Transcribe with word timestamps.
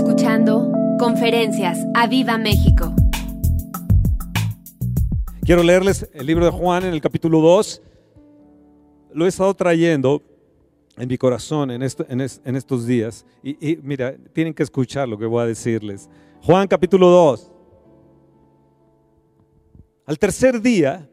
escuchando 0.00 0.72
Conferencias 0.98 1.78
a 1.92 2.06
Viva 2.06 2.38
México. 2.38 2.94
Quiero 5.44 5.62
leerles 5.62 6.08
el 6.14 6.24
libro 6.24 6.46
de 6.46 6.50
Juan 6.50 6.84
en 6.84 6.94
el 6.94 7.02
capítulo 7.02 7.42
2. 7.42 7.82
Lo 9.12 9.26
he 9.26 9.28
estado 9.28 9.52
trayendo 9.52 10.22
en 10.96 11.06
mi 11.06 11.18
corazón 11.18 11.70
en, 11.70 11.82
estos 11.82 12.86
días. 12.86 13.26
Y, 13.42 13.50
y, 13.72 13.76
mira, 13.82 14.16
tienen 14.32 14.54
que 14.54 14.62
escuchar 14.62 15.06
lo 15.06 15.18
que 15.18 15.26
voy 15.26 15.42
a 15.42 15.46
decirles. 15.46 16.08
Juan 16.44 16.66
capítulo 16.66 17.08
2. 17.08 17.52
Al 20.06 20.18
tercer 20.18 20.62
día 20.62 21.10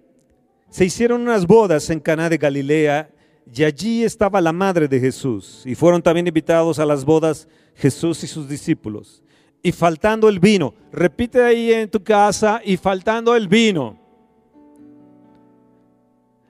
se 0.69 0.85
hicieron 0.85 1.23
unas 1.23 1.45
bodas 1.45 1.89
en 1.89 1.99
Caná 1.99 2.29
de 2.29 2.37
Galilea 2.37 3.09
y 3.53 3.63
allí 3.63 4.03
estaba 4.03 4.41
la 4.41 4.51
madre 4.51 4.87
de 4.87 4.99
Jesús. 4.99 5.63
Y 5.65 5.75
fueron 5.75 6.01
también 6.01 6.27
invitados 6.27 6.79
a 6.79 6.85
las 6.85 7.05
bodas 7.05 7.47
Jesús 7.75 8.23
y 8.23 8.27
sus 8.27 8.47
discípulos. 8.47 9.23
Y 9.63 9.71
faltando 9.71 10.29
el 10.29 10.39
vino, 10.39 10.73
repite 10.91 11.43
ahí 11.43 11.73
en 11.73 11.89
tu 11.89 12.03
casa, 12.03 12.61
y 12.63 12.77
faltando 12.77 13.35
el 13.35 13.47
vino. 13.47 13.97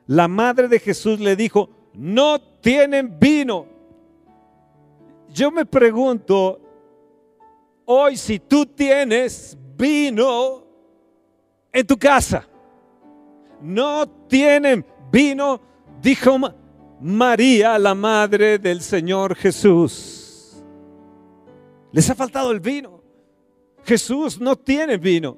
La 0.07 0.27
madre 0.27 0.67
de 0.67 0.79
Jesús 0.79 1.19
le 1.19 1.35
dijo, 1.35 1.69
no 1.93 2.39
tienen 2.61 3.17
vino. 3.19 3.65
Yo 5.29 5.51
me 5.51 5.65
pregunto, 5.65 6.59
hoy 7.85 8.17
si 8.17 8.39
tú 8.39 8.65
tienes 8.65 9.57
vino 9.77 10.63
en 11.71 11.85
tu 11.85 11.97
casa, 11.97 12.47
no 13.61 14.07
tienen 14.27 14.85
vino, 15.11 15.59
dijo 16.01 16.37
María, 16.99 17.77
la 17.77 17.93
madre 17.93 18.57
del 18.57 18.81
Señor 18.81 19.35
Jesús. 19.35 20.63
Les 21.91 22.09
ha 22.09 22.15
faltado 22.15 22.51
el 22.51 22.59
vino. 22.59 23.01
Jesús 23.83 24.39
no 24.39 24.55
tiene 24.55 24.97
vino. 24.97 25.37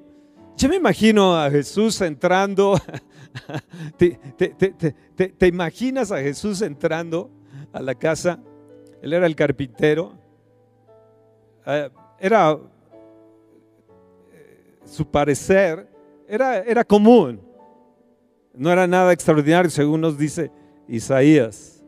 Yo 0.56 0.68
me 0.68 0.76
imagino 0.76 1.36
a 1.36 1.50
Jesús 1.50 2.00
entrando. 2.00 2.78
¿Te, 3.96 5.46
imaginas 5.46 6.10
a 6.10 6.18
Jesús 6.18 6.62
entrando 6.62 7.30
a 7.72 7.80
la 7.80 7.94
casa? 7.94 8.40
Él 9.02 9.12
era 9.12 9.26
el 9.26 9.36
carpintero. 9.36 10.14
Eh, 11.66 11.90
era 12.18 12.52
eh, 14.32 14.78
su 14.84 15.06
parecer, 15.06 15.88
era, 16.26 16.58
era 16.58 16.84
común. 16.84 17.40
No 18.54 18.72
era 18.72 18.86
nada 18.86 19.12
extraordinario, 19.12 19.70
según 19.70 20.00
nos 20.00 20.18
dice 20.18 20.50
Isaías. 20.90 21.84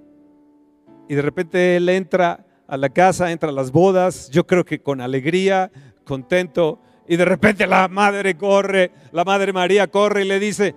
Y 1.09 1.15
de 1.15 1.23
repente 1.23 1.77
él 1.77 1.89
entra 1.89 2.47
a 2.67 2.77
la 2.77 2.89
casa, 2.89 3.33
entra 3.33 3.51
a 3.51 3.53
las 3.53 3.71
bodas, 3.71 4.31
yo 4.31 4.47
creo 4.47 4.65
que 4.65 4.81
con 4.81 5.01
alegría, 5.01 5.71
contento, 6.05 6.81
y 7.07 7.17
de 7.17 7.25
repente 7.25 7.67
la 7.67 7.89
madre 7.89 8.37
corre, 8.37 8.93
la 9.11 9.25
madre 9.25 9.53
María 9.53 9.89
corre 9.89 10.25
y 10.25 10.29
le 10.29 10.39
dice, 10.39 10.75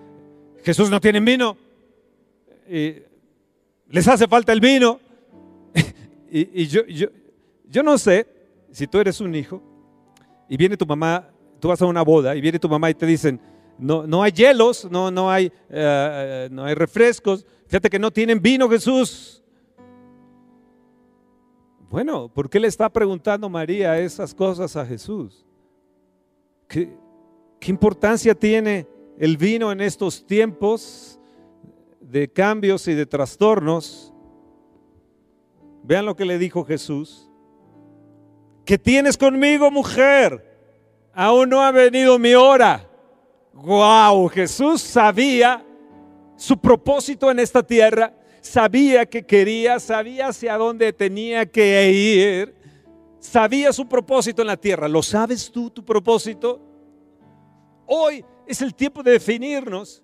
Jesús 0.64 0.90
no 0.90 1.00
tiene 1.00 1.20
vino, 1.20 1.56
y 2.70 2.96
les 3.90 4.08
hace 4.08 4.28
falta 4.28 4.52
el 4.52 4.60
vino. 4.60 5.00
y, 6.32 6.68
yo, 6.68 6.86
yo, 6.88 7.08
yo 7.70 7.84
no 7.84 7.98
sé 7.98 8.28
si 8.72 8.88
tú 8.88 9.00
eres 9.00 9.22
un 9.22 9.36
hijo 9.36 9.62
y 10.50 10.58
viene 10.58 10.76
tu 10.76 10.86
mamá, 10.86 11.30
tú 11.60 11.68
vas 11.68 11.82
a 11.82 11.86
una 11.86 12.02
boda 12.02 12.36
y 12.36 12.42
viene 12.42 12.60
tu 12.60 12.68
mamá 12.68 12.90
y 12.90 12.96
te 12.96 13.06
dicen, 13.06 13.40
no, 13.78 14.08
no 14.08 14.24
hay 14.24 14.32
hielos, 14.32 14.90
no, 14.90 15.12
no, 15.12 15.30
hay, 15.32 15.52
eh, 15.70 16.50
no 16.52 16.66
hay 16.66 16.74
refrescos, 16.74 17.46
Fíjate 17.68 17.90
que 17.90 18.00
no 18.00 18.12
tienen 18.12 18.42
vino 18.42 18.70
Jesús. 18.70 19.44
Bueno, 21.90 22.30
¿por 22.30 22.50
qué 22.50 22.60
le 22.60 22.68
está 22.68 22.90
preguntando 22.90 23.50
María 23.50 24.00
esas 24.00 24.34
cosas 24.34 24.76
a 24.76 24.86
Jesús? 24.86 25.46
¿Qué, 26.68 26.96
qué 27.60 27.72
importancia 27.72 28.36
tiene 28.36 28.88
el 29.18 29.38
vino 29.38 29.72
en 29.72 29.82
estos 29.82 30.26
tiempos 30.26 31.20
de 32.00 32.28
cambios 32.28 32.88
y 32.88 32.94
de 32.94 33.06
trastornos? 33.06 34.14
Vean 35.84 36.06
lo 36.06 36.16
que 36.16 36.26
le 36.26 36.38
dijo 36.38 36.66
Jesús. 36.66 37.30
¿Qué 38.66 38.78
tienes 38.78 39.18
conmigo, 39.18 39.72
mujer? 39.72 40.44
Aún 41.14 41.50
no 41.50 41.62
ha 41.62 41.72
venido 41.72 42.20
mi 42.20 42.34
hora. 42.34 42.90
Wow, 43.54 44.28
Jesús 44.28 44.82
sabía 44.82 45.65
su 46.36 46.58
propósito 46.58 47.32
en 47.32 47.40
esta 47.40 47.64
tierra, 47.64 48.14
sabía 48.42 49.06
que 49.06 49.26
quería, 49.26 49.80
sabía 49.80 50.28
hacia 50.28 50.58
dónde 50.58 50.94
tenía 50.94 51.46
que 51.46 51.92
ir, 51.92 52.56
sabía 53.20 53.74
su 53.74 53.88
propósito 53.88 54.42
en 54.42 54.48
la 54.48 54.58
tierra. 54.58 54.88
¿Lo 54.88 55.02
sabes 55.02 55.52
tú, 55.52 55.70
tu 55.70 55.84
propósito? 55.84 56.62
Hoy 57.88 58.24
es 58.48 58.62
el 58.62 58.74
tiempo 58.74 59.04
de 59.04 59.12
definirnos 59.12 60.04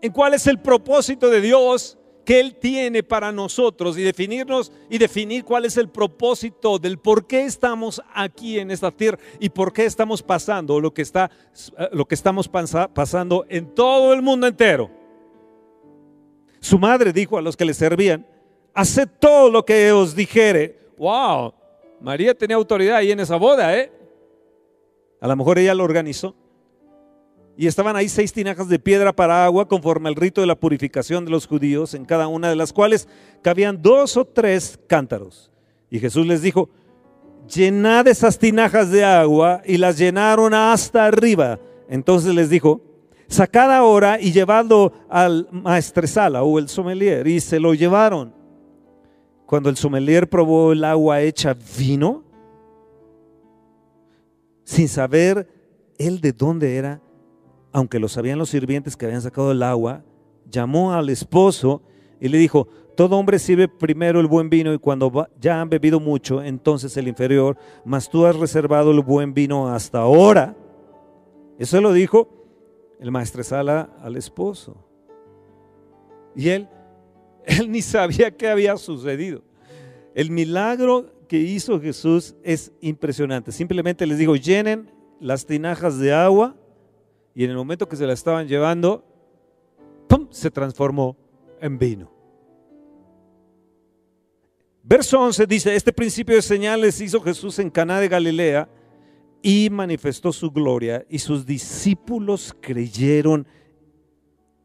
en 0.00 0.12
cuál 0.12 0.34
es 0.34 0.46
el 0.46 0.58
propósito 0.58 1.28
de 1.28 1.40
Dios 1.40 1.98
que 2.24 2.38
Él 2.38 2.54
tiene 2.54 3.02
para 3.02 3.32
nosotros 3.32 3.96
y 3.98 4.02
definirnos 4.02 4.70
y 4.88 4.98
definir 4.98 5.44
cuál 5.44 5.64
es 5.64 5.76
el 5.76 5.88
propósito 5.88 6.78
del 6.78 6.98
por 6.98 7.26
qué 7.26 7.42
estamos 7.42 8.02
aquí 8.14 8.58
en 8.58 8.70
esta 8.70 8.90
tierra 8.90 9.18
y 9.40 9.48
por 9.48 9.72
qué 9.72 9.84
estamos 9.84 10.22
pasando 10.22 10.80
lo 10.80 10.92
que, 10.92 11.02
está, 11.02 11.30
lo 11.92 12.06
que 12.06 12.14
estamos 12.14 12.48
pasando 12.48 13.46
en 13.48 13.74
todo 13.74 14.12
el 14.12 14.22
mundo 14.22 14.46
entero. 14.46 14.99
Su 16.60 16.78
madre 16.78 17.12
dijo 17.12 17.38
a 17.38 17.42
los 17.42 17.56
que 17.56 17.64
le 17.64 17.74
servían, 17.74 18.26
haced 18.74 19.08
todo 19.18 19.50
lo 19.50 19.64
que 19.64 19.90
os 19.92 20.14
dijere. 20.14 20.78
Wow, 20.98 21.54
María 22.00 22.34
tenía 22.34 22.56
autoridad 22.56 22.96
ahí 22.96 23.10
en 23.10 23.20
esa 23.20 23.36
boda, 23.36 23.76
¿eh? 23.76 23.90
A 25.20 25.28
lo 25.28 25.36
mejor 25.36 25.58
ella 25.58 25.74
lo 25.74 25.84
organizó. 25.84 26.34
Y 27.56 27.66
estaban 27.66 27.94
ahí 27.96 28.08
seis 28.08 28.32
tinajas 28.32 28.68
de 28.68 28.78
piedra 28.78 29.12
para 29.12 29.44
agua 29.44 29.68
conforme 29.68 30.08
al 30.08 30.16
rito 30.16 30.40
de 30.40 30.46
la 30.46 30.54
purificación 30.54 31.24
de 31.24 31.30
los 31.30 31.46
judíos, 31.46 31.92
en 31.94 32.04
cada 32.06 32.26
una 32.26 32.48
de 32.48 32.56
las 32.56 32.72
cuales 32.72 33.06
cabían 33.42 33.82
dos 33.82 34.16
o 34.16 34.24
tres 34.24 34.78
cántaros. 34.86 35.50
Y 35.90 35.98
Jesús 35.98 36.26
les 36.26 36.40
dijo, 36.40 36.70
llenad 37.52 38.08
esas 38.08 38.38
tinajas 38.38 38.90
de 38.90 39.04
agua 39.04 39.60
y 39.66 39.76
las 39.76 39.98
llenaron 39.98 40.54
hasta 40.54 41.04
arriba. 41.06 41.58
Entonces 41.88 42.34
les 42.34 42.48
dijo, 42.48 42.80
sacad 43.30 43.72
ahora 43.72 44.20
y 44.20 44.32
llevadlo 44.32 44.92
al 45.08 45.48
maestresala 45.50 46.42
o 46.42 46.58
el 46.58 46.68
sommelier. 46.68 47.26
Y 47.26 47.40
se 47.40 47.58
lo 47.58 47.72
llevaron. 47.72 48.34
Cuando 49.46 49.70
el 49.70 49.76
sommelier 49.76 50.28
probó 50.28 50.72
el 50.72 50.84
agua 50.84 51.22
hecha 51.22 51.56
vino, 51.78 52.22
sin 54.64 54.88
saber 54.88 55.48
él 55.98 56.20
de 56.20 56.32
dónde 56.32 56.76
era, 56.76 57.00
aunque 57.72 57.98
lo 57.98 58.08
sabían 58.08 58.38
los 58.38 58.50
sirvientes 58.50 58.96
que 58.96 59.06
habían 59.06 59.22
sacado 59.22 59.52
el 59.52 59.62
agua, 59.62 60.02
llamó 60.48 60.92
al 60.92 61.08
esposo 61.08 61.82
y 62.20 62.28
le 62.28 62.38
dijo, 62.38 62.68
todo 62.96 63.16
hombre 63.16 63.38
sirve 63.38 63.66
primero 63.66 64.20
el 64.20 64.26
buen 64.26 64.50
vino 64.50 64.72
y 64.72 64.78
cuando 64.78 65.28
ya 65.40 65.60
han 65.60 65.70
bebido 65.70 65.98
mucho, 65.98 66.42
entonces 66.42 66.96
el 66.96 67.08
inferior, 67.08 67.56
mas 67.84 68.08
tú 68.08 68.26
has 68.26 68.36
reservado 68.36 68.90
el 68.90 69.00
buen 69.00 69.34
vino 69.34 69.68
hasta 69.68 69.98
ahora. 70.00 70.56
Eso 71.58 71.80
lo 71.80 71.92
dijo 71.92 72.39
el 73.00 73.10
maestresala 73.10 73.88
al 74.02 74.16
esposo. 74.16 74.76
Y 76.36 76.50
él, 76.50 76.68
él 77.44 77.70
ni 77.72 77.82
sabía 77.82 78.30
qué 78.36 78.48
había 78.48 78.76
sucedido. 78.76 79.42
El 80.14 80.30
milagro 80.30 81.12
que 81.26 81.38
hizo 81.38 81.80
Jesús 81.80 82.34
es 82.42 82.72
impresionante. 82.80 83.52
Simplemente 83.52 84.06
les 84.06 84.18
dijo, 84.18 84.36
llenen 84.36 84.90
las 85.18 85.46
tinajas 85.46 85.98
de 85.98 86.12
agua 86.12 86.56
y 87.34 87.44
en 87.44 87.50
el 87.50 87.56
momento 87.56 87.88
que 87.88 87.96
se 87.96 88.06
la 88.06 88.12
estaban 88.12 88.48
llevando, 88.48 89.04
¡pum! 90.08 90.28
se 90.30 90.50
transformó 90.50 91.16
en 91.60 91.78
vino. 91.78 92.12
Verso 94.82 95.20
11 95.20 95.46
dice, 95.46 95.74
este 95.74 95.92
principio 95.92 96.34
de 96.34 96.42
señales 96.42 97.00
hizo 97.00 97.20
Jesús 97.20 97.58
en 97.60 97.70
Caná 97.70 98.00
de 98.00 98.08
Galilea 98.08 98.68
y 99.42 99.68
manifestó 99.70 100.32
su 100.32 100.50
gloria 100.50 101.04
y 101.08 101.18
sus 101.18 101.46
discípulos 101.46 102.54
creyeron 102.60 103.46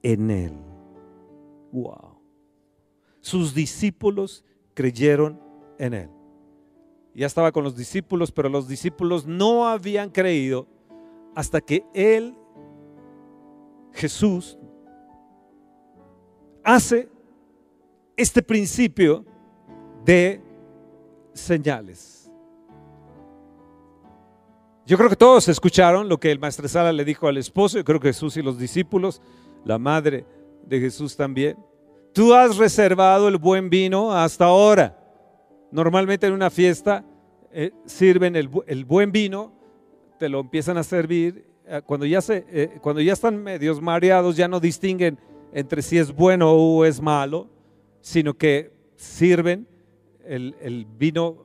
en 0.04 0.32
él. 0.32 0.54
Wow. 1.72 2.20
Sus 3.22 3.54
discípulos 3.54 4.44
creyeron 4.74 5.40
en 5.80 5.94
él. 5.94 6.10
Ya 7.14 7.28
estaba 7.28 7.52
con 7.52 7.64
los 7.64 7.78
discípulos, 7.78 8.32
pero 8.32 8.50
los 8.50 8.68
discípulos 8.68 9.26
no 9.26 9.68
habían 9.68 10.10
creído 10.10 10.68
hasta 11.34 11.62
que 11.62 11.86
él, 11.94 12.36
Jesús, 13.94 14.58
hace 16.64 17.10
este 18.18 18.42
principio 18.42 19.26
de 20.04 20.42
señales. 21.34 22.25
Yo 24.88 24.98
creo 24.98 25.10
que 25.10 25.16
todos 25.16 25.48
escucharon 25.48 26.08
lo 26.08 26.20
que 26.20 26.32
el 26.32 26.38
maestresala 26.38 26.94
le 26.94 27.04
dijo 27.04 27.28
al 27.28 27.38
esposo, 27.38 27.78
yo 27.78 27.84
creo 27.84 28.00
que 28.00 28.10
Jesús 28.10 28.38
y 28.38 28.44
los 28.44 28.60
discípulos, 28.60 29.20
la 29.64 29.80
madre 29.80 30.26
de 30.64 30.80
Jesús 30.80 31.18
también. 31.18 31.58
Tú 32.14 32.36
has 32.36 32.58
reservado 32.58 33.28
el 33.28 33.38
buen 33.38 33.72
vino 33.72 34.12
hasta 34.14 34.46
ahora. 34.46 34.96
Normalmente 35.72 36.28
en 36.28 36.34
una 36.34 36.52
fiesta 36.52 37.04
eh, 37.52 37.72
sirven 37.86 38.36
el, 38.36 38.48
buen 38.86 39.12
vino, 39.12 39.54
te 40.20 40.30
lo 40.30 40.40
empiezan 40.42 40.78
a 40.78 40.84
servir. 40.84 41.48
Eh, 41.66 41.82
cuando 41.84 42.06
ya, 42.06 42.22
se, 42.22 42.46
eh, 42.48 42.78
cuando 42.80 43.02
ya 43.02 43.14
están 43.14 43.42
medios 43.42 43.82
mareados, 43.82 44.38
ya 44.38 44.48
no 44.48 44.60
distinguen 44.60 45.18
entre 45.52 45.82
si 45.82 45.98
es 45.98 46.14
bueno 46.14 46.52
o 46.52 46.86
es 46.86 47.02
malo, 47.02 47.50
sino 48.02 48.36
que 48.36 48.72
sirven 48.98 49.68
el 50.28 50.86
vino 50.98 51.45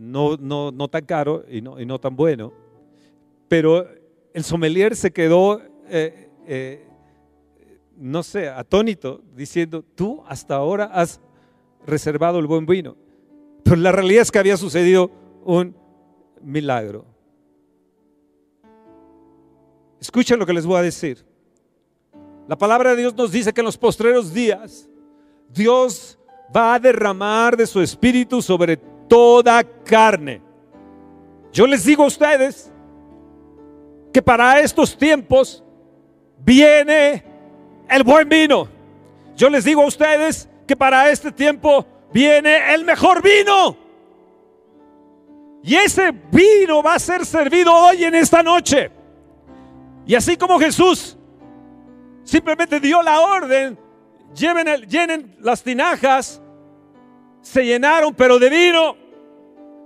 no, 0.00 0.36
no, 0.36 0.70
no, 0.70 0.88
tan 0.88 1.04
caro 1.04 1.44
y 1.48 1.60
no, 1.60 1.98
tan 1.98 2.16
bueno. 2.16 2.52
Pero 3.48 3.86
el 4.34 4.44
sommelier 4.44 4.94
se 4.94 5.10
quedó, 5.10 5.60
no 7.96 8.22
sé, 8.22 8.48
atónito, 8.48 9.22
diciendo, 9.34 9.84
tú 9.94 10.22
hasta 10.26 10.56
ahora 10.56 10.84
has 10.86 11.20
reservado 11.86 12.38
el 12.38 12.46
buen 12.46 12.66
vino. 12.66 12.96
Pero 13.64 13.76
la 13.76 13.92
realidad 13.92 14.22
es 14.22 14.30
que 14.30 14.38
había 14.38 14.56
sucedido 14.56 15.10
un 15.44 15.74
milagro. 16.42 17.04
Escuchen 20.00 20.38
lo 20.38 20.46
que 20.46 20.52
les 20.52 20.64
voy 20.64 20.78
a 20.78 20.82
decir. 20.82 21.24
La 22.46 22.56
palabra 22.56 22.90
de 22.90 22.96
Dios 22.98 23.14
nos 23.14 23.32
dice 23.32 23.52
que 23.52 23.60
en 23.60 23.66
los 23.66 23.76
postreros 23.76 24.32
días 24.32 24.88
Dios 25.52 26.18
va 26.54 26.74
a 26.74 26.78
derramar 26.78 27.56
de 27.56 27.66
su 27.66 27.80
espíritu 27.80 28.40
sobre 28.40 28.80
toda 29.08 29.64
carne. 29.64 30.42
Yo 31.52 31.66
les 31.66 31.84
digo 31.84 32.04
a 32.04 32.06
ustedes 32.06 32.72
que 34.12 34.22
para 34.22 34.60
estos 34.60 34.96
tiempos 34.96 35.64
viene 36.38 37.24
el 37.88 38.02
buen 38.04 38.28
vino. 38.28 38.68
Yo 39.36 39.48
les 39.48 39.64
digo 39.64 39.82
a 39.82 39.86
ustedes 39.86 40.48
que 40.66 40.76
para 40.76 41.10
este 41.10 41.32
tiempo 41.32 41.86
viene 42.12 42.74
el 42.74 42.84
mejor 42.84 43.22
vino. 43.22 43.76
Y 45.62 45.74
ese 45.74 46.12
vino 46.30 46.82
va 46.82 46.94
a 46.94 46.98
ser 46.98 47.24
servido 47.26 47.74
hoy 47.74 48.04
en 48.04 48.14
esta 48.14 48.42
noche. 48.42 48.90
Y 50.06 50.14
así 50.14 50.36
como 50.36 50.58
Jesús 50.58 51.16
simplemente 52.24 52.78
dio 52.80 53.02
la 53.02 53.20
orden, 53.20 53.78
lleven 54.34 54.66
llenen 54.88 55.36
las 55.40 55.62
tinajas, 55.62 56.40
se 57.48 57.64
llenaron, 57.64 58.14
pero 58.14 58.38
de 58.38 58.50
vino. 58.50 58.96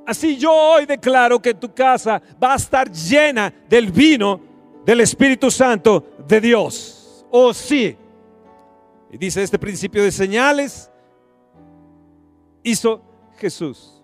Así 0.07 0.37
yo 0.37 0.53
hoy 0.53 0.85
declaro 0.85 1.41
que 1.41 1.55
tu 1.55 1.73
casa 1.73 2.21
va 2.43 2.55
a 2.55 2.57
estar 2.57 2.91
llena 2.91 3.53
del 3.69 3.93
vino 3.93 4.41
del 4.85 5.01
Espíritu 5.01 5.51
Santo 5.51 6.05
de 6.27 6.41
Dios. 6.41 7.25
Oh 7.31 7.55
sí. 7.55 7.97
Y 9.13 9.17
dice 9.17 9.43
este 9.43 9.59
principio 9.59 10.03
de 10.03 10.11
señales 10.11 10.91
hizo 12.65 13.01
Jesús. 13.37 14.03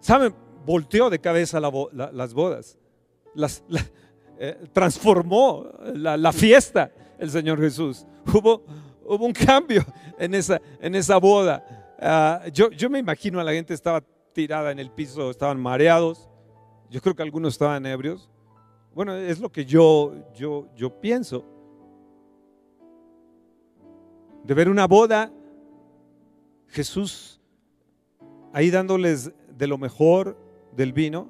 ¿Saben? 0.00 0.34
Volteó 0.66 1.08
de 1.08 1.20
cabeza 1.20 1.60
las 1.60 2.34
bodas. 2.34 2.78
Las, 3.34 3.62
eh, 4.38 4.58
transformó 4.72 5.66
la, 5.94 6.32
fiesta 6.32 6.90
el 7.18 7.30
Señor 7.30 7.60
Jesús. 7.60 8.04
Hubo, 8.26 8.64
hubo 9.04 9.24
un 9.24 9.32
cambio 9.32 9.84
en 10.22 10.34
esa, 10.34 10.60
en 10.80 10.94
esa 10.94 11.18
boda. 11.18 11.96
Ah, 12.00 12.42
yo, 12.52 12.70
yo 12.70 12.88
me 12.88 13.00
imagino 13.00 13.40
a 13.40 13.44
la 13.44 13.52
gente 13.52 13.74
estaba 13.74 14.00
tirada 14.32 14.70
en 14.70 14.78
el 14.78 14.90
piso, 14.90 15.30
estaban 15.30 15.60
mareados. 15.60 16.28
Yo 16.90 17.00
creo 17.00 17.14
que 17.14 17.22
algunos 17.22 17.54
estaban 17.54 17.84
ebrios. 17.86 18.30
Bueno, 18.94 19.14
es 19.14 19.40
lo 19.40 19.50
que 19.50 19.64
yo, 19.64 20.14
yo, 20.34 20.68
yo 20.76 21.00
pienso 21.00 21.44
de 24.44 24.54
ver 24.54 24.68
una 24.68 24.86
boda, 24.86 25.32
Jesús 26.68 27.40
ahí 28.52 28.70
dándoles 28.70 29.32
de 29.48 29.66
lo 29.66 29.78
mejor 29.78 30.36
del 30.76 30.92
vino, 30.92 31.28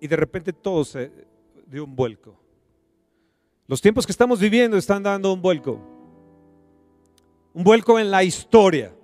y 0.00 0.06
de 0.06 0.16
repente 0.16 0.52
todo 0.52 0.84
se 0.84 1.10
dio 1.66 1.84
un 1.84 1.96
vuelco. 1.96 2.43
Los 3.66 3.80
tiempos 3.80 4.04
que 4.04 4.12
estamos 4.12 4.40
viviendo 4.40 4.76
están 4.76 5.02
dando 5.02 5.32
un 5.32 5.40
vuelco. 5.40 5.80
Un 7.54 7.64
vuelco 7.64 7.98
en 7.98 8.10
la 8.10 8.22
historia, 8.22 8.94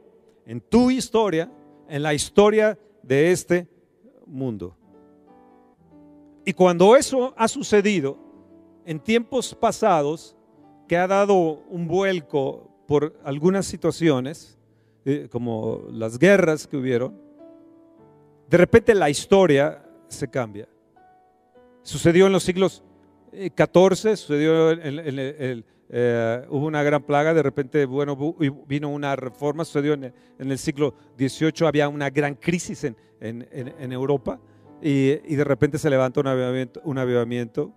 en 0.45 0.61
tu 0.61 0.91
historia, 0.91 1.51
en 1.89 2.03
la 2.03 2.13
historia 2.13 2.79
de 3.03 3.33
este 3.33 3.67
mundo. 4.27 4.77
Y 6.45 6.53
cuando 6.53 6.95
eso 6.95 7.33
ha 7.37 7.49
sucedido 7.49 8.19
en 8.85 9.01
tiempos 9.01 9.55
pasados, 9.55 10.37
que 10.87 10.97
ha 10.97 11.07
dado 11.07 11.63
un 11.71 11.87
vuelco 11.87 12.69
por 12.87 13.19
algunas 13.25 13.65
situaciones, 13.65 14.59
eh, 15.05 15.29
como 15.31 15.85
las 15.91 16.19
guerras 16.19 16.67
que 16.67 16.77
hubieron, 16.77 17.15
de 18.51 18.59
repente 18.59 18.95
la 18.95 19.09
historia 19.09 19.83
se 20.09 20.29
cambia. 20.29 20.69
Sucedió 21.83 22.27
en 22.27 22.33
los 22.33 22.43
siglos 22.43 22.83
XIV, 23.33 24.13
eh, 24.13 24.17
sucedió 24.17 24.71
en, 24.71 25.65
eh, 25.93 26.47
hubo 26.49 26.67
una 26.67 26.83
gran 26.83 27.03
plaga, 27.03 27.35
de 27.35 27.43
repente 27.43 27.85
bueno, 27.85 28.17
vino 28.67 28.89
una 28.91 29.17
reforma, 29.17 29.65
sucedió 29.65 29.95
en, 29.95 30.13
el 30.39 30.59
siglo 30.59 30.95
XVIII, 31.19 31.67
había 31.67 31.89
una 31.89 32.11
gran 32.11 32.35
crisis 32.35 32.85
en, 32.85 33.93
Europa 33.93 34.39
y, 34.81 35.35
de 35.35 35.45
repente 35.45 35.79
se 35.79 35.91
levanta 35.91 36.21
un 36.21 36.29
avivamiento, 36.29 36.81
un 36.85 36.99
avivamiento 36.99 37.73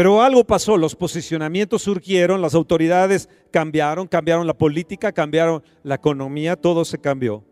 pero 0.00 0.22
algo 0.22 0.44
pasó, 0.44 0.78
los 0.78 0.96
posicionamientos 0.96 1.82
surgieron, 1.82 2.40
las 2.40 2.54
autoridades 2.54 3.28
cambiaron, 3.50 4.06
cambiaron 4.06 4.46
la 4.46 4.54
política, 4.54 5.12
cambiaron 5.12 5.62
la 5.82 5.96
economía, 5.96 6.56
todo 6.56 6.84
se 6.86 6.98
cambió. 6.98 7.44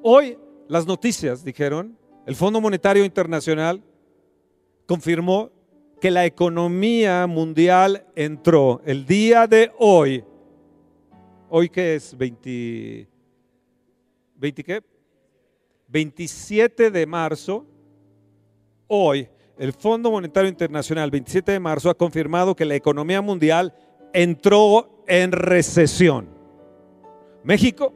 Hoy 0.00 0.38
las 0.68 0.86
noticias 0.86 1.44
dijeron, 1.44 1.98
el 2.26 2.34
Fondo 2.34 2.62
Monetario 2.62 3.04
Internacional 3.04 3.82
confirmó 4.86 5.50
que 6.00 6.10
la 6.10 6.26
economía 6.26 7.26
mundial 7.26 8.06
entró 8.14 8.82
el 8.84 9.06
día 9.06 9.46
de 9.46 9.72
hoy. 9.78 10.24
¿Hoy 11.48 11.68
qué 11.68 11.94
es? 11.94 12.16
20, 12.16 13.08
qué? 14.38 14.82
27 15.88 16.90
de 16.90 17.06
marzo. 17.06 17.64
Hoy 18.86 19.28
el 19.56 19.72
Fondo 19.72 20.10
Monetario 20.10 20.50
Internacional, 20.50 21.10
27 21.10 21.52
de 21.52 21.60
marzo, 21.60 21.88
ha 21.88 21.94
confirmado 21.94 22.56
que 22.56 22.64
la 22.64 22.74
economía 22.74 23.22
mundial 23.22 23.72
entró 24.12 25.04
en 25.06 25.32
recesión. 25.32 26.28
México, 27.44 27.94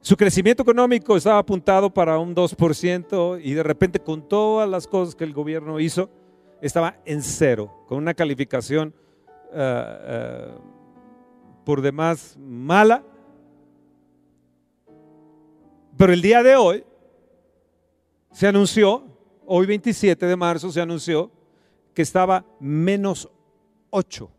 su 0.00 0.16
crecimiento 0.16 0.62
económico 0.62 1.16
estaba 1.16 1.38
apuntado 1.38 1.90
para 1.90 2.18
un 2.18 2.34
2% 2.34 3.40
y 3.42 3.52
de 3.52 3.62
repente 3.62 3.98
con 3.98 4.26
todas 4.28 4.68
las 4.68 4.86
cosas 4.86 5.14
que 5.14 5.24
el 5.24 5.32
gobierno 5.32 5.80
hizo, 5.80 6.08
estaba 6.60 6.96
en 7.04 7.22
cero, 7.22 7.84
con 7.86 7.98
una 7.98 8.14
calificación 8.14 8.94
eh, 9.52 9.98
eh, 10.00 10.54
por 11.64 11.80
demás 11.80 12.36
mala. 12.38 13.02
Pero 15.96 16.12
el 16.12 16.22
día 16.22 16.42
de 16.42 16.56
hoy 16.56 16.84
se 18.30 18.46
anunció 18.46 19.04
hoy 19.50 19.66
27 19.66 20.26
de 20.26 20.36
marzo 20.36 20.70
se 20.70 20.80
anunció 20.80 21.30
que 21.94 22.02
estaba 22.02 22.44
menos 22.60 23.28
8. 23.90 24.30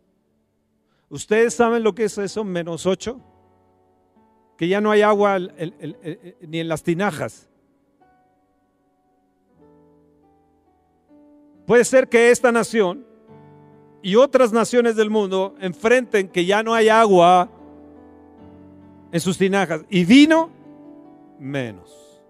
¿Ustedes 1.10 1.56
saben 1.56 1.84
lo 1.84 1.96
que 1.96 2.04
es 2.04 2.18
eso, 2.20 2.44
menos 2.44 2.86
8? 2.86 3.20
Que 4.60 4.68
ya 4.68 4.80
no 4.80 4.92
hay 4.92 5.01
agua 5.01 5.39
ni 5.39 6.60
en 6.60 6.68
las 6.68 6.84
tinajas. 6.84 7.48
Puede 11.66 11.84
ser 11.84 12.08
que 12.08 12.30
esta 12.30 12.51
nación 12.51 13.04
y 14.04 14.16
otras 14.16 14.51
naciones 14.51 14.96
del 14.96 15.10
mundo 15.10 15.56
enfrenten 15.60 16.28
que 16.28 16.46
ya 16.46 16.62
no 16.62 16.75
hay 16.75 16.89
agua 16.89 17.50
en 19.12 19.20
sus 19.20 19.38
tinajas 19.38 19.82
y 19.89 20.06
vino 20.06 20.51
menos. 21.39 22.22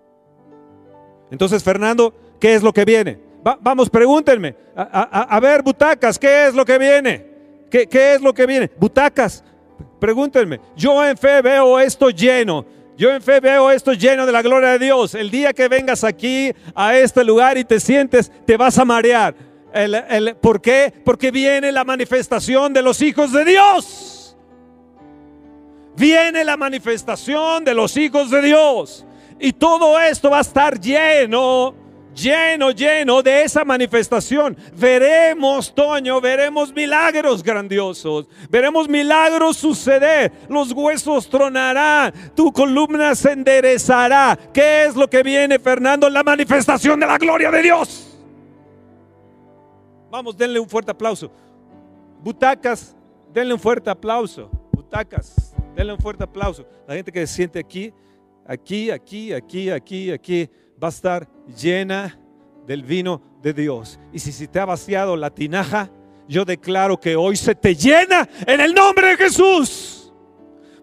Entonces, 1.31 1.63
Fernando, 1.63 2.13
¿Qué 2.39 2.55
es 2.55 2.63
lo 2.63 2.73
que 2.73 2.85
viene? 2.85 3.19
vamos, 3.61 3.89
pregúntenme. 3.89 4.55
A, 4.75 5.39
ver, 5.41 5.63
butacas, 5.63 6.17
¿qué 6.19 6.47
es 6.47 6.53
lo 6.53 6.65
que 6.65 6.77
viene? 6.77 7.25
¿Qué, 7.69 7.87
¿Qué 7.87 8.15
es 8.15 8.21
lo 8.21 8.33
que 8.33 8.45
viene? 8.45 8.69
Butacas, 8.77 9.43
pregúntenme. 9.99 10.59
Yo 10.75 11.05
en 11.05 11.17
fe 11.17 11.41
veo 11.41 11.79
esto 11.79 12.09
lleno. 12.09 12.65
Yo 12.97 13.11
en 13.11 13.21
fe 13.21 13.39
veo 13.39 13.71
esto 13.71 13.93
lleno 13.93 14.25
de 14.25 14.31
la 14.31 14.41
gloria 14.41 14.71
de 14.71 14.79
Dios. 14.79 15.15
El 15.15 15.31
día 15.31 15.53
que 15.53 15.67
vengas 15.67 16.03
aquí 16.03 16.53
a 16.75 16.97
este 16.97 17.23
lugar 17.23 17.57
y 17.57 17.63
te 17.63 17.79
sientes, 17.79 18.31
te 18.45 18.57
vas 18.57 18.77
a 18.77 18.85
marear. 18.85 19.35
¿Por 20.41 20.61
qué? 20.61 20.93
Porque 21.05 21.31
viene 21.31 21.71
la 21.71 21.83
manifestación 21.83 22.73
de 22.73 22.81
los 22.81 23.01
hijos 23.01 23.31
de 23.31 23.45
Dios. 23.45 24.35
Viene 25.95 26.43
la 26.43 26.57
manifestación 26.57 27.63
de 27.63 27.73
los 27.73 27.95
hijos 27.95 28.31
de 28.31 28.41
Dios. 28.41 29.05
Y 29.39 29.53
todo 29.53 29.99
esto 29.99 30.29
va 30.29 30.39
a 30.39 30.41
estar 30.41 30.79
lleno 30.79 31.73
lleno, 32.21 32.71
lleno 32.71 33.21
de 33.21 33.43
esa 33.43 33.63
manifestación. 33.63 34.57
Veremos, 34.75 35.73
Toño, 35.73 36.19
veremos 36.19 36.73
milagros 36.73 37.43
grandiosos. 37.43 38.27
Veremos 38.49 38.87
milagros 38.87 39.57
suceder. 39.57 40.31
Los 40.47 40.71
huesos 40.71 41.29
tronarán, 41.29 42.13
tu 42.35 42.51
columna 42.51 43.15
se 43.15 43.31
enderezará. 43.31 44.37
¿Qué 44.53 44.85
es 44.85 44.95
lo 44.95 45.09
que 45.09 45.23
viene, 45.23 45.59
Fernando? 45.59 46.09
La 46.09 46.23
manifestación 46.23 46.99
de 46.99 47.07
la 47.07 47.17
gloria 47.17 47.51
de 47.51 47.61
Dios. 47.61 48.17
Vamos, 50.11 50.35
denle 50.35 50.59
un 50.59 50.67
fuerte 50.67 50.91
aplauso. 50.91 51.31
Butacas, 52.21 52.95
denle 53.31 53.53
un 53.53 53.59
fuerte 53.59 53.89
aplauso. 53.89 54.49
Butacas, 54.71 55.53
denle 55.75 55.93
un 55.93 55.99
fuerte 55.99 56.23
aplauso. 56.23 56.65
La 56.87 56.95
gente 56.95 57.11
que 57.11 57.25
se 57.27 57.33
siente 57.33 57.59
aquí, 57.59 57.93
aquí, 58.45 58.89
aquí, 58.89 59.31
aquí, 59.31 59.69
aquí, 59.69 60.11
aquí 60.11 60.49
va 60.81 60.87
a 60.87 60.89
estar 60.89 61.27
llena 61.61 62.19
del 62.65 62.83
vino 62.83 63.21
de 63.41 63.53
Dios. 63.53 63.99
Y 64.13 64.19
si 64.19 64.31
se 64.31 64.47
te 64.47 64.59
ha 64.59 64.65
vaciado 64.65 65.15
la 65.15 65.29
tinaja, 65.29 65.89
yo 66.27 66.45
declaro 66.45 66.99
que 66.99 67.15
hoy 67.15 67.35
se 67.35 67.55
te 67.55 67.75
llena 67.75 68.27
en 68.45 68.61
el 68.61 68.73
nombre 68.73 69.07
de 69.07 69.17
Jesús. 69.17 69.88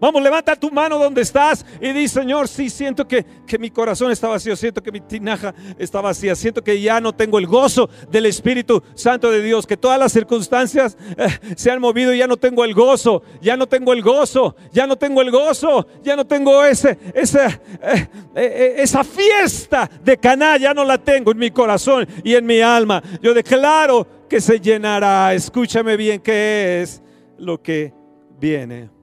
Vamos, 0.00 0.22
levanta 0.22 0.54
tu 0.56 0.70
mano 0.70 0.98
donde 0.98 1.22
estás 1.22 1.64
y 1.80 1.92
di, 1.92 2.08
Señor, 2.08 2.48
sí, 2.48 2.68
siento 2.68 3.06
que, 3.08 3.24
que, 3.46 3.58
mi 3.58 3.70
corazón 3.70 4.12
está 4.12 4.28
vacío, 4.28 4.54
siento 4.56 4.82
que 4.82 4.92
mi 4.92 5.00
tinaja 5.00 5.54
está 5.78 6.00
vacía, 6.00 6.34
siento 6.34 6.62
que 6.62 6.80
ya 6.80 7.00
no 7.00 7.14
tengo 7.14 7.38
el 7.38 7.46
gozo 7.46 7.88
del 8.10 8.26
Espíritu 8.26 8.82
Santo 8.94 9.30
de 9.30 9.42
Dios, 9.42 9.66
que 9.66 9.76
todas 9.76 9.98
las 9.98 10.12
circunstancias 10.12 10.96
eh, 11.16 11.28
se 11.56 11.70
han 11.70 11.80
movido 11.80 12.12
y 12.12 12.18
ya 12.18 12.26
no 12.26 12.36
tengo 12.36 12.64
el 12.64 12.74
gozo, 12.74 13.22
ya 13.40 13.56
no 13.56 13.66
tengo 13.66 13.92
el 13.92 14.02
gozo, 14.02 14.54
ya 14.72 14.86
no 14.86 14.96
tengo 14.96 15.22
el 15.22 15.30
gozo, 15.30 15.86
ya 16.02 16.16
no 16.16 16.26
tengo 16.26 16.64
ese, 16.64 16.98
ese, 17.14 17.46
eh, 17.82 18.08
eh, 18.34 18.74
esa 18.78 19.02
fiesta 19.02 19.88
de 20.04 20.18
Caná, 20.18 20.58
ya 20.58 20.74
no 20.74 20.84
la 20.84 20.98
tengo 20.98 21.32
en 21.32 21.38
mi 21.38 21.50
corazón 21.50 22.06
y 22.22 22.34
en 22.34 22.44
mi 22.44 22.60
alma. 22.60 23.02
Yo 23.22 23.32
declaro 23.32 24.06
que 24.28 24.40
se 24.40 24.60
llenará, 24.60 25.32
escúchame 25.34 25.96
bien, 25.96 26.20
qué 26.20 26.82
es 26.82 27.02
lo 27.38 27.62
que 27.62 27.92
viene. 28.38 28.95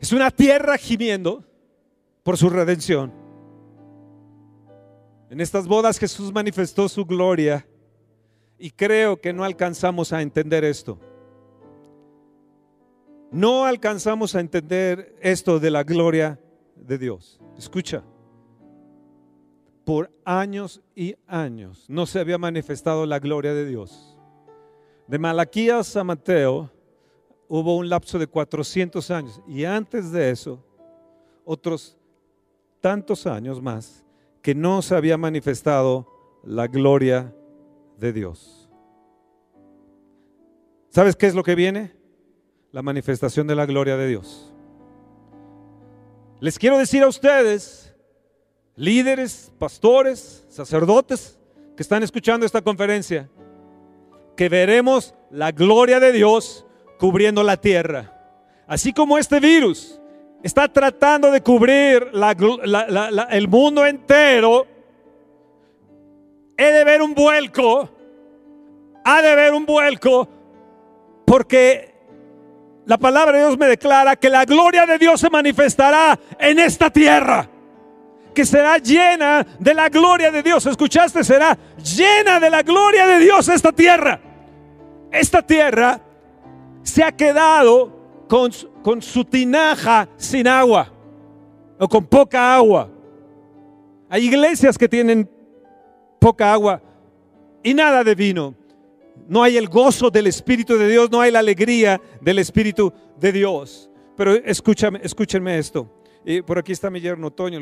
Es 0.00 0.12
una 0.12 0.30
tierra 0.30 0.76
gimiendo 0.76 1.44
por 2.22 2.36
su 2.36 2.48
redención. 2.48 3.12
En 5.30 5.40
estas 5.40 5.66
bodas 5.66 5.98
Jesús 5.98 6.32
manifestó 6.32 6.88
su 6.88 7.04
gloria 7.04 7.66
y 8.58 8.70
creo 8.70 9.20
que 9.20 9.32
no 9.32 9.44
alcanzamos 9.44 10.12
a 10.12 10.22
entender 10.22 10.64
esto. 10.64 10.98
No 13.30 13.66
alcanzamos 13.66 14.34
a 14.34 14.40
entender 14.40 15.14
esto 15.20 15.60
de 15.60 15.70
la 15.70 15.82
gloria 15.82 16.40
de 16.76 16.96
Dios. 16.96 17.40
Escucha, 17.58 18.02
por 19.84 20.10
años 20.24 20.82
y 20.94 21.16
años 21.26 21.86
no 21.88 22.06
se 22.06 22.20
había 22.20 22.38
manifestado 22.38 23.04
la 23.04 23.18
gloria 23.18 23.52
de 23.52 23.66
Dios. 23.66 24.16
De 25.06 25.18
Malaquías 25.18 25.96
a 25.96 26.04
Mateo, 26.04 26.70
hubo 27.48 27.76
un 27.76 27.88
lapso 27.88 28.18
de 28.18 28.26
400 28.26 29.10
años 29.10 29.40
y 29.46 29.64
antes 29.64 30.12
de 30.12 30.30
eso, 30.30 30.62
otros 31.44 31.96
tantos 32.80 33.26
años 33.26 33.60
más, 33.60 34.04
que 34.42 34.54
no 34.54 34.82
se 34.82 34.94
había 34.94 35.16
manifestado 35.16 36.06
la 36.44 36.66
gloria 36.66 37.34
de 37.98 38.12
Dios. 38.12 38.70
¿Sabes 40.90 41.16
qué 41.16 41.26
es 41.26 41.34
lo 41.34 41.42
que 41.42 41.54
viene? 41.54 41.92
La 42.72 42.82
manifestación 42.82 43.46
de 43.46 43.54
la 43.54 43.66
gloria 43.66 43.96
de 43.96 44.08
Dios. 44.08 44.52
Les 46.40 46.58
quiero 46.58 46.78
decir 46.78 47.02
a 47.02 47.08
ustedes, 47.08 47.94
líderes, 48.76 49.50
pastores, 49.58 50.44
sacerdotes 50.48 51.38
que 51.76 51.82
están 51.82 52.02
escuchando 52.02 52.46
esta 52.46 52.62
conferencia, 52.62 53.28
que 54.36 54.48
veremos 54.48 55.14
la 55.30 55.50
gloria 55.50 55.98
de 55.98 56.12
Dios 56.12 56.64
cubriendo 56.98 57.42
la 57.42 57.56
tierra. 57.56 58.12
Así 58.66 58.92
como 58.92 59.16
este 59.16 59.40
virus 59.40 60.00
está 60.42 60.68
tratando 60.68 61.30
de 61.30 61.40
cubrir 61.40 62.10
el 63.30 63.48
mundo 63.48 63.86
entero, 63.86 64.66
he 66.56 66.70
de 66.70 66.84
ver 66.84 67.00
un 67.00 67.14
vuelco, 67.14 67.88
ha 69.04 69.22
de 69.22 69.34
ver 69.34 69.54
un 69.54 69.64
vuelco, 69.64 70.28
porque 71.24 71.94
la 72.84 72.98
palabra 72.98 73.38
de 73.38 73.44
Dios 73.44 73.58
me 73.58 73.66
declara 73.66 74.16
que 74.16 74.28
la 74.28 74.44
gloria 74.44 74.86
de 74.86 74.98
Dios 74.98 75.20
se 75.20 75.30
manifestará 75.30 76.18
en 76.38 76.58
esta 76.58 76.90
tierra 76.90 77.48
que 78.38 78.46
será 78.46 78.78
llena 78.78 79.44
de 79.58 79.74
la 79.74 79.88
gloria 79.88 80.30
de 80.30 80.44
Dios. 80.44 80.64
¿Escuchaste? 80.64 81.24
Será 81.24 81.58
llena 81.82 82.38
de 82.38 82.48
la 82.48 82.62
gloria 82.62 83.04
de 83.04 83.18
Dios 83.18 83.48
esta 83.48 83.72
tierra. 83.72 84.20
Esta 85.10 85.42
tierra 85.42 86.00
se 86.88 87.04
ha 87.04 87.12
quedado 87.12 87.92
con, 88.28 88.50
con 88.82 89.02
su 89.02 89.24
tinaja 89.24 90.08
sin 90.16 90.48
agua 90.48 90.90
o 91.78 91.86
con 91.86 92.06
poca 92.06 92.56
agua. 92.56 92.90
Hay 94.08 94.24
iglesias 94.24 94.78
que 94.78 94.88
tienen 94.88 95.28
poca 96.18 96.52
agua 96.52 96.82
y 97.62 97.74
nada 97.74 98.02
de 98.02 98.14
vino. 98.14 98.54
No 99.28 99.42
hay 99.42 99.58
el 99.58 99.68
gozo 99.68 100.10
del 100.10 100.26
Espíritu 100.26 100.78
de 100.78 100.88
Dios, 100.88 101.10
no 101.10 101.20
hay 101.20 101.30
la 101.30 101.40
alegría 101.40 102.00
del 102.22 102.38
Espíritu 102.38 102.92
de 103.20 103.32
Dios. 103.32 103.90
Pero 104.16 104.34
escúchame, 104.34 105.00
escúchenme 105.02 105.58
esto. 105.58 106.02
Y 106.24 106.40
por 106.40 106.58
aquí 106.58 106.72
está 106.72 106.88
mi 106.88 107.00
yerno 107.00 107.30
Toño. 107.30 107.60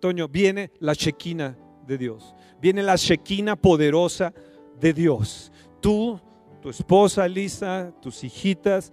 Toño, 0.00 0.28
viene 0.28 0.72
la 0.80 0.94
chequina 0.94 1.56
de 1.86 1.96
Dios. 1.96 2.34
Viene 2.60 2.82
la 2.82 2.98
chequina 2.98 3.56
poderosa 3.56 4.34
de 4.78 4.92
Dios. 4.92 5.50
Tú 5.80 6.20
tu 6.60 6.70
esposa 6.70 7.26
Lisa, 7.28 7.92
tus 8.00 8.24
hijitas, 8.24 8.92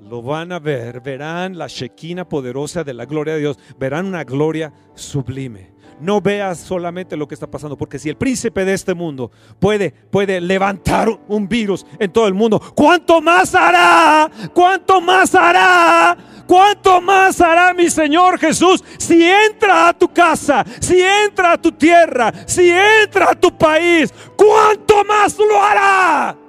lo 0.00 0.22
van 0.22 0.52
a 0.52 0.58
ver, 0.58 1.00
verán 1.00 1.56
la 1.56 1.66
Shekinah 1.66 2.28
poderosa 2.28 2.84
de 2.84 2.94
la 2.94 3.06
gloria 3.06 3.34
de 3.34 3.40
Dios, 3.40 3.58
verán 3.78 4.06
una 4.06 4.24
gloria 4.24 4.72
sublime. 4.94 5.72
No 6.00 6.20
veas 6.20 6.58
solamente 6.58 7.16
lo 7.16 7.28
que 7.28 7.34
está 7.34 7.46
pasando, 7.46 7.78
porque 7.78 8.00
si 8.00 8.08
el 8.08 8.16
príncipe 8.16 8.64
de 8.64 8.74
este 8.74 8.94
mundo 8.94 9.30
puede, 9.60 9.92
puede 9.92 10.40
levantar 10.40 11.08
un 11.28 11.48
virus 11.48 11.86
en 11.98 12.12
todo 12.12 12.26
el 12.26 12.34
mundo, 12.34 12.60
¿cuánto 12.74 13.20
más 13.20 13.54
hará? 13.54 14.30
¿Cuánto 14.52 15.00
más 15.00 15.34
hará? 15.34 16.16
¿Cuánto 16.46 17.00
más 17.00 17.40
hará 17.40 17.72
mi 17.72 17.88
Señor 17.88 18.38
Jesús 18.38 18.84
si 18.98 19.24
entra 19.24 19.88
a 19.88 19.98
tu 19.98 20.12
casa, 20.12 20.64
si 20.80 21.00
entra 21.00 21.52
a 21.52 21.62
tu 21.62 21.72
tierra, 21.72 22.32
si 22.46 22.70
entra 22.70 23.30
a 23.30 23.34
tu 23.34 23.56
país? 23.56 24.12
¿Cuánto 24.36 25.04
más 25.04 25.38
lo 25.38 25.62
hará? 25.62 26.43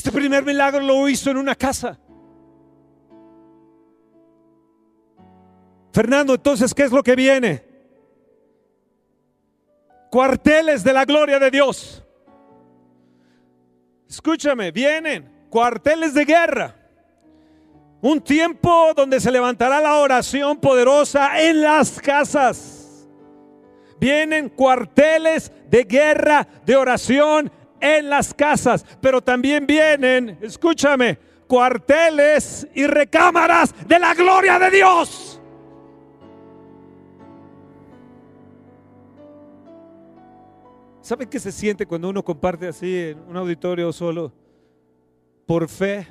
Este 0.00 0.12
primer 0.12 0.42
milagro 0.42 0.80
lo 0.80 1.06
hizo 1.10 1.30
en 1.30 1.36
una 1.36 1.54
casa. 1.54 1.98
Fernando, 5.92 6.32
entonces, 6.32 6.72
¿qué 6.72 6.84
es 6.84 6.90
lo 6.90 7.02
que 7.02 7.14
viene? 7.14 7.62
Cuarteles 10.10 10.82
de 10.82 10.94
la 10.94 11.04
gloria 11.04 11.38
de 11.38 11.50
Dios. 11.50 12.02
Escúchame, 14.08 14.70
vienen 14.72 15.30
cuarteles 15.50 16.14
de 16.14 16.24
guerra. 16.24 16.74
Un 18.00 18.22
tiempo 18.22 18.94
donde 18.96 19.20
se 19.20 19.30
levantará 19.30 19.82
la 19.82 19.96
oración 19.96 20.56
poderosa 20.60 21.42
en 21.42 21.60
las 21.60 22.00
casas. 22.00 23.06
Vienen 23.98 24.48
cuarteles 24.48 25.52
de 25.68 25.84
guerra, 25.84 26.48
de 26.64 26.74
oración 26.74 27.52
en 27.80 28.10
las 28.10 28.34
casas, 28.34 28.84
pero 29.00 29.20
también 29.20 29.66
vienen, 29.66 30.38
escúchame, 30.40 31.18
cuarteles 31.46 32.66
y 32.74 32.86
recámaras 32.86 33.74
de 33.86 33.98
la 33.98 34.14
gloria 34.14 34.58
de 34.58 34.70
Dios. 34.70 35.40
¿Sabe 41.00 41.26
qué 41.26 41.40
se 41.40 41.50
siente 41.50 41.86
cuando 41.86 42.08
uno 42.08 42.22
comparte 42.22 42.68
así 42.68 42.96
en 42.96 43.18
un 43.28 43.36
auditorio 43.36 43.92
solo? 43.92 44.32
Por 45.44 45.68
fe, 45.68 46.06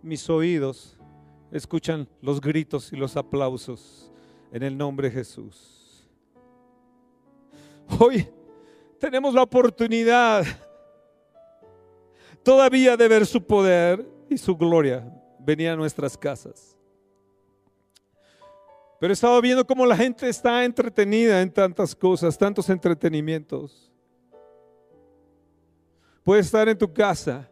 mis 0.00 0.30
oídos 0.30 0.98
escuchan 1.52 2.08
los 2.22 2.40
gritos 2.40 2.90
y 2.92 2.96
los 2.96 3.16
aplausos 3.18 4.10
en 4.50 4.62
el 4.62 4.78
nombre 4.78 5.10
de 5.10 5.16
Jesús. 5.16 6.08
Hoy 7.98 8.26
tenemos 8.98 9.34
la 9.34 9.42
oportunidad 9.42 10.46
todavía 12.44 12.96
de 12.96 13.08
ver 13.08 13.26
su 13.26 13.44
poder 13.44 14.06
y 14.28 14.38
su 14.38 14.56
gloria 14.56 15.04
venía 15.40 15.72
a 15.72 15.76
nuestras 15.76 16.16
casas. 16.16 16.78
Pero 19.00 19.12
he 19.12 19.14
estado 19.14 19.40
viendo 19.40 19.66
cómo 19.66 19.84
la 19.84 19.96
gente 19.96 20.28
está 20.28 20.64
entretenida 20.64 21.42
en 21.42 21.50
tantas 21.50 21.94
cosas, 21.94 22.38
tantos 22.38 22.70
entretenimientos. 22.70 23.92
Puede 26.22 26.40
estar 26.40 26.68
en 26.68 26.78
tu 26.78 26.90
casa, 26.92 27.50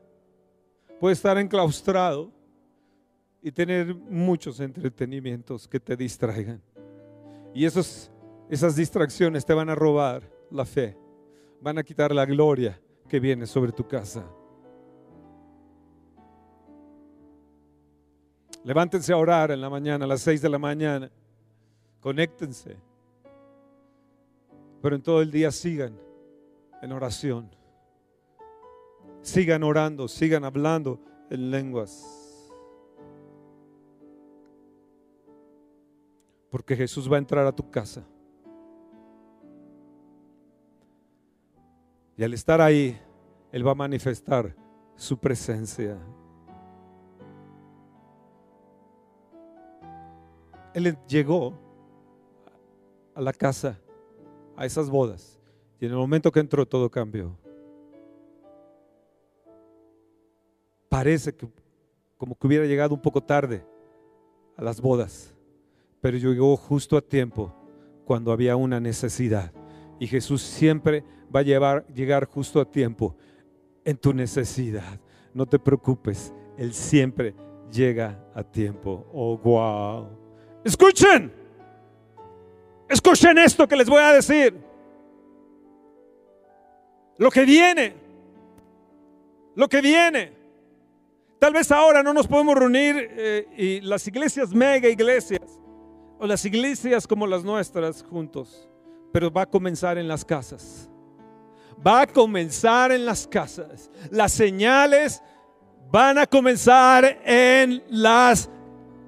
puede 1.00 1.14
estar 1.14 1.36
enclaustrado, 1.36 2.32
y 3.42 3.50
tener 3.50 3.94
muchos 3.94 4.60
entretenimientos 4.60 5.66
que 5.66 5.80
te 5.80 5.96
distraigan. 5.96 6.62
Y 7.52 7.66
esos, 7.66 8.10
esas 8.48 8.76
distracciones 8.76 9.44
te 9.44 9.52
van 9.52 9.68
a 9.68 9.74
robar 9.74 10.30
la 10.50 10.64
fe, 10.64 10.96
van 11.60 11.76
a 11.76 11.82
quitar 11.82 12.14
la 12.14 12.24
gloria 12.24 12.80
que 13.08 13.18
viene 13.18 13.46
sobre 13.46 13.72
tu 13.72 13.86
casa. 13.86 14.24
Levántense 18.64 19.12
a 19.12 19.16
orar 19.16 19.50
en 19.50 19.60
la 19.60 19.68
mañana, 19.68 20.04
a 20.04 20.08
las 20.08 20.20
seis 20.20 20.40
de 20.40 20.48
la 20.48 20.58
mañana. 20.58 21.10
Conéctense. 22.00 22.76
Pero 24.80 24.96
en 24.96 25.02
todo 25.02 25.22
el 25.22 25.30
día 25.30 25.50
sigan 25.50 25.98
en 26.80 26.92
oración. 26.92 27.50
Sigan 29.20 29.62
orando, 29.62 30.08
sigan 30.08 30.44
hablando 30.44 31.00
en 31.30 31.50
lenguas. 31.50 32.50
Porque 36.50 36.76
Jesús 36.76 37.10
va 37.10 37.16
a 37.16 37.18
entrar 37.18 37.46
a 37.46 37.52
tu 37.52 37.70
casa. 37.70 38.04
Y 42.16 42.24
al 42.24 42.34
estar 42.34 42.60
ahí, 42.60 43.00
Él 43.50 43.66
va 43.66 43.72
a 43.72 43.76
manifestar 43.76 44.54
su 44.96 45.18
presencia. 45.18 45.98
Él 50.74 50.96
llegó 51.06 51.54
a 53.14 53.20
la 53.20 53.32
casa, 53.32 53.78
a 54.56 54.64
esas 54.64 54.88
bodas, 54.88 55.38
y 55.80 55.86
en 55.86 55.92
el 55.92 55.98
momento 55.98 56.32
que 56.32 56.40
entró 56.40 56.66
todo 56.66 56.90
cambió. 56.90 57.36
Parece 60.88 61.34
que 61.34 61.48
como 62.16 62.36
que 62.38 62.46
hubiera 62.46 62.66
llegado 62.66 62.94
un 62.94 63.02
poco 63.02 63.22
tarde 63.22 63.64
a 64.56 64.62
las 64.62 64.80
bodas, 64.80 65.34
pero 66.00 66.16
llegó 66.16 66.56
justo 66.56 66.96
a 66.96 67.00
tiempo 67.00 67.52
cuando 68.04 68.30
había 68.30 68.56
una 68.56 68.78
necesidad. 68.78 69.52
Y 69.98 70.06
Jesús 70.06 70.42
siempre 70.42 71.04
va 71.34 71.40
a 71.40 71.42
llegar 71.42 72.26
justo 72.26 72.60
a 72.60 72.64
tiempo 72.64 73.16
en 73.84 73.96
tu 73.96 74.12
necesidad. 74.12 75.00
No 75.34 75.46
te 75.46 75.58
preocupes, 75.58 76.32
Él 76.56 76.74
siempre 76.74 77.34
llega 77.72 78.24
a 78.34 78.42
tiempo. 78.42 79.06
Oh, 79.12 79.36
wow. 79.38 80.21
Escuchen, 80.64 81.32
escuchen 82.88 83.38
esto 83.38 83.66
que 83.66 83.76
les 83.76 83.88
voy 83.88 84.00
a 84.00 84.12
decir. 84.12 84.54
Lo 87.18 87.30
que 87.30 87.44
viene, 87.44 87.94
lo 89.54 89.68
que 89.68 89.80
viene. 89.80 90.32
Tal 91.38 91.52
vez 91.52 91.72
ahora 91.72 92.02
no 92.02 92.14
nos 92.14 92.28
podemos 92.28 92.54
reunir 92.54 92.94
eh, 92.98 93.48
y 93.56 93.80
las 93.80 94.06
iglesias 94.06 94.54
mega 94.54 94.88
iglesias 94.88 95.58
o 96.18 96.26
las 96.26 96.44
iglesias 96.44 97.06
como 97.06 97.26
las 97.26 97.42
nuestras 97.42 98.04
juntos, 98.04 98.68
pero 99.12 99.28
va 99.28 99.42
a 99.42 99.46
comenzar 99.46 99.98
en 99.98 100.06
las 100.06 100.24
casas. 100.24 100.88
Va 101.84 102.02
a 102.02 102.06
comenzar 102.06 102.92
en 102.92 103.04
las 103.04 103.26
casas. 103.26 103.90
Las 104.10 104.30
señales 104.32 105.20
van 105.90 106.16
a 106.16 106.26
comenzar 106.26 107.20
en 107.24 107.82
las 107.88 108.48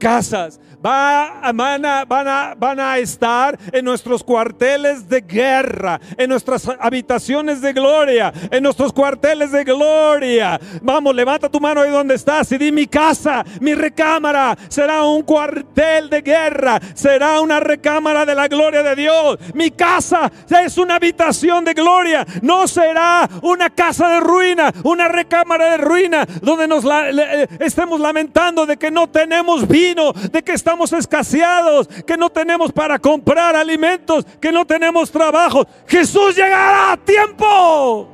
casas. 0.00 0.60
Va, 0.84 1.40
van, 1.54 2.80
a, 2.80 2.98
estar 2.98 3.58
en 3.72 3.86
nuestros 3.86 4.22
cuarteles 4.22 5.08
de 5.08 5.22
guerra, 5.22 5.98
en 6.18 6.28
nuestras 6.28 6.68
habitaciones 6.78 7.62
de 7.62 7.72
gloria, 7.72 8.30
en 8.50 8.62
nuestros 8.62 8.92
cuarteles 8.92 9.50
de 9.50 9.64
gloria. 9.64 10.60
Vamos, 10.82 11.14
levanta 11.14 11.48
tu 11.48 11.58
mano 11.58 11.80
ahí 11.80 11.90
donde 11.90 12.14
estás 12.14 12.52
y 12.52 12.58
di 12.58 12.70
mi 12.70 12.86
casa, 12.86 13.42
mi 13.60 13.74
recámara 13.74 14.58
será 14.68 15.04
un 15.04 15.22
cuartel 15.22 16.10
de 16.10 16.20
guerra, 16.20 16.78
será 16.92 17.40
una 17.40 17.60
recámara 17.60 18.26
de 18.26 18.34
la 18.34 18.46
gloria 18.48 18.82
de 18.82 18.94
Dios. 18.94 19.38
Mi 19.54 19.70
casa 19.70 20.30
es 20.64 20.76
una 20.76 20.96
habitación 20.96 21.64
de 21.64 21.72
gloria, 21.72 22.26
no 22.42 22.68
será 22.68 23.26
una 23.40 23.70
casa 23.70 24.08
de 24.08 24.20
ruina, 24.20 24.70
una 24.82 25.08
recámara 25.08 25.70
de 25.70 25.78
ruina 25.78 26.26
donde 26.42 26.68
nos 26.68 26.84
estemos 27.58 27.98
lamentando 28.00 28.66
de 28.66 28.76
que 28.76 28.90
no 28.90 29.08
tenemos 29.08 29.66
vino, 29.66 30.12
de 30.12 30.42
que 30.42 30.52
estamos 30.52 30.73
estamos 30.74 30.92
escaseados, 30.92 31.86
que 32.04 32.16
no 32.16 32.28
tenemos 32.28 32.72
para 32.72 32.98
comprar 32.98 33.54
alimentos, 33.54 34.26
que 34.40 34.50
no 34.50 34.64
tenemos 34.64 35.08
trabajo. 35.10 35.64
Jesús 35.86 36.34
llegará 36.34 36.92
a 36.92 36.96
tiempo. 36.96 38.13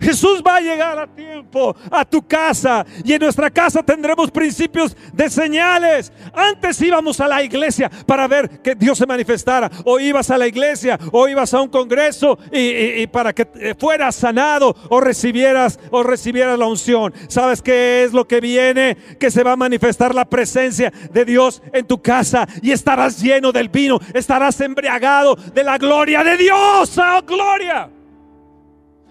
Jesús 0.00 0.42
va 0.46 0.56
a 0.56 0.60
llegar 0.60 0.98
a 0.98 1.06
tiempo 1.06 1.74
a 1.90 2.04
tu 2.04 2.26
casa 2.26 2.84
y 3.04 3.12
en 3.12 3.20
nuestra 3.20 3.50
casa 3.50 3.82
tendremos 3.82 4.30
principios 4.30 4.96
de 5.12 5.28
señales. 5.30 6.12
Antes 6.32 6.80
íbamos 6.80 7.20
a 7.20 7.28
la 7.28 7.42
iglesia 7.42 7.90
para 8.06 8.28
ver 8.28 8.60
que 8.62 8.74
Dios 8.74 8.98
se 8.98 9.06
manifestara, 9.06 9.70
o 9.84 9.98
ibas 9.98 10.30
a 10.30 10.38
la 10.38 10.46
iglesia, 10.46 10.98
o 11.12 11.28
ibas 11.28 11.52
a 11.54 11.60
un 11.60 11.68
congreso 11.68 12.38
y, 12.52 13.06
para 13.08 13.32
que 13.32 13.48
eh, 13.54 13.74
fueras 13.78 14.16
sanado 14.16 14.74
o 14.88 15.00
recibieras 15.00 15.78
o 15.90 16.02
recibieras 16.02 16.58
la 16.58 16.66
unción. 16.66 17.12
¿Sabes 17.28 17.62
qué 17.62 18.04
es 18.04 18.12
lo 18.12 18.26
que 18.26 18.40
viene? 18.40 18.96
Que 19.18 19.30
se 19.30 19.42
va 19.42 19.52
a 19.52 19.56
manifestar 19.56 20.14
la 20.14 20.24
presencia 20.24 20.92
de 21.12 21.24
Dios 21.24 21.62
en 21.72 21.86
tu 21.86 22.00
casa 22.00 22.46
y 22.62 22.72
estarás 22.72 23.20
lleno 23.20 23.52
del 23.52 23.68
vino, 23.68 23.98
estarás 24.14 24.60
embriagado 24.60 25.34
de 25.34 25.64
la 25.64 25.78
gloria 25.78 26.22
de 26.24 26.36
Dios. 26.36 26.98
¡Oh, 26.98 27.22
gloria! 27.26 27.97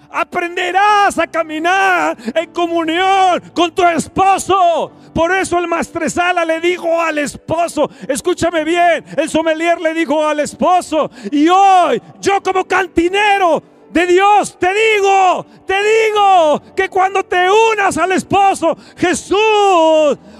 Aprenderás 0.09 1.17
a 1.17 1.27
caminar 1.27 2.17
en 2.35 2.51
comunión 2.51 3.41
con 3.53 3.73
tu 3.73 3.83
esposo. 3.83 4.91
Por 5.13 5.31
eso 5.31 5.57
el 5.57 5.67
maestresala 5.67 6.45
le 6.45 6.59
dijo 6.59 7.01
al 7.01 7.17
esposo, 7.17 7.89
escúchame 8.07 8.63
bien, 8.63 9.03
el 9.17 9.29
sommelier 9.29 9.79
le 9.81 9.93
dijo 9.93 10.25
al 10.25 10.39
esposo, 10.39 11.09
y 11.31 11.47
hoy 11.49 12.01
yo 12.19 12.41
como 12.43 12.65
cantinero 12.65 13.63
de 13.89 14.05
Dios, 14.05 14.57
te 14.59 14.67
digo, 14.73 15.45
te 15.65 15.75
digo 15.75 16.61
que 16.75 16.89
cuando 16.89 17.23
te 17.23 17.49
unas 17.49 17.97
al 17.97 18.11
esposo, 18.11 18.77
Jesús, 18.95 19.37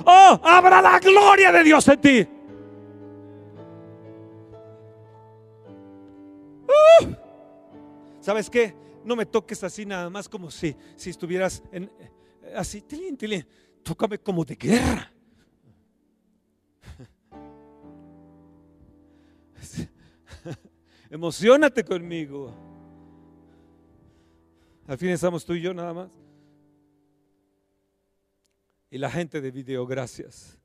oh, 0.05 0.39
habrá 0.43 0.81
la 0.81 0.99
gloria 0.99 1.51
de 1.51 1.63
Dios 1.63 1.87
en 1.87 2.01
ti. 2.01 2.27
Uh. 6.67 7.07
¿Sabes 8.19 8.49
qué? 8.49 8.75
No 9.07 9.15
me 9.15 9.25
toques 9.25 9.63
así 9.63 9.85
nada 9.85 10.09
más 10.09 10.27
como 10.27 10.51
si, 10.51 10.75
si 10.97 11.11
estuvieras 11.11 11.63
en, 11.71 11.85
eh, 11.85 12.11
así, 12.55 12.81
tilín, 12.81 13.15
tilín. 13.15 13.47
Tócame 13.81 14.19
como 14.19 14.43
de 14.43 14.55
guerra. 14.55 15.09
Emocionate 21.09 21.85
conmigo. 21.85 22.53
Al 24.85 24.97
fin 24.97 25.07
estamos 25.09 25.45
tú 25.45 25.53
y 25.53 25.61
yo 25.61 25.73
nada 25.73 25.93
más. 25.93 26.11
Y 28.91 28.97
la 28.97 29.09
gente 29.09 29.39
de 29.39 29.51
video, 29.51 29.87
gracias. 29.87 30.59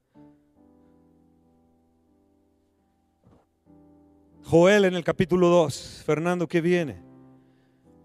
Joel 4.42 4.84
en 4.86 4.94
el 4.94 5.04
capítulo 5.04 5.48
2. 5.48 6.02
Fernando, 6.04 6.48
¿qué 6.48 6.60
viene? 6.60 7.11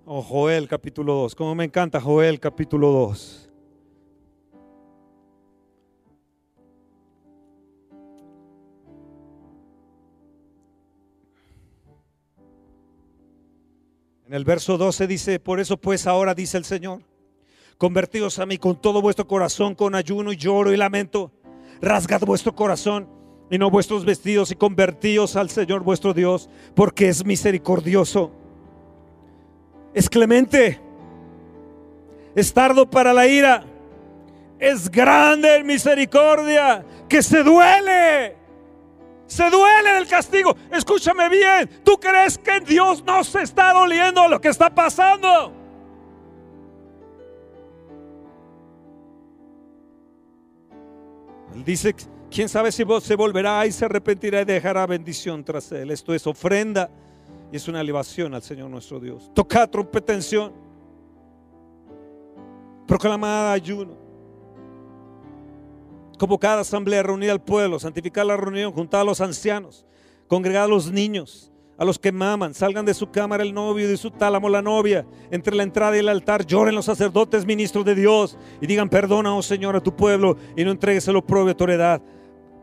Oh, 0.09 0.21
Joel 0.21 0.69
capítulo 0.69 1.15
2. 1.15 1.35
Como 1.35 1.53
me 1.53 1.65
encanta 1.65 1.99
Joel 1.99 2.39
capítulo 2.39 2.93
2. 2.93 3.49
En 14.27 14.33
el 14.33 14.45
verso 14.45 14.77
12 14.77 15.07
dice, 15.07 15.39
por 15.41 15.59
eso 15.59 15.75
pues 15.75 16.07
ahora 16.07 16.33
dice 16.33 16.57
el 16.57 16.63
Señor, 16.63 17.01
convertidos 17.77 18.39
a 18.39 18.45
mí 18.45 18.57
con 18.57 18.79
todo 18.79 19.01
vuestro 19.01 19.27
corazón, 19.27 19.75
con 19.75 19.93
ayuno 19.93 20.31
y 20.31 20.37
lloro 20.37 20.71
y 20.73 20.77
lamento, 20.77 21.33
rasgad 21.81 22.21
vuestro 22.21 22.55
corazón 22.55 23.09
y 23.51 23.57
no 23.57 23.69
vuestros 23.69 24.05
vestidos 24.05 24.51
y 24.51 24.55
convertíos 24.55 25.35
al 25.35 25.49
Señor 25.49 25.83
vuestro 25.83 26.13
Dios, 26.13 26.49
porque 26.75 27.09
es 27.09 27.25
misericordioso 27.25 28.31
es 29.97 30.07
clemente, 30.11 30.79
es 32.35 32.53
tardo 32.53 32.87
para 32.87 33.15
la 33.15 33.25
ira, 33.25 33.63
es 34.59 34.91
grande 34.91 35.55
en 35.55 35.65
misericordia, 35.65 36.85
que 37.09 37.23
se 37.23 37.41
duele. 37.41 38.37
Se 39.25 39.49
duele 39.49 39.93
del 39.93 40.07
castigo. 40.07 40.55
Escúchame 40.71 41.27
bien. 41.29 41.81
¿Tú 41.83 41.99
crees 41.99 42.37
que 42.37 42.59
Dios 42.59 43.03
no 43.03 43.23
se 43.23 43.41
está 43.41 43.73
doliendo 43.73 44.27
lo 44.27 44.39
que 44.39 44.49
está 44.49 44.69
pasando? 44.69 45.51
Él 51.55 51.63
dice, 51.65 51.95
quién 52.29 52.47
sabe 52.47 52.71
si 52.71 52.83
vos 52.83 53.03
se 53.03 53.15
volverá 53.15 53.65
y 53.65 53.71
se 53.71 53.83
arrepentirá 53.85 54.41
y 54.41 54.45
dejará 54.45 54.85
bendición 54.85 55.43
tras 55.43 55.71
él. 55.71 55.89
Esto 55.89 56.13
es 56.13 56.27
ofrenda 56.27 56.91
y 57.51 57.55
es 57.55 57.67
una 57.67 57.81
elevación 57.81 58.33
al 58.33 58.41
Señor 58.41 58.69
nuestro 58.69 58.99
Dios. 58.99 59.31
Toca 59.33 59.67
trompetención. 59.67 60.53
Proclamada 62.85 63.53
ayuno. 63.53 63.95
convocar 66.17 66.57
asamblea, 66.57 67.03
reunir 67.03 67.29
al 67.29 67.41
pueblo, 67.41 67.79
santificar 67.79 68.25
la 68.25 68.35
reunión, 68.35 68.71
juntar 68.71 69.01
a 69.01 69.03
los 69.03 69.21
ancianos, 69.21 69.85
congregar 70.27 70.63
a 70.63 70.67
los 70.67 70.91
niños, 70.91 71.51
a 71.77 71.85
los 71.85 71.99
que 71.99 72.11
maman, 72.11 72.55
salgan 72.55 72.85
de 72.85 72.95
su 72.95 73.11
cámara 73.11 73.43
el 73.43 73.53
novio 73.53 73.85
y 73.85 73.89
de 73.89 73.97
su 73.97 74.09
tálamo 74.09 74.49
la 74.49 74.63
novia, 74.63 75.05
entre 75.29 75.55
la 75.55 75.61
entrada 75.61 75.95
y 75.95 75.99
el 75.99 76.09
altar 76.09 76.43
lloren 76.45 76.73
los 76.73 76.85
sacerdotes 76.85 77.45
ministros 77.45 77.85
de 77.85 77.93
Dios 77.93 78.35
y 78.59 78.65
digan 78.65 78.89
perdona, 78.89 79.35
oh 79.35 79.43
Señor, 79.43 79.75
a 79.75 79.83
tu 79.83 79.95
pueblo 79.95 80.37
y 80.55 80.63
no 80.63 80.71
entregues 80.71 81.07
el 81.07 81.17
oprobio 81.17 81.51
a 81.51 81.57
tu 81.57 81.65
heredad 81.65 82.01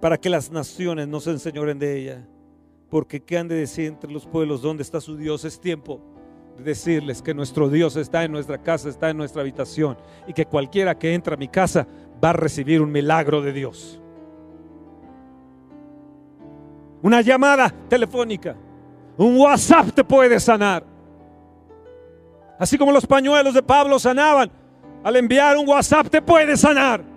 para 0.01 0.18
que 0.18 0.29
las 0.29 0.51
naciones 0.51 1.07
no 1.07 1.20
se 1.20 1.31
enseñoren 1.31 1.79
de 1.79 2.01
ella. 2.01 2.29
Porque 2.94 3.24
qué 3.24 3.38
han 3.38 3.48
de 3.48 3.57
decir 3.57 3.87
entre 3.87 4.12
los 4.12 4.24
pueblos 4.24 4.62
dónde 4.62 4.85
está 4.85 5.00
su 5.00 5.16
Dios, 5.16 5.44
es 5.44 5.61
tiempo 5.61 6.00
de 6.57 6.62
decirles 6.62 7.22
que 7.22 7.35
nuestro 7.35 7.68
Dios 7.68 7.96
está 7.96 8.22
en 8.22 8.30
nuestra 8.30 8.62
casa, 8.62 8.88
está 8.88 9.11
en 9.11 9.16
nuestra 9.16 9.42
habitación 9.42 9.98
y 10.28 10.33
que 10.33 10.46
cualquiera 10.46 10.96
que 10.96 11.12
entra 11.12 11.35
a 11.35 11.37
mi 11.37 11.48
casa 11.48 11.88
va 12.24 12.30
a 12.30 12.35
recibir 12.35 12.80
un 12.80 12.92
milagro 12.92 13.42
de 13.42 13.52
Dios. 13.52 14.00
Una 17.02 17.20
llamada 17.20 17.74
telefónica, 17.88 18.54
un 19.16 19.38
WhatsApp 19.38 19.90
te 19.92 20.04
puede 20.04 20.38
sanar. 20.38 20.85
Así 22.61 22.78
como 22.78 22.92
los 22.92 23.09
pañuelos 23.09 23.54
de 23.54 23.62
Pablo 23.64 23.98
sanaban, 23.98 24.52
al 25.02 25.16
enviar 25.16 25.57
un 25.57 25.68
WhatsApp 25.68 26.07
te 26.11 26.22
puede 26.22 26.57
sanar. 26.57 27.13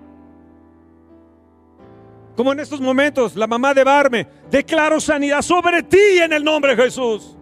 Como 2.38 2.52
en 2.52 2.60
estos 2.60 2.80
momentos, 2.80 3.36
la 3.36 3.47
mamá 3.47 3.73
de 3.73 3.84
Barme 3.84 4.28
declaró 4.52 5.00
sanidad 5.00 5.41
sobre 5.41 5.82
ti 5.82 6.19
en 6.21 6.32
el 6.32 6.43
nombre 6.43 6.76
de 6.76 6.84
Jesús. 6.84 7.36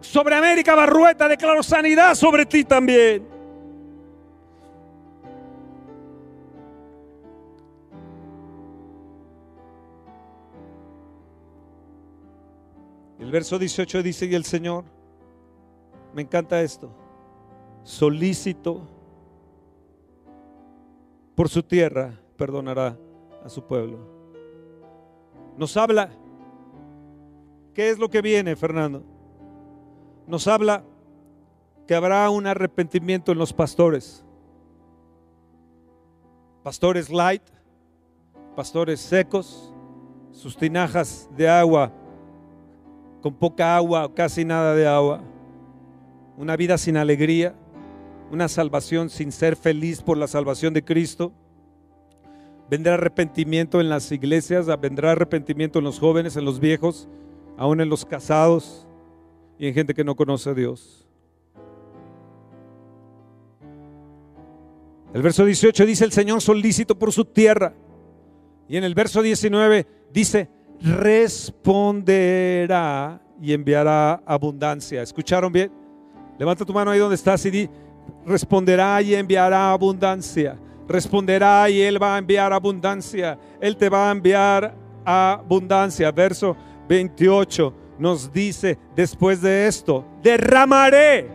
Sobre 0.00 0.34
América 0.34 0.74
Barrueta 0.74 1.28
declaró 1.28 1.62
sanidad 1.62 2.16
sobre 2.16 2.44
ti 2.44 2.64
también. 2.64 3.24
El 13.20 13.30
verso 13.30 13.60
18 13.60 14.02
dice, 14.02 14.26
y 14.26 14.34
el 14.34 14.44
Señor, 14.44 14.84
me 16.12 16.22
encanta 16.22 16.60
esto, 16.60 16.90
solícito 17.84 18.88
por 21.36 21.48
su 21.48 21.62
tierra, 21.62 22.25
perdonará 22.36 22.98
a 23.44 23.48
su 23.48 23.64
pueblo. 23.64 23.98
Nos 25.56 25.76
habla, 25.76 26.10
¿qué 27.74 27.90
es 27.90 27.98
lo 27.98 28.08
que 28.08 28.22
viene, 28.22 28.56
Fernando? 28.56 29.02
Nos 30.26 30.46
habla 30.46 30.84
que 31.86 31.94
habrá 31.94 32.28
un 32.30 32.46
arrepentimiento 32.46 33.32
en 33.32 33.38
los 33.38 33.52
pastores. 33.52 34.24
Pastores 36.62 37.10
light, 37.10 37.42
pastores 38.54 39.00
secos, 39.00 39.72
sus 40.32 40.56
tinajas 40.56 41.28
de 41.36 41.48
agua 41.48 41.92
con 43.26 43.34
poca 43.34 43.76
agua, 43.76 44.14
casi 44.14 44.44
nada 44.44 44.72
de 44.74 44.86
agua, 44.86 45.20
una 46.36 46.56
vida 46.56 46.78
sin 46.78 46.96
alegría, 46.96 47.56
una 48.30 48.46
salvación 48.46 49.10
sin 49.10 49.32
ser 49.32 49.56
feliz 49.56 50.00
por 50.00 50.16
la 50.16 50.28
salvación 50.28 50.72
de 50.72 50.84
Cristo. 50.84 51.32
Vendrá 52.68 52.94
arrepentimiento 52.94 53.80
en 53.80 53.88
las 53.88 54.10
iglesias, 54.10 54.66
vendrá 54.80 55.12
arrepentimiento 55.12 55.78
en 55.78 55.84
los 55.84 56.00
jóvenes, 56.00 56.36
en 56.36 56.44
los 56.44 56.58
viejos, 56.58 57.08
aún 57.56 57.80
en 57.80 57.88
los 57.88 58.04
casados 58.04 58.88
y 59.58 59.68
en 59.68 59.74
gente 59.74 59.94
que 59.94 60.02
no 60.04 60.16
conoce 60.16 60.50
a 60.50 60.54
Dios. 60.54 61.06
El 65.14 65.22
verso 65.22 65.44
18 65.44 65.86
dice 65.86 66.04
el 66.04 66.12
Señor 66.12 66.42
solícito 66.42 66.98
por 66.98 67.12
su 67.12 67.24
tierra. 67.24 67.72
Y 68.68 68.76
en 68.76 68.84
el 68.84 68.94
verso 68.94 69.22
19 69.22 69.86
dice, 70.12 70.50
responderá 70.80 72.02
y 73.40 73.52
enviará 73.52 74.22
abundancia. 74.26 75.00
¿Escucharon 75.02 75.52
bien? 75.52 75.70
Levanta 76.38 76.64
tu 76.64 76.72
mano 76.72 76.90
ahí 76.90 76.98
donde 76.98 77.14
estás 77.14 77.46
y 77.46 77.50
di, 77.50 77.70
responderá 78.26 79.00
y 79.00 79.14
enviará 79.14 79.70
abundancia. 79.70 80.58
Responderá 80.88 81.68
y 81.68 81.80
Él 81.80 82.02
va 82.02 82.14
a 82.14 82.18
enviar 82.18 82.52
abundancia. 82.52 83.38
Él 83.60 83.76
te 83.76 83.88
va 83.88 84.08
a 84.08 84.12
enviar 84.12 84.74
abundancia. 85.04 86.10
Verso 86.12 86.56
28 86.88 87.74
nos 87.98 88.32
dice 88.32 88.78
después 88.94 89.40
de 89.40 89.66
esto, 89.66 90.04
derramaré, 90.22 91.28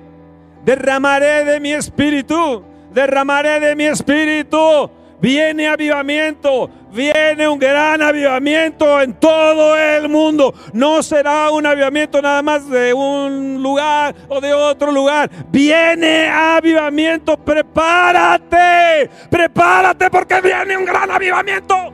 derramaré 0.63 1.43
de 1.43 1.59
mi 1.59 1.71
espíritu, 1.71 2.63
derramaré 2.93 3.59
de 3.59 3.75
mi 3.75 3.85
espíritu 3.85 4.89
Viene 5.21 5.67
avivamiento, 5.67 6.67
viene 6.91 7.47
un 7.47 7.59
gran 7.59 8.01
avivamiento 8.01 8.99
en 8.99 9.13
todo 9.13 9.77
el 9.77 10.09
mundo. 10.09 10.51
No 10.73 11.03
será 11.03 11.51
un 11.51 11.63
avivamiento 11.63 12.19
nada 12.23 12.41
más 12.41 12.67
de 12.67 12.91
un 12.91 13.61
lugar 13.61 14.15
o 14.27 14.41
de 14.41 14.51
otro 14.51 14.91
lugar. 14.91 15.29
Viene 15.51 16.27
avivamiento, 16.27 17.37
prepárate, 17.37 19.11
prepárate 19.29 20.09
porque 20.09 20.41
viene 20.41 20.75
un 20.75 20.85
gran 20.85 21.11
avivamiento. 21.11 21.93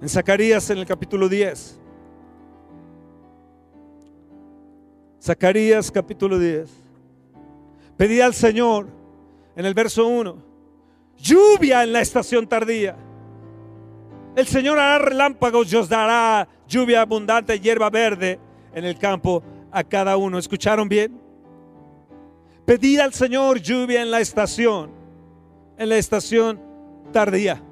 En 0.00 0.08
Zacarías 0.08 0.68
en 0.70 0.78
el 0.78 0.86
capítulo 0.86 1.28
10 1.28 1.81
Zacarías 5.22 5.92
capítulo 5.92 6.36
10. 6.36 6.68
Pedí 7.96 8.20
al 8.20 8.34
Señor 8.34 8.88
en 9.54 9.64
el 9.64 9.72
verso 9.72 10.08
1, 10.08 10.36
lluvia 11.16 11.84
en 11.84 11.92
la 11.92 12.00
estación 12.00 12.48
tardía. 12.48 12.96
El 14.34 14.48
Señor 14.48 14.80
hará 14.80 14.98
relámpagos 14.98 15.72
y 15.72 15.76
os 15.76 15.88
dará 15.88 16.48
lluvia 16.66 17.02
abundante, 17.02 17.60
hierba 17.60 17.88
verde 17.88 18.40
en 18.74 18.84
el 18.84 18.98
campo 18.98 19.44
a 19.70 19.84
cada 19.84 20.16
uno. 20.16 20.38
¿Escucharon 20.38 20.88
bien? 20.88 21.20
Pedí 22.64 22.98
al 22.98 23.14
Señor 23.14 23.60
lluvia 23.60 24.02
en 24.02 24.10
la 24.10 24.20
estación, 24.20 24.90
en 25.78 25.88
la 25.88 25.98
estación 25.98 26.60
tardía. 27.12 27.62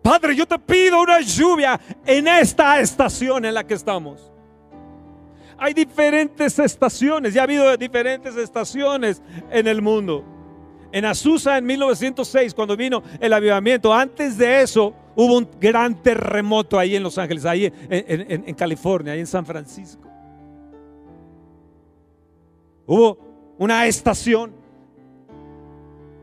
Padre, 0.00 0.36
yo 0.36 0.46
te 0.46 0.60
pido 0.60 1.02
una 1.02 1.20
lluvia 1.22 1.80
en 2.06 2.28
esta 2.28 2.78
estación 2.78 3.44
en 3.46 3.54
la 3.54 3.66
que 3.66 3.74
estamos. 3.74 4.33
Hay 5.58 5.74
diferentes 5.74 6.58
estaciones, 6.58 7.34
ya 7.34 7.42
ha 7.42 7.44
habido 7.44 7.76
diferentes 7.76 8.36
estaciones 8.36 9.22
en 9.50 9.66
el 9.66 9.82
mundo. 9.82 10.24
En 10.92 11.04
Azusa 11.04 11.58
en 11.58 11.66
1906, 11.66 12.54
cuando 12.54 12.76
vino 12.76 13.02
el 13.18 13.32
avivamiento, 13.32 13.92
antes 13.92 14.38
de 14.38 14.62
eso 14.62 14.94
hubo 15.16 15.38
un 15.38 15.48
gran 15.60 16.00
terremoto 16.02 16.78
ahí 16.78 16.96
en 16.96 17.02
Los 17.02 17.18
Ángeles, 17.18 17.44
ahí 17.44 17.72
en, 17.90 18.54
California, 18.54 19.12
ahí 19.12 19.20
en 19.20 19.26
San 19.26 19.44
Francisco. 19.44 20.08
Hubo 22.86 23.18
una 23.58 23.86
estación 23.86 24.52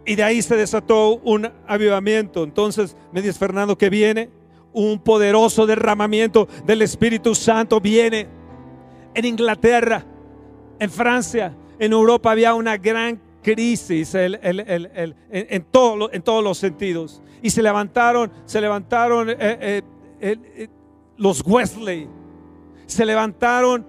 y 0.05 0.15
de 0.15 0.23
ahí 0.23 0.41
se 0.41 0.55
desató 0.55 1.15
un 1.17 1.49
avivamiento. 1.67 2.43
Entonces 2.43 2.95
me 3.11 3.21
dice 3.21 3.37
Fernando 3.37 3.77
que 3.77 3.89
viene 3.89 4.29
un 4.73 4.99
poderoso 4.99 5.65
derramamiento 5.65 6.47
del 6.65 6.81
Espíritu 6.81 7.35
Santo, 7.35 7.81
viene 7.81 8.27
en 9.13 9.25
Inglaterra, 9.25 10.03
en 10.79 10.89
Francia, 10.89 11.55
en 11.79 11.91
Europa 11.93 12.31
había 12.31 12.53
una 12.53 12.77
gran 12.77 13.19
crisis 13.41 14.13
en, 14.15 15.65
todos 15.71 16.43
los 16.43 16.57
sentidos. 16.57 17.21
Y 17.41 17.49
se 17.49 17.61
levantaron, 17.61 18.31
se 18.45 18.61
levantaron 18.61 19.29
eh, 19.29 19.35
eh, 19.39 19.81
eh, 20.19 20.67
los 21.17 21.43
Wesley, 21.45 22.07
se 22.85 23.05
levantaron 23.05 23.85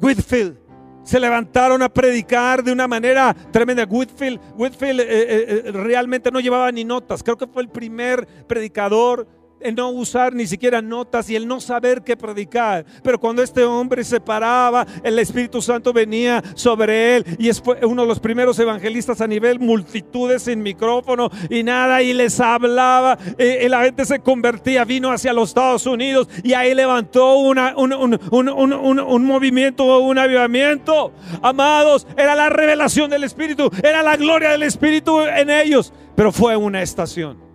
Whitfield, 0.00 0.56
se 1.02 1.20
levantaron 1.20 1.82
a 1.82 1.88
predicar 1.88 2.62
de 2.64 2.72
una 2.72 2.88
manera 2.88 3.34
tremenda. 3.50 3.84
Whitfield, 3.84 4.40
Whitfield 4.56 5.74
realmente 5.74 6.30
no 6.30 6.40
llevaba 6.40 6.72
ni 6.72 6.84
notas, 6.84 7.22
creo 7.22 7.36
que 7.36 7.46
fue 7.46 7.62
el 7.62 7.68
primer 7.68 8.26
predicador 8.46 9.26
en 9.60 9.74
no 9.74 9.90
usar 9.90 10.34
ni 10.34 10.46
siquiera 10.46 10.82
notas 10.82 11.30
y 11.30 11.36
el 11.36 11.46
no 11.46 11.60
saber 11.60 12.02
qué 12.02 12.16
predicar. 12.16 12.84
Pero 13.02 13.18
cuando 13.18 13.42
este 13.42 13.64
hombre 13.64 14.04
se 14.04 14.20
paraba, 14.20 14.86
el 15.02 15.18
Espíritu 15.18 15.62
Santo 15.62 15.92
venía 15.92 16.42
sobre 16.54 17.16
él 17.16 17.24
y 17.38 17.48
es 17.48 17.62
uno 17.82 18.02
de 18.02 18.08
los 18.08 18.20
primeros 18.20 18.58
evangelistas 18.58 19.20
a 19.20 19.26
nivel 19.26 19.60
multitudes 19.60 20.42
sin 20.42 20.62
micrófono 20.62 21.30
y 21.48 21.62
nada 21.62 22.02
y 22.02 22.12
les 22.12 22.40
hablaba 22.40 23.18
y, 23.38 23.68
la 23.68 23.84
gente 23.84 24.04
se 24.04 24.18
convertía, 24.20 24.84
vino 24.84 25.12
hacia 25.12 25.32
los 25.32 25.50
Estados 25.50 25.86
Unidos 25.86 26.28
y 26.42 26.54
ahí 26.54 26.74
levantó 26.74 27.36
una, 27.36 27.74
un, 27.76 27.92
un 27.92 29.24
movimiento, 29.24 30.00
un 30.00 30.18
avivamiento. 30.18 31.12
Amados, 31.42 32.06
era 32.16 32.34
la 32.34 32.48
revelación 32.48 33.10
del 33.10 33.24
Espíritu, 33.24 33.70
era 33.82 34.02
la 34.02 34.16
gloria 34.16 34.50
del 34.50 34.62
Espíritu 34.62 35.20
en 35.20 35.50
ellos, 35.50 35.92
pero 36.16 36.32
fue 36.32 36.56
una 36.56 36.82
estación. 36.82 37.49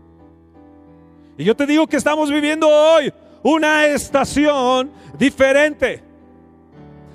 Y 1.37 1.43
yo 1.43 1.55
te 1.55 1.65
digo 1.65 1.87
que 1.87 1.97
estamos 1.97 2.31
viviendo 2.31 2.67
hoy 2.67 3.11
una 3.43 3.85
estación 3.87 4.91
diferente. 5.17 6.01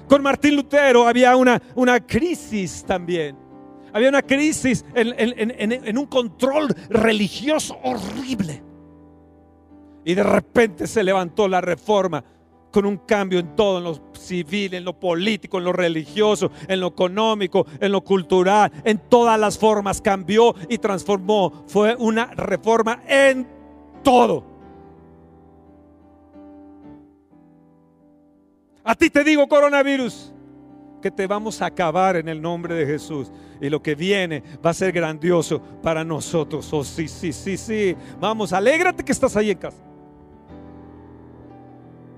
Con 0.08 0.22
Martín 0.22 0.56
Lutero 0.56 1.06
había 1.06 1.36
una, 1.36 1.60
una 1.74 2.00
crisis 2.00 2.84
también. 2.84 3.36
Había 3.92 4.08
una 4.08 4.22
crisis 4.22 4.84
en, 4.94 5.98
un 5.98 6.06
control 6.06 6.68
religioso 6.88 7.78
horrible. 7.82 8.62
Y 10.04 10.14
de 10.14 10.22
repente 10.22 10.86
se 10.86 11.02
levantó 11.02 11.48
la 11.48 11.60
reforma 11.60 12.22
con 12.70 12.86
un 12.86 12.98
cambio 12.98 13.40
en 13.40 13.56
todo, 13.56 13.78
en 13.78 13.84
lo 13.84 14.00
civil, 14.12 14.74
en 14.74 14.84
lo 14.84 14.98
político, 14.98 15.58
en 15.58 15.64
lo 15.64 15.72
religioso, 15.72 16.52
en 16.68 16.78
lo 16.78 16.88
económico, 16.88 17.66
en 17.80 17.90
lo 17.90 18.02
cultural, 18.02 18.70
en 18.84 18.98
todas 19.08 19.38
las 19.40 19.58
formas 19.58 20.00
cambió 20.00 20.54
y 20.68 20.78
transformó. 20.78 21.64
Fue 21.66 21.96
una 21.96 22.26
reforma 22.26 23.02
en 23.08 23.59
todo. 24.02 24.44
A 28.84 28.94
ti 28.94 29.10
te 29.10 29.22
digo, 29.22 29.46
coronavirus, 29.46 30.32
que 31.00 31.10
te 31.10 31.26
vamos 31.26 31.62
a 31.62 31.66
acabar 31.66 32.16
en 32.16 32.28
el 32.28 32.40
nombre 32.40 32.74
de 32.74 32.86
Jesús. 32.86 33.30
Y 33.60 33.68
lo 33.68 33.82
que 33.82 33.94
viene 33.94 34.42
va 34.64 34.70
a 34.70 34.74
ser 34.74 34.92
grandioso 34.92 35.60
para 35.82 36.04
nosotros. 36.04 36.72
Oh, 36.72 36.84
sí, 36.84 37.08
sí, 37.08 37.32
sí, 37.32 37.56
sí. 37.56 37.96
Vamos, 38.18 38.52
alégrate 38.52 39.04
que 39.04 39.12
estás 39.12 39.36
ahí 39.36 39.50
en 39.50 39.58
casa. 39.58 39.82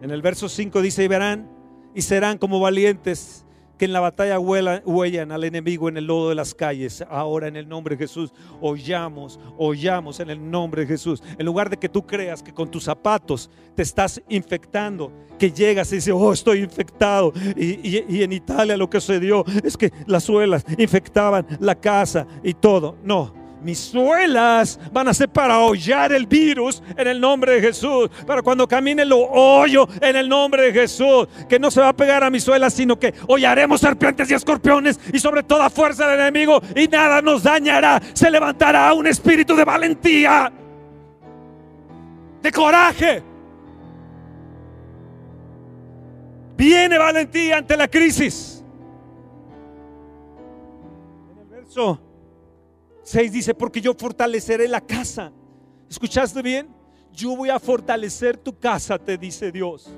En 0.00 0.10
el 0.10 0.22
verso 0.22 0.48
5 0.48 0.80
dice, 0.82 1.04
y 1.04 1.08
verán 1.08 1.48
y 1.94 2.02
serán 2.02 2.38
como 2.38 2.58
valientes 2.58 3.41
que 3.82 3.86
en 3.86 3.92
la 3.92 3.98
batalla 3.98 4.38
huellan 4.38 5.32
al 5.32 5.42
enemigo 5.42 5.88
en 5.88 5.96
el 5.96 6.06
lodo 6.06 6.28
de 6.28 6.36
las 6.36 6.54
calles. 6.54 7.04
Ahora 7.10 7.48
en 7.48 7.56
el 7.56 7.68
nombre 7.68 7.96
de 7.96 8.04
Jesús, 8.04 8.32
oyamos, 8.60 9.40
oyamos 9.58 10.20
en 10.20 10.30
el 10.30 10.50
nombre 10.52 10.82
de 10.82 10.86
Jesús. 10.86 11.20
En 11.36 11.44
lugar 11.44 11.68
de 11.68 11.76
que 11.76 11.88
tú 11.88 12.06
creas 12.06 12.44
que 12.44 12.54
con 12.54 12.70
tus 12.70 12.84
zapatos 12.84 13.50
te 13.74 13.82
estás 13.82 14.22
infectando, 14.28 15.10
que 15.36 15.50
llegas 15.50 15.90
y 15.90 15.96
dices, 15.96 16.14
oh, 16.16 16.32
estoy 16.32 16.60
infectado. 16.60 17.32
Y, 17.56 18.04
y 18.08 18.22
en 18.22 18.32
Italia 18.32 18.76
lo 18.76 18.88
que 18.88 19.00
sucedió 19.00 19.44
es 19.64 19.76
que 19.76 19.92
las 20.06 20.22
suelas 20.22 20.64
infectaban 20.78 21.44
la 21.58 21.74
casa 21.74 22.24
y 22.44 22.54
todo. 22.54 22.98
No, 23.02 23.34
mis 23.62 23.78
suelas 23.78 24.78
van 24.92 25.08
a 25.08 25.14
ser 25.14 25.28
para 25.28 25.58
hollar 25.58 26.12
el 26.12 26.26
virus 26.26 26.82
en 26.96 27.06
el 27.06 27.20
nombre 27.20 27.52
de 27.52 27.60
Jesús. 27.60 28.10
Para 28.26 28.42
cuando 28.42 28.66
camine 28.66 29.04
lo 29.04 29.20
hoyo 29.20 29.88
en 30.00 30.16
el 30.16 30.28
nombre 30.28 30.62
de 30.64 30.72
Jesús. 30.72 31.28
Que 31.48 31.58
no 31.58 31.70
se 31.70 31.80
va 31.80 31.88
a 31.90 31.96
pegar 31.96 32.24
a 32.24 32.30
mis 32.30 32.44
suelas, 32.44 32.74
sino 32.74 32.98
que 32.98 33.14
hollaremos 33.26 33.80
serpientes 33.80 34.30
y 34.30 34.34
escorpiones 34.34 34.98
y 35.12 35.18
sobre 35.18 35.42
toda 35.42 35.70
fuerza 35.70 36.08
del 36.08 36.20
enemigo 36.20 36.60
y 36.74 36.88
nada 36.88 37.22
nos 37.22 37.42
dañará. 37.42 38.00
Se 38.12 38.30
levantará 38.30 38.92
un 38.94 39.06
espíritu 39.06 39.54
de 39.54 39.64
valentía, 39.64 40.52
de 42.42 42.52
coraje. 42.52 43.22
Viene 46.56 46.98
valentía 46.98 47.58
ante 47.58 47.76
la 47.76 47.88
crisis. 47.88 48.64
En 51.32 51.38
el 51.38 51.46
verso 51.46 52.11
6 53.02 53.32
dice, 53.32 53.54
porque 53.54 53.80
yo 53.80 53.94
fortaleceré 53.94 54.68
la 54.68 54.80
casa. 54.80 55.32
¿Escuchaste 55.88 56.40
bien? 56.42 56.68
Yo 57.12 57.36
voy 57.36 57.50
a 57.50 57.58
fortalecer 57.58 58.36
tu 58.36 58.58
casa, 58.58 58.98
te 58.98 59.18
dice 59.18 59.52
Dios. 59.52 59.90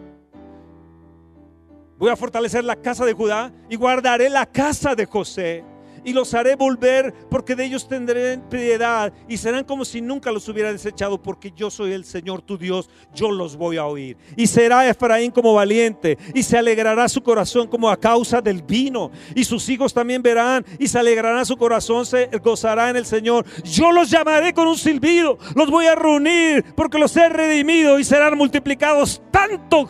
Voy 1.96 2.10
a 2.10 2.16
fortalecer 2.16 2.64
la 2.64 2.76
casa 2.76 3.04
de 3.04 3.12
Judá 3.12 3.52
y 3.68 3.76
guardaré 3.76 4.28
la 4.28 4.46
casa 4.46 4.94
de 4.94 5.06
José 5.06 5.64
y 6.04 6.12
los 6.12 6.34
haré 6.34 6.54
volver 6.56 7.12
porque 7.30 7.54
de 7.54 7.64
ellos 7.64 7.88
tendré 7.88 8.38
piedad 8.50 9.12
y 9.28 9.36
serán 9.36 9.64
como 9.64 9.84
si 9.84 10.00
nunca 10.00 10.30
los 10.30 10.48
hubiera 10.48 10.72
desechado 10.72 11.20
porque 11.20 11.52
yo 11.56 11.70
soy 11.70 11.92
el 11.92 12.04
Señor 12.04 12.42
tu 12.42 12.58
Dios, 12.58 12.88
yo 13.14 13.30
los 13.30 13.56
voy 13.56 13.76
a 13.76 13.86
oír. 13.86 14.16
Y 14.36 14.46
será 14.46 14.88
Efraín 14.88 15.30
como 15.30 15.54
valiente 15.54 16.18
y 16.34 16.42
se 16.42 16.58
alegrará 16.58 17.08
su 17.08 17.22
corazón 17.22 17.66
como 17.66 17.88
a 17.88 17.98
causa 17.98 18.40
del 18.40 18.62
vino 18.62 19.10
y 19.34 19.44
sus 19.44 19.68
hijos 19.68 19.92
también 19.94 20.22
verán 20.22 20.64
y 20.78 20.88
se 20.88 20.98
alegrará 20.98 21.44
su 21.44 21.56
corazón, 21.56 22.06
se 22.06 22.26
gozará 22.42 22.90
en 22.90 22.96
el 22.96 23.06
Señor. 23.06 23.44
Yo 23.64 23.92
los 23.92 24.10
llamaré 24.10 24.52
con 24.52 24.68
un 24.68 24.76
silbido, 24.76 25.38
los 25.54 25.70
voy 25.70 25.86
a 25.86 25.94
reunir 25.94 26.64
porque 26.76 26.98
los 26.98 27.16
he 27.16 27.28
redimido 27.28 27.98
y 27.98 28.04
serán 28.04 28.36
multiplicados 28.36 29.22
tanto 29.30 29.88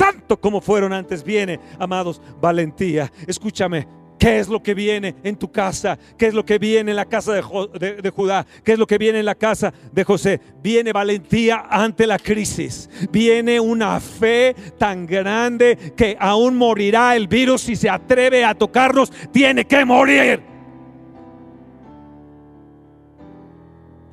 tanto 0.00 0.40
como 0.40 0.62
fueron 0.62 0.94
antes. 0.94 1.22
Viene, 1.22 1.60
amados, 1.78 2.22
valentía. 2.40 3.12
Escúchame, 3.26 3.86
¿Qué 4.20 4.38
es 4.38 4.48
lo 4.48 4.62
que 4.62 4.74
viene 4.74 5.14
en 5.24 5.34
tu 5.34 5.50
casa? 5.50 5.98
¿Qué 6.18 6.26
es 6.26 6.34
lo 6.34 6.44
que 6.44 6.58
viene 6.58 6.90
en 6.90 6.96
la 6.96 7.06
casa 7.06 7.32
de, 7.32 7.40
Judá? 7.40 8.46
¿Qué 8.62 8.72
es 8.72 8.78
lo 8.78 8.86
que 8.86 8.98
viene 8.98 9.20
en 9.20 9.24
la 9.24 9.34
casa 9.34 9.72
de 9.90 10.04
José? 10.04 10.38
Viene 10.62 10.92
valentía 10.92 11.64
ante 11.70 12.06
la 12.06 12.18
crisis. 12.18 12.90
Viene 13.10 13.58
una 13.58 13.98
fe 13.98 14.54
tan 14.76 15.06
grande 15.06 15.94
que 15.96 16.18
aún 16.20 16.54
morirá 16.54 17.16
el 17.16 17.28
virus 17.28 17.62
si 17.62 17.76
se 17.76 17.88
atreve 17.88 18.44
a 18.44 18.54
tocarnos. 18.54 19.10
Tiene 19.32 19.64
que 19.64 19.86
morir. 19.86 20.42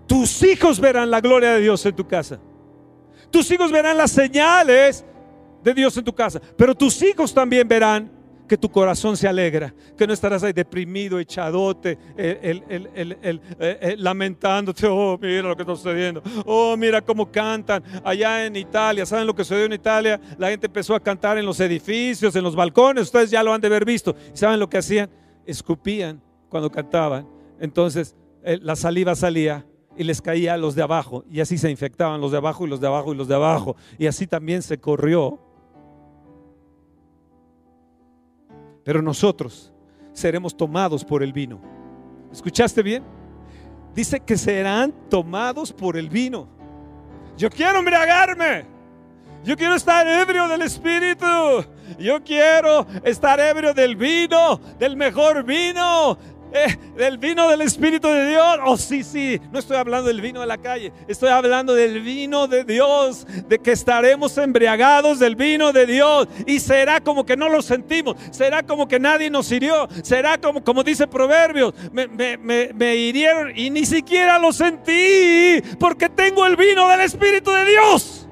Tus 0.07 0.41
hijos 0.41 0.79
verán 0.79 1.11
la 1.11 1.19
gloria 1.19 1.55
de 1.55 1.59
Dios 1.59 1.85
en 1.85 1.93
tu 1.97 2.07
casa. 2.07 2.39
Tus 3.29 3.51
hijos 3.51 3.73
verán 3.73 3.97
las 3.97 4.11
señales 4.11 5.03
de 5.61 5.73
Dios 5.73 5.97
en 5.97 6.05
tu 6.05 6.15
casa. 6.15 6.39
Pero 6.55 6.73
tus 6.73 7.01
hijos 7.01 7.33
también 7.33 7.67
verán 7.67 8.16
que 8.47 8.57
tu 8.57 8.69
corazón 8.69 9.17
se 9.17 9.27
alegra, 9.27 9.73
que 9.97 10.07
no 10.07 10.13
estarás 10.13 10.43
ahí 10.43 10.53
deprimido, 10.53 11.19
echadote, 11.19 11.97
el, 12.15 12.63
eh, 13.59 13.95
lamentándote, 13.97 14.87
oh, 14.89 15.17
mira 15.21 15.41
lo 15.41 15.55
que 15.55 15.63
está 15.63 15.75
sucediendo, 15.75 16.23
oh, 16.45 16.75
mira 16.77 17.01
cómo 17.01 17.29
cantan 17.29 17.83
allá 18.03 18.45
en 18.45 18.55
Italia, 18.55 19.05
¿saben 19.05 19.27
lo 19.27 19.35
que 19.35 19.43
sucedió 19.43 19.65
en 19.65 19.73
Italia? 19.73 20.19
La 20.37 20.49
gente 20.49 20.67
empezó 20.67 20.95
a 20.95 20.99
cantar 20.99 21.37
en 21.37 21.45
los 21.45 21.59
edificios, 21.59 22.35
en 22.35 22.43
los 22.43 22.55
balcones, 22.55 23.03
ustedes 23.03 23.29
ya 23.29 23.43
lo 23.43 23.53
han 23.53 23.61
de 23.61 23.67
haber 23.67 23.85
visto, 23.85 24.15
¿saben 24.33 24.59
lo 24.59 24.69
que 24.69 24.77
hacían? 24.77 25.09
Escupían 25.45 26.21
cuando 26.49 26.71
cantaban, 26.71 27.27
entonces 27.59 28.15
eh, 28.43 28.59
la 28.61 28.75
saliva 28.75 29.15
salía 29.15 29.65
y 29.97 30.03
les 30.03 30.21
caía 30.21 30.53
a 30.53 30.57
los 30.57 30.75
de 30.75 30.83
abajo, 30.83 31.25
y 31.29 31.41
así 31.41 31.57
se 31.57 31.69
infectaban 31.69 32.21
los 32.21 32.31
de 32.31 32.37
abajo 32.37 32.65
y 32.65 32.69
los 32.69 32.79
de 32.79 32.87
abajo 32.87 33.13
y 33.13 33.17
los 33.17 33.27
de 33.27 33.35
abajo, 33.35 33.75
y 33.97 34.07
así 34.07 34.27
también 34.27 34.61
se 34.61 34.77
corrió 34.79 35.46
pero 38.87 39.01
nosotros 39.01 39.73
seremos 40.13 40.55
tomados 40.55 41.03
por 41.03 41.21
el 41.21 41.33
vino. 41.33 41.59
¿Escuchaste 42.31 42.81
bien? 42.81 43.03
Dice 43.93 44.21
que 44.21 44.37
serán 44.37 44.93
tomados 45.09 45.73
por 45.73 45.97
el 45.97 46.07
vino. 46.07 46.47
Yo 47.35 47.49
quiero 47.49 47.79
embriagarme. 47.79 48.65
Yo 49.43 49.57
quiero 49.57 49.75
estar 49.75 50.07
ebrio 50.07 50.47
del 50.47 50.61
Espíritu. 50.61 51.25
Yo 51.99 52.23
quiero 52.23 52.87
estar 53.03 53.41
ebrio 53.41 53.73
del 53.73 53.97
vino, 53.97 54.57
del 54.79 54.95
mejor 54.95 55.43
vino, 55.43 56.17
eh, 56.51 56.77
del 56.95 57.17
vino 57.17 57.49
del 57.49 57.61
Espíritu 57.61 58.07
de 58.07 58.29
Dios. 58.29 58.57
Oh, 58.65 58.77
sí, 58.77 59.03
sí, 59.03 59.39
no 59.51 59.59
estoy 59.59 59.77
hablando 59.77 60.07
del 60.07 60.21
vino 60.21 60.41
de 60.41 60.47
la 60.47 60.57
calle, 60.57 60.91
estoy 61.07 61.29
hablando 61.29 61.73
del 61.73 62.01
vino 62.01 62.47
de 62.47 62.63
Dios, 62.63 63.25
de 63.47 63.59
que 63.59 63.71
estaremos 63.71 64.37
embriagados 64.37 65.19
del 65.19 65.35
vino 65.35 65.73
de 65.73 65.85
Dios 65.85 66.27
y 66.45 66.59
será 66.59 67.01
como 67.01 67.25
que 67.25 67.37
no 67.37 67.49
lo 67.49 67.61
sentimos, 67.61 68.15
será 68.31 68.63
como 68.63 68.87
que 68.87 68.99
nadie 68.99 69.29
nos 69.29 69.51
hirió, 69.51 69.87
será 70.03 70.37
como, 70.37 70.63
como 70.63 70.83
dice 70.83 71.07
Proverbios, 71.07 71.73
me, 71.91 72.07
me 72.37 72.95
hirieron 72.95 73.51
y 73.55 73.69
ni 73.69 73.85
siquiera 73.85 74.39
lo 74.39 74.51
sentí 74.51 75.61
porque 75.79 76.09
tengo 76.09 76.45
el 76.45 76.55
vino 76.55 76.87
del 76.87 77.01
Espíritu 77.01 77.51
de 77.51 77.65
Dios. 77.65 78.27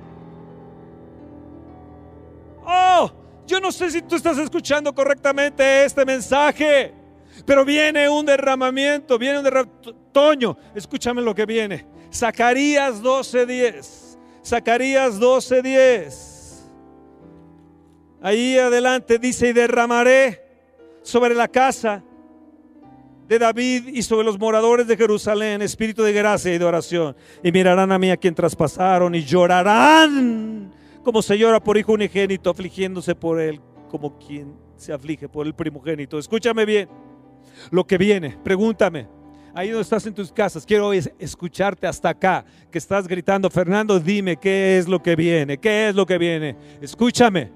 Oh, 2.65 3.11
yo 3.45 3.59
no 3.59 3.71
sé 3.71 3.91
si 3.91 4.01
tú 4.01 4.15
estás 4.15 4.37
escuchando 4.37 4.93
correctamente 4.93 5.85
este 5.85 6.03
mensaje. 6.03 7.04
Pero 7.45 7.65
viene 7.65 8.07
un 8.09 8.25
derramamiento, 8.25 9.17
viene 9.17 9.39
un 9.39 9.43
derramamiento. 9.43 9.93
Toño, 10.11 10.57
escúchame 10.73 11.21
lo 11.21 11.33
que 11.35 11.45
viene. 11.45 11.85
Zacarías 12.13 13.01
12:10. 13.01 14.17
Zacarías 14.43 15.19
12:10. 15.19 16.35
Ahí 18.21 18.57
adelante 18.57 19.19
dice, 19.19 19.49
y 19.49 19.53
derramaré 19.53 20.43
sobre 21.03 21.35
la 21.35 21.47
casa 21.47 22.03
de 23.27 23.39
David 23.39 23.87
y 23.87 24.01
sobre 24.01 24.25
los 24.25 24.39
moradores 24.39 24.87
de 24.87 24.97
Jerusalén 24.97 25.61
espíritu 25.61 26.03
de 26.03 26.13
gracia 26.13 26.53
y 26.53 26.57
de 26.57 26.65
oración. 26.65 27.15
Y 27.43 27.51
mirarán 27.51 27.91
a 27.91 27.99
mí 27.99 28.11
a 28.11 28.17
quien 28.17 28.35
traspasaron 28.35 29.13
y 29.15 29.23
llorarán 29.23 30.73
como 31.03 31.21
se 31.21 31.37
llora 31.37 31.63
por 31.63 31.77
hijo 31.77 31.93
unigénito, 31.93 32.49
afligiéndose 32.49 33.13
por 33.13 33.39
él 33.39 33.61
como 33.89 34.17
quien 34.17 34.55
se 34.75 34.91
aflige 34.91 35.29
por 35.29 35.45
el 35.45 35.53
primogénito. 35.53 36.17
Escúchame 36.17 36.65
bien 36.65 36.89
lo 37.71 37.85
que 37.85 37.97
viene. 37.97 38.37
Pregúntame. 38.43 39.07
Ahí 39.53 39.69
donde 39.69 39.83
estás 39.83 40.05
en 40.05 40.13
tus 40.13 40.33
casas, 40.33 40.65
quiero 40.65 40.91
escucharte 40.91 41.87
hasta 41.87 42.09
acá, 42.09 42.43
que 42.69 42.77
estás 42.77 43.07
gritando, 43.07 43.49
Fernando, 43.49 43.99
dime 44.01 44.35
qué 44.35 44.77
es 44.77 44.85
lo 44.85 45.01
que 45.01 45.15
viene, 45.15 45.57
qué 45.57 45.87
es 45.87 45.95
lo 45.95 46.05
que 46.05 46.17
viene. 46.17 46.57
Escúchame. 46.81 47.53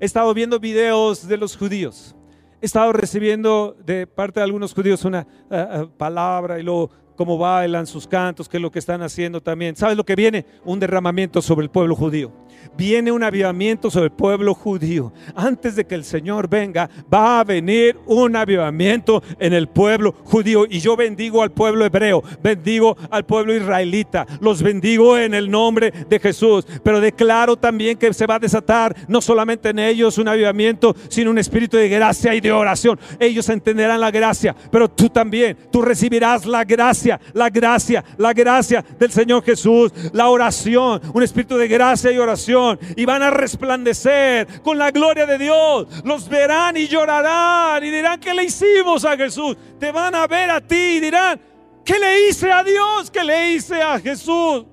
He 0.00 0.06
estado 0.06 0.32
viendo 0.32 0.58
videos 0.58 1.28
de 1.28 1.36
los 1.36 1.58
judíos. 1.58 2.16
He 2.62 2.64
estado 2.66 2.90
recibiendo 2.94 3.76
de 3.84 4.06
parte 4.06 4.40
de 4.40 4.44
algunos 4.44 4.72
judíos 4.72 5.04
una 5.04 5.20
eh, 5.20 5.26
eh, 5.50 5.88
palabra 5.98 6.58
y 6.58 6.62
luego 6.62 6.90
cómo 7.16 7.36
bailan 7.36 7.86
sus 7.86 8.08
cantos, 8.08 8.48
qué 8.48 8.56
es 8.56 8.62
lo 8.62 8.70
que 8.70 8.78
están 8.78 9.02
haciendo 9.02 9.42
también. 9.42 9.76
¿Sabes 9.76 9.98
lo 9.98 10.04
que 10.04 10.16
viene? 10.16 10.46
Un 10.64 10.80
derramamiento 10.80 11.42
sobre 11.42 11.64
el 11.64 11.70
pueblo 11.70 11.94
judío. 11.94 12.32
Viene 12.76 13.12
un 13.12 13.22
avivamiento 13.22 13.90
sobre 13.90 14.06
el 14.06 14.12
pueblo 14.12 14.54
judío. 14.54 15.12
Antes 15.34 15.76
de 15.76 15.86
que 15.86 15.94
el 15.94 16.04
Señor 16.04 16.48
venga, 16.48 16.88
va 17.12 17.40
a 17.40 17.44
venir 17.44 17.98
un 18.06 18.36
avivamiento 18.36 19.22
en 19.38 19.52
el 19.52 19.68
pueblo 19.68 20.14
judío. 20.24 20.66
Y 20.68 20.80
yo 20.80 20.96
bendigo 20.96 21.42
al 21.42 21.52
pueblo 21.52 21.84
hebreo, 21.84 22.22
bendigo 22.42 22.96
al 23.10 23.24
pueblo 23.24 23.54
israelita, 23.54 24.26
los 24.40 24.62
bendigo 24.62 25.18
en 25.18 25.34
el 25.34 25.50
nombre 25.50 25.92
de 26.08 26.18
Jesús. 26.18 26.66
Pero 26.82 27.00
declaro 27.00 27.56
también 27.56 27.98
que 27.98 28.12
se 28.12 28.26
va 28.26 28.36
a 28.36 28.38
desatar 28.38 28.96
no 29.08 29.20
solamente 29.20 29.70
en 29.70 29.78
ellos 29.78 30.18
un 30.18 30.28
avivamiento, 30.28 30.94
sino 31.08 31.30
un 31.30 31.38
espíritu 31.38 31.76
de 31.76 31.88
gracia 31.88 32.34
y 32.34 32.40
de 32.40 32.52
oración. 32.52 32.98
Ellos 33.18 33.48
entenderán 33.48 34.00
la 34.00 34.10
gracia, 34.10 34.54
pero 34.70 34.88
tú 34.88 35.08
también, 35.08 35.56
tú 35.70 35.82
recibirás 35.82 36.46
la 36.46 36.64
gracia, 36.64 37.20
la 37.32 37.50
gracia, 37.50 38.04
la 38.16 38.32
gracia 38.32 38.84
del 38.98 39.10
Señor 39.10 39.42
Jesús, 39.44 39.92
la 40.12 40.28
oración, 40.28 41.00
un 41.12 41.22
espíritu 41.22 41.56
de 41.56 41.68
gracia 41.68 42.12
y 42.12 42.18
oración. 42.18 42.49
Y 42.96 43.04
van 43.04 43.22
a 43.22 43.30
resplandecer 43.30 44.62
con 44.62 44.78
la 44.78 44.90
gloria 44.90 45.26
de 45.26 45.38
Dios. 45.38 46.02
Los 46.04 46.28
verán 46.28 46.76
y 46.76 46.86
llorarán 46.86 47.82
y 47.84 47.90
dirán, 47.90 48.18
¿qué 48.20 48.34
le 48.34 48.44
hicimos 48.44 49.04
a 49.04 49.16
Jesús? 49.16 49.56
Te 49.78 49.92
van 49.92 50.14
a 50.14 50.26
ver 50.26 50.50
a 50.50 50.60
ti 50.60 50.96
y 50.96 51.00
dirán, 51.00 51.40
¿qué 51.84 51.98
le 51.98 52.28
hice 52.28 52.50
a 52.50 52.62
Dios? 52.62 53.10
¿Qué 53.10 53.24
le 53.24 53.52
hice 53.52 53.80
a 53.80 53.98
Jesús? 53.98 54.64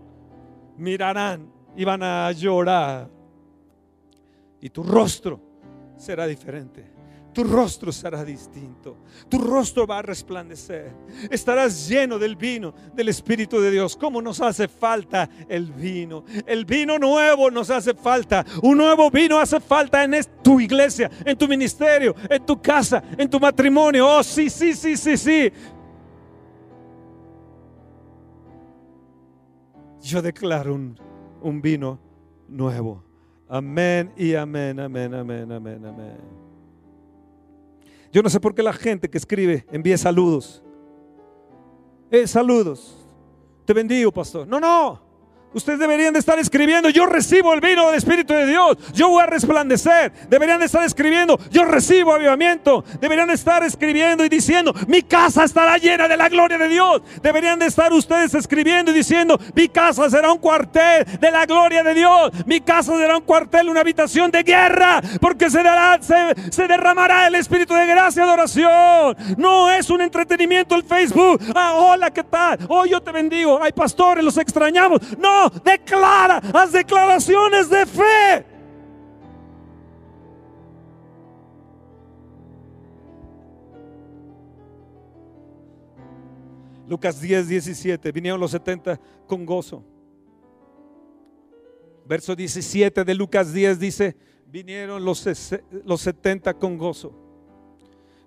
Mirarán 0.77 1.51
y 1.75 1.83
van 1.85 2.03
a 2.03 2.31
llorar. 2.31 3.09
Y 4.59 4.69
tu 4.69 4.83
rostro 4.83 5.39
será 5.97 6.25
diferente 6.25 6.96
tu 7.37 7.43
rostro 7.43 7.91
será 7.91 8.25
distinto. 8.25 8.97
Tu 9.29 9.37
rostro 9.37 9.85
va 9.85 9.99
a 9.99 10.01
resplandecer. 10.01 10.91
Estarás 11.29 11.87
lleno 11.87 12.17
del 12.17 12.35
vino 12.35 12.73
del 12.95 13.09
Espíritu 13.09 13.61
de 13.61 13.69
Dios. 13.69 13.95
¿Cómo 13.95 14.23
nos 14.23 14.41
hace 14.41 14.67
falta 14.67 15.29
el 15.47 15.71
vino? 15.71 16.25
El 16.47 16.65
vino 16.65 16.97
nuevo 16.97 17.51
nos 17.51 17.69
hace 17.69 17.93
falta. 17.93 18.43
Un 18.63 18.79
nuevo 18.79 19.11
vino 19.11 19.37
hace 19.37 19.59
falta 19.59 20.03
en 20.03 20.15
tu 20.41 20.59
iglesia, 20.59 21.11
en 21.23 21.37
tu 21.37 21.47
ministerio, 21.47 22.15
en 22.27 22.43
tu 22.43 22.59
casa, 22.59 23.03
en 23.15 23.29
tu 23.29 23.39
matrimonio. 23.39 24.17
Oh, 24.17 24.23
sí, 24.23 24.49
sí, 24.49 24.73
sí, 24.73 24.97
sí, 24.97 25.15
sí. 25.15 25.51
Yo 30.01 30.23
declaro 30.23 30.73
un, 30.73 30.99
un 31.43 31.61
vino 31.61 31.99
nuevo. 32.47 33.03
Amén 33.47 34.11
y 34.17 34.33
amén, 34.33 34.79
amén, 34.79 35.13
amén, 35.13 35.51
amén, 35.51 35.85
amén. 35.85 36.46
Yo 38.11 38.21
no 38.21 38.29
sé 38.29 38.39
por 38.39 38.55
qué 38.55 38.63
la 38.63 38.73
gente 38.73 39.09
que 39.09 39.17
escribe 39.17 39.65
envía 39.71 39.97
saludos. 39.97 40.63
Eh, 42.09 42.27
saludos. 42.27 42.97
Te 43.65 43.73
bendigo, 43.73 44.11
pastor. 44.11 44.47
No, 44.47 44.59
no. 44.59 45.06
Ustedes 45.57 45.79
deberían 45.79 46.13
de 46.13 46.19
estar 46.19 46.37
escribiendo, 46.37 46.87
yo 46.89 47.07
recibo 47.07 47.51
el 47.51 47.61
vino 47.61 47.87
del 47.87 47.95
Espíritu 47.95 48.31
de 48.31 48.45
Dios, 48.45 48.77
yo 48.93 49.09
voy 49.09 49.23
a 49.23 49.25
resplandecer. 49.25 50.11
Deberían 50.29 50.59
de 50.59 50.67
estar 50.67 50.83
escribiendo, 50.83 51.39
yo 51.49 51.65
recibo 51.65 52.13
avivamiento. 52.13 52.85
Deberían 53.01 53.27
de 53.27 53.33
estar 53.33 53.63
escribiendo 53.63 54.23
y 54.23 54.29
diciendo, 54.29 54.71
mi 54.87 55.01
casa 55.01 55.45
estará 55.45 55.79
llena 55.79 56.07
de 56.07 56.15
la 56.15 56.29
gloria 56.29 56.59
de 56.59 56.67
Dios. 56.67 57.01
Deberían 57.23 57.57
de 57.57 57.65
estar 57.65 57.91
ustedes 57.91 58.35
escribiendo 58.35 58.91
y 58.91 58.93
diciendo, 58.93 59.39
mi 59.55 59.67
casa 59.67 60.07
será 60.11 60.31
un 60.31 60.37
cuartel 60.37 61.05
de 61.19 61.31
la 61.31 61.47
gloria 61.47 61.81
de 61.81 61.95
Dios. 61.95 62.31
Mi 62.45 62.61
casa 62.61 62.95
será 62.95 63.17
un 63.17 63.23
cuartel, 63.23 63.67
una 63.67 63.79
habitación 63.79 64.29
de 64.29 64.43
guerra, 64.43 65.01
porque 65.19 65.49
se, 65.49 65.63
dará, 65.63 65.97
se, 66.03 66.67
derramará 66.67 67.25
el 67.25 67.33
Espíritu 67.33 67.73
de 67.73 67.87
gracia 67.87 68.21
adoración. 68.21 69.17
No 69.37 69.71
es 69.71 69.89
un 69.89 70.01
entretenimiento 70.01 70.75
el 70.75 70.83
Facebook. 70.83 71.41
Ah, 71.55 71.73
hola, 71.77 72.11
¿qué 72.11 72.23
tal? 72.23 72.59
Hoy 72.69 72.91
yo 72.91 73.01
te 73.01 73.11
bendigo. 73.11 73.59
Hay 73.59 73.71
pastores, 73.71 74.23
los 74.23 74.37
extrañamos. 74.37 75.01
No 75.17 75.46
declara, 75.63 76.37
haz 76.53 76.71
declaraciones 76.71 77.69
de 77.69 77.85
fe. 77.85 78.45
Lucas 86.87 87.19
10, 87.19 87.49
17, 87.49 88.11
vinieron 88.11 88.39
los 88.39 88.51
70 88.51 88.99
con 89.27 89.45
gozo. 89.45 89.83
Verso 92.05 92.35
17 92.35 93.03
de 93.03 93.13
Lucas 93.13 93.51
10 93.51 93.79
dice, 93.79 94.15
vinieron 94.45 95.03
los, 95.03 95.25
los 95.83 96.01
70 96.01 96.53
con 96.53 96.77
gozo. 96.77 97.13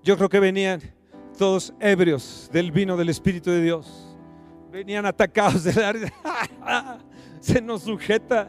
Yo 0.02 0.16
creo 0.16 0.28
que 0.28 0.40
venían 0.40 0.82
todos 1.38 1.72
ebrios 1.80 2.50
del 2.52 2.70
vino 2.70 2.98
del 2.98 3.08
Espíritu 3.08 3.50
de 3.50 3.62
Dios 3.62 4.10
venían 4.70 5.06
atacados 5.06 5.64
de 5.64 5.74
la... 5.74 7.00
se 7.40 7.60
nos 7.60 7.82
sujetan. 7.82 8.48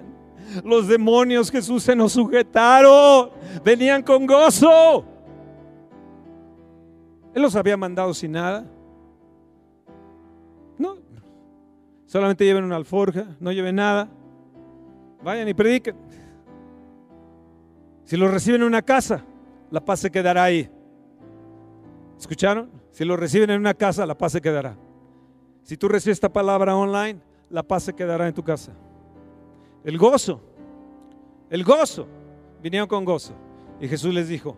Los 0.64 0.88
demonios, 0.88 1.50
Jesús, 1.50 1.84
se 1.84 1.96
nos 1.96 2.12
sujetaron. 2.12 3.32
Venían 3.64 4.04
con 4.04 4.26
gozo. 4.26 5.06
Él 7.34 7.42
los 7.42 7.56
había 7.56 7.78
mandado 7.78 8.14
sin 8.14 8.34
nada. 8.34 8.66
No. 10.78 10.98
Solamente 12.06 12.44
lleven 12.44 12.66
una 12.66 12.76
alforja, 12.76 13.38
no 13.40 13.52
lleven 13.52 13.76
nada. 13.76 14.10
Vayan 15.24 15.48
y 15.48 15.54
prediquen. 15.54 15.96
Si 18.04 18.18
los 18.18 18.30
reciben 18.30 18.62
en 18.62 18.68
una 18.68 18.82
casa, 18.82 19.24
la 19.70 19.80
paz 19.80 20.02
se 20.02 20.12
quedará 20.12 20.44
ahí. 20.44 20.70
¿Escucharon? 22.20 22.70
Si 22.92 23.06
lo 23.06 23.16
reciben 23.16 23.50
en 23.52 23.60
una 23.62 23.74
casa, 23.74 24.06
la 24.06 24.18
paz 24.18 24.34
se 24.34 24.42
quedará. 24.42 24.76
Si 25.64 25.78
tú 25.78 25.88
recibes 25.88 26.18
esta 26.18 26.34
palabra 26.34 26.76
online, 26.76 27.22
la 27.52 27.64
paz 27.64 27.84
se 27.84 27.94
quedará 27.94 28.28
en 28.28 28.34
tu 28.34 28.44
casa. 28.44 28.72
El 29.84 29.98
gozo, 29.98 30.42
el 31.50 31.64
gozo, 31.64 32.08
vinieron 32.62 32.88
con 32.88 33.04
gozo. 33.06 33.34
Y 33.80 33.88
Jesús 33.88 34.14
les 34.14 34.28
dijo, 34.28 34.58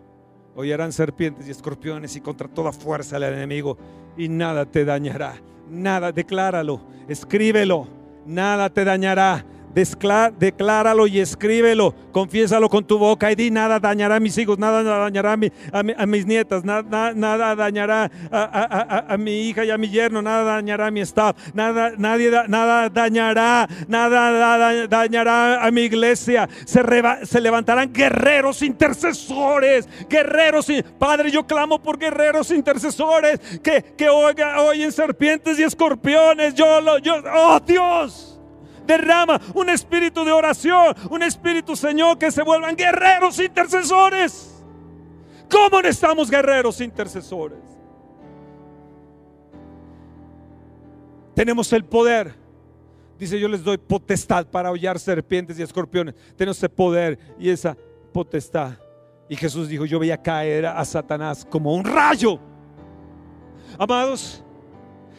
hollarán 0.54 0.92
serpientes 0.92 1.48
y 1.48 1.50
escorpiones 1.50 2.14
y 2.16 2.20
contra 2.20 2.48
toda 2.48 2.72
fuerza 2.72 3.18
del 3.18 3.34
enemigo 3.34 3.76
y 4.16 4.28
nada 4.28 4.64
te 4.64 4.84
dañará. 4.84 5.34
Nada, 5.68 6.12
decláralo, 6.12 6.80
escríbelo, 7.08 7.88
nada 8.26 8.70
te 8.70 8.84
dañará 8.84 9.44
decláralo 9.74 11.06
y 11.06 11.20
escríbelo, 11.20 11.94
confiésalo 12.12 12.68
con 12.68 12.84
tu 12.84 12.98
boca 12.98 13.30
y 13.32 13.34
di, 13.34 13.50
nada 13.50 13.80
dañará 13.80 14.16
a 14.16 14.20
mis 14.20 14.38
hijos, 14.38 14.58
nada 14.58 14.82
dañará 14.82 15.32
a, 15.32 16.06
mis 16.06 16.26
nietas, 16.26 16.64
nada, 16.64 17.12
nada 17.14 17.56
dañará 17.56 18.10
a, 18.30 19.16
mi 19.18 19.48
hija 19.48 19.64
y 19.64 19.70
a 19.70 19.78
mi 19.78 19.88
yerno, 19.88 20.22
nada 20.22 20.44
dañará 20.44 20.86
a 20.86 20.90
mi 20.90 21.00
staff, 21.00 21.36
nada, 21.54 21.92
nadie, 21.98 22.30
nada 22.48 22.88
dañará, 22.88 23.68
nada 23.88 24.86
dañará 24.86 25.64
a 25.64 25.70
mi 25.70 25.82
iglesia. 25.82 26.48
Se, 26.64 26.82
se 27.24 27.40
levantarán 27.40 27.92
guerreros 27.92 28.62
intercesores, 28.62 29.88
guerreros, 30.08 30.68
Padre, 30.98 31.30
yo 31.30 31.46
clamo 31.46 31.82
por 31.82 31.98
guerreros 31.98 32.50
intercesores 32.50 33.40
que, 33.62 33.82
que 33.96 34.08
oyen 34.08 34.92
serpientes 34.92 35.58
y 35.58 35.62
escorpiones. 35.62 36.54
Yo 36.54 36.80
lo, 36.80 36.98
yo, 36.98 37.16
oh 37.34 37.60
Dios 37.60 38.33
derrama 38.86 39.40
un 39.54 39.68
espíritu 39.70 40.24
de 40.24 40.32
oración, 40.32 40.94
un 41.10 41.22
espíritu, 41.22 41.76
Señor, 41.76 42.18
que 42.18 42.30
se 42.30 42.42
vuelvan 42.42 42.76
guerreros 42.76 43.38
intercesores. 43.38 44.62
¿Cómo 45.50 45.80
necesitamos 45.82 46.30
guerreros 46.30 46.80
intercesores? 46.80 47.58
Tenemos 51.34 51.72
el 51.72 51.84
poder. 51.84 52.34
Dice, 53.18 53.38
yo 53.38 53.48
les 53.48 53.62
doy 53.62 53.78
potestad 53.78 54.46
para 54.46 54.70
hollar 54.70 54.98
serpientes 54.98 55.58
y 55.58 55.62
escorpiones. 55.62 56.14
Tenemos 56.36 56.56
ese 56.58 56.68
poder 56.68 57.18
y 57.38 57.50
esa 57.50 57.76
potestad. 58.12 58.72
Y 59.28 59.36
Jesús 59.36 59.68
dijo, 59.68 59.84
yo 59.84 59.98
voy 59.98 60.10
a 60.10 60.20
caer 60.20 60.66
a 60.66 60.84
Satanás 60.84 61.46
como 61.48 61.74
un 61.74 61.84
rayo. 61.84 62.38
Amados, 63.78 64.44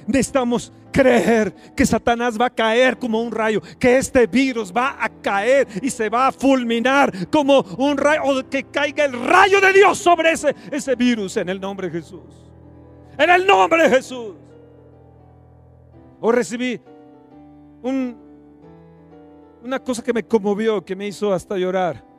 necesitamos 0.07 0.71
creer 0.95 1.53
que 1.75 1.85
Satanás 1.85 2.39
va 2.39 2.45
a 2.45 2.49
caer 2.49 2.97
como 2.97 3.21
un 3.21 3.31
rayo, 3.31 3.61
que 3.77 3.97
este 3.97 4.25
virus 4.27 4.71
va 4.71 4.95
a 4.97 5.09
caer 5.09 5.67
y 5.81 5.89
se 5.89 6.07
va 6.07 6.27
a 6.27 6.31
fulminar 6.31 7.29
como 7.29 7.59
un 7.77 7.97
rayo, 7.97 8.21
o 8.23 8.49
que 8.49 8.63
caiga 8.63 9.03
el 9.03 9.13
rayo 9.13 9.59
de 9.59 9.73
Dios 9.73 9.97
sobre 9.97 10.31
ese, 10.31 10.55
ese 10.71 10.95
virus 10.95 11.35
en 11.35 11.49
el 11.49 11.59
nombre 11.59 11.89
de 11.89 11.99
Jesús. 11.99 12.49
En 13.17 13.29
el 13.29 13.45
nombre 13.45 13.83
de 13.83 13.89
Jesús. 13.89 14.35
O 16.21 16.31
recibí 16.31 16.79
un, 17.81 18.17
una 19.63 19.79
cosa 19.79 20.01
que 20.01 20.13
me 20.13 20.23
conmovió, 20.23 20.83
que 20.83 20.95
me 20.95 21.07
hizo 21.07 21.33
hasta 21.33 21.57
llorar. 21.57 22.14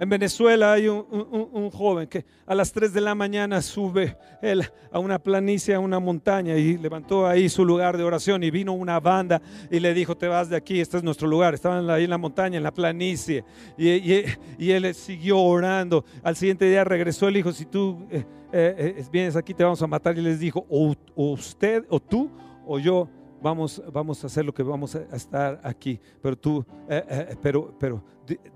En 0.00 0.08
Venezuela 0.08 0.72
hay 0.72 0.88
un, 0.88 1.70
joven 1.70 2.08
que 2.08 2.24
a 2.46 2.54
las 2.54 2.72
3 2.72 2.94
de 2.94 3.02
la 3.02 3.14
mañana 3.14 3.60
sube 3.60 4.16
él 4.40 4.64
a 4.90 4.98
una 4.98 5.18
planicie, 5.18 5.74
a 5.74 5.78
una 5.78 6.00
montaña 6.00 6.56
y 6.56 6.78
levantó 6.78 7.26
ahí 7.26 7.50
su 7.50 7.66
lugar 7.66 7.98
de 7.98 8.02
oración 8.02 8.42
y 8.42 8.50
vino 8.50 8.72
una 8.72 8.98
banda 8.98 9.42
y 9.70 9.78
le 9.78 9.92
dijo, 9.92 10.16
te 10.16 10.26
vas 10.26 10.48
de 10.48 10.56
aquí, 10.56 10.80
este 10.80 10.96
es 10.96 11.02
nuestro 11.02 11.28
lugar. 11.28 11.52
Estaban 11.52 11.88
ahí 11.90 12.04
en 12.04 12.10
la 12.10 12.16
montaña, 12.16 12.56
en 12.56 12.62
la 12.62 12.72
planicie. 12.72 13.44
Y, 13.76 14.70
él 14.70 14.94
siguió 14.94 15.38
orando. 15.38 16.04
Al 16.22 16.34
siguiente 16.34 16.64
día 16.64 16.82
regresó 16.82 17.28
el 17.28 17.36
hijo, 17.36 17.52
si 17.52 17.66
tú 17.66 18.08
eh, 18.10 18.24
eh, 18.52 19.04
vienes 19.12 19.36
aquí 19.36 19.52
te 19.52 19.64
vamos 19.64 19.82
a 19.82 19.86
matar. 19.86 20.16
Y 20.16 20.22
les 20.22 20.40
dijo, 20.40 20.64
o 20.70 20.96
usted, 21.14 21.84
o 21.90 22.00
tú, 22.00 22.30
o 22.66 22.78
yo 22.78 23.06
vamos, 23.42 23.82
vamos 23.92 24.22
a 24.22 24.26
hacer 24.26 24.44
lo 24.44 24.52
que 24.54 24.62
vamos 24.62 24.94
a 24.94 25.00
estar 25.14 25.60
aquí, 25.62 26.00
pero 26.22 26.36
tú, 26.36 26.64
eh, 26.88 27.04
eh, 27.08 27.36
pero, 27.42 27.74
pero 27.78 28.02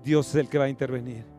Dios 0.03 0.27
es 0.29 0.35
el 0.35 0.49
que 0.49 0.57
va 0.57 0.65
a 0.65 0.69
intervenir. 0.69 1.34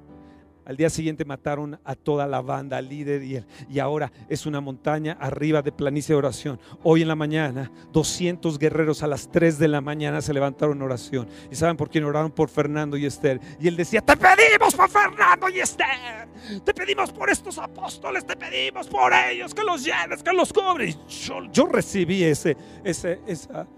Al 0.67 0.77
día 0.77 0.91
siguiente 0.91 1.25
mataron 1.25 1.79
a 1.85 1.95
toda 1.95 2.27
la 2.27 2.41
banda, 2.41 2.83
líder 2.83 3.23
y 3.23 3.37
él. 3.37 3.47
Y 3.71 3.79
ahora 3.79 4.11
es 4.29 4.47
una 4.47 4.61
montaña 4.61 5.17
arriba 5.21 5.63
de 5.63 5.71
planicie 5.71 6.13
de 6.13 6.19
oración. 6.19 6.59
Hoy 6.83 7.03
en 7.03 7.09
la 7.09 7.15
mañana, 7.15 7.71
200 7.93 8.59
guerreros 8.59 9.05
a 9.05 9.07
las 9.07 9.31
3 9.31 9.61
de 9.61 9.69
la 9.69 9.81
mañana 9.81 10.21
se 10.21 10.35
levantaron 10.35 10.77
en 10.77 10.83
oración. 10.83 11.29
¿Y 11.53 11.55
saben 11.55 11.77
por 11.77 11.89
quién 11.89 12.03
oraron? 12.03 12.33
Por 12.33 12.49
Fernando 12.49 12.97
y 12.97 13.07
Esther. 13.07 13.41
Y 13.61 13.69
él 13.69 13.77
decía, 13.77 14.01
te 14.01 14.17
pedimos 14.17 14.75
por 14.75 14.91
Fernando 14.91 15.49
y 15.49 15.61
Esther. 15.61 16.29
Te 16.65 16.75
pedimos 16.75 17.13
por 17.13 17.31
estos 17.31 17.59
apóstoles. 17.59 18.27
Te 18.27 18.35
pedimos 18.35 18.89
por 18.89 19.13
ellos. 19.13 19.55
Que 19.55 19.63
los 19.63 19.85
llenes, 19.85 20.21
que 20.21 20.33
los 20.33 20.53
cobres. 20.53 20.99
Yo, 21.07 21.45
yo 21.53 21.67
recibí 21.67 22.25
ese, 22.25 22.57
ese, 22.83 23.21
esa, 23.29 23.69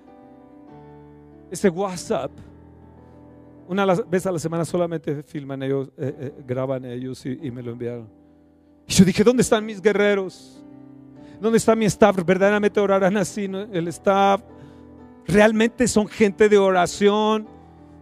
ese 1.51 1.69
WhatsApp 1.69 2.31
una 3.69 3.85
vez 3.85 4.27
a 4.27 4.33
la 4.33 4.39
semana 4.39 4.65
solamente 4.65 5.23
filman 5.23 5.63
ellos, 5.63 5.89
eh, 5.99 6.15
eh, 6.19 6.33
graban 6.47 6.85
ellos 6.87 7.25
y, 7.27 7.51
me 7.51 7.63
lo 7.63 7.73
enviaron. 7.73 8.09
Y 8.87 8.93
yo 8.93 9.05
dije, 9.05 9.23
¿dónde 9.23 9.43
están 9.43 9.65
mis 9.65 9.81
guerreros? 9.81 10.65
¿Dónde 11.41 11.59
está 11.59 11.77
mi 11.77 11.85
staff? 11.85 12.17
¿Verdaderamente 12.25 12.81
orarán 12.81 13.17
así? 13.19 13.45
El 13.45 13.89
staff 13.89 14.41
realmente 15.27 15.87
son 15.87 16.09
gente 16.09 16.49
de 16.49 16.57
oración, 16.57 17.47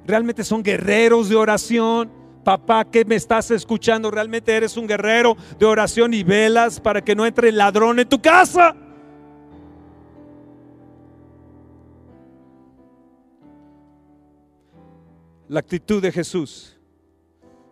realmente 0.07 0.45
son 0.45 0.62
guerreros 0.62 1.29
de 1.29 1.37
oración. 1.37 2.11
Papá, 2.45 2.85
que 2.85 3.05
me 3.05 3.17
estás 3.17 3.51
escuchando? 3.51 4.09
¿Realmente 4.09 4.53
eres 4.53 4.77
un 4.77 4.87
guerrero 4.87 5.37
de 5.59 5.67
oración 5.67 6.14
y 6.14 6.23
velas 6.23 6.79
para 6.79 7.03
que 7.03 7.17
no 7.17 7.27
entre 7.27 7.49
el 7.49 7.57
ladrón 7.57 7.99
en 7.99 8.09
tu 8.09 8.23
casa? 8.23 8.77
La 15.49 15.61
actitud 15.61 16.03
de 16.03 16.13
Jesús 16.13 16.77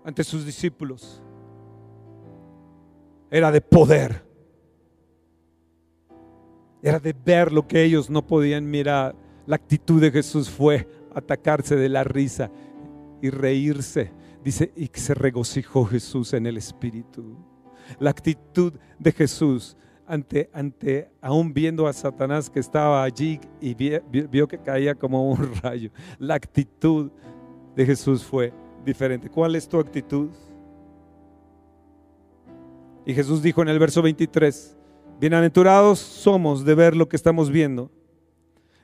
ante 0.05 0.23
sus 0.23 0.45
discípulos 0.45 1.23
era 3.31 3.51
de 3.51 3.61
poder. 3.61 4.25
Era 6.83 7.01
de 7.01 7.13
ver 7.13 7.51
lo 7.51 7.67
que 7.67 7.83
ellos 7.83 8.11
no 8.11 8.25
podían 8.27 8.71
mirar. 8.71 9.17
La 9.47 9.57
actitud 9.57 10.01
de 10.01 10.11
Jesús 10.11 10.51
fue 10.51 10.87
atacarse 11.15 11.75
de 11.75 11.89
la 11.89 12.05
risa 12.05 12.51
y 13.21 13.31
reírse. 13.31 14.13
Dice, 14.45 14.73
y 14.77 14.91
se 14.93 15.15
regocijó 15.15 15.87
Jesús 15.87 16.35
en 16.35 16.47
el 16.47 16.59
Espíritu. 16.59 17.37
La 17.99 18.11
actitud 18.11 18.75
de 18.99 19.13
Jesús 19.13 19.77
ante, 20.07 20.51
ante, 20.53 21.11
aún 21.21 21.53
viendo 21.53 21.87
a 21.87 21.93
Satanás 21.93 22.51
que 22.51 22.61
estaba 22.61 23.03
allí 23.03 23.41
y 23.61 23.75
vio, 23.75 24.03
vio 24.11 24.47
que 24.47 24.59
caía 24.59 24.95
como 24.95 25.31
un 25.31 25.55
rayo. 25.63 25.91
La 26.19 26.35
actitud 26.35 27.11
de 27.75 27.87
Jesús 27.87 28.23
fue 28.25 28.53
diferente. 28.85 29.29
¿Cuál 29.29 29.57
es 29.57 29.69
tu 29.69 29.79
actitud? 29.79 30.29
Y 33.07 33.15
Jesús 33.15 33.43
dijo 33.43 33.63
en 33.63 33.69
el 33.69 33.79
verso 33.79 34.03
23, 34.03 34.77
bienaventurados 35.21 35.99
somos 35.99 36.65
de 36.65 36.75
ver 36.75 36.97
lo 36.97 37.09
que 37.09 37.17
estamos 37.17 37.51
viendo. 37.51 37.91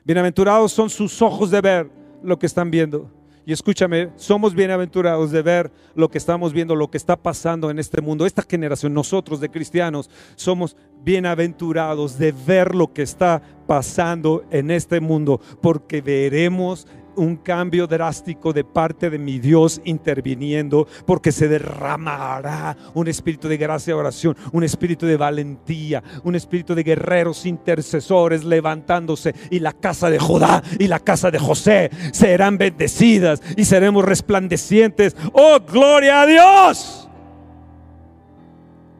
Bienaventurados 0.03 0.71
son 0.71 0.89
sus 0.89 1.21
ojos 1.21 1.51
de 1.51 1.61
ver 1.61 1.89
lo 2.23 2.37
que 2.37 2.45
están 2.45 2.69
viendo. 2.69 3.09
Y 3.43 3.53
escúchame, 3.53 4.11
somos 4.17 4.53
bienaventurados 4.53 5.31
de 5.31 5.41
ver 5.41 5.71
lo 5.95 6.09
que 6.09 6.19
estamos 6.19 6.53
viendo, 6.53 6.75
lo 6.75 6.91
que 6.91 6.97
está 6.97 7.15
pasando 7.15 7.71
en 7.71 7.79
este 7.79 7.99
mundo. 7.99 8.27
Esta 8.27 8.43
generación, 8.47 8.93
nosotros 8.93 9.39
de 9.39 9.49
cristianos, 9.49 10.11
somos 10.35 10.77
bienaventurados 11.03 12.19
de 12.19 12.31
ver 12.31 12.75
lo 12.75 12.93
que 12.93 13.01
está 13.01 13.41
pasando 13.65 14.43
en 14.51 14.69
este 14.69 14.99
mundo, 14.99 15.41
porque 15.59 16.01
veremos 16.01 16.85
un 17.15 17.35
cambio 17.37 17.87
drástico 17.87 18.53
de 18.53 18.63
parte 18.63 19.09
de 19.09 19.17
mi 19.17 19.39
Dios 19.39 19.81
interviniendo, 19.83 20.87
porque 21.05 21.31
se 21.31 21.47
derramará 21.47 22.77
un 22.93 23.07
espíritu 23.07 23.47
de 23.47 23.57
gracia 23.57 23.91
y 23.91 23.93
oración, 23.93 24.35
un 24.51 24.63
espíritu 24.63 25.05
de 25.05 25.17
valentía, 25.17 26.03
un 26.23 26.35
espíritu 26.35 26.75
de 26.75 26.83
guerreros 26.83 27.45
intercesores 27.45 28.43
levantándose 28.43 29.33
y 29.49 29.59
la 29.59 29.73
casa 29.73 30.09
de 30.09 30.19
Judá 30.19 30.63
y 30.79 30.87
la 30.87 30.99
casa 30.99 31.31
de 31.31 31.39
José 31.39 31.89
serán 32.11 32.57
bendecidas 32.57 33.41
y 33.55 33.65
seremos 33.65 34.05
resplandecientes. 34.05 35.15
Oh, 35.33 35.59
gloria 35.59 36.21
a 36.21 36.25
Dios. 36.25 37.09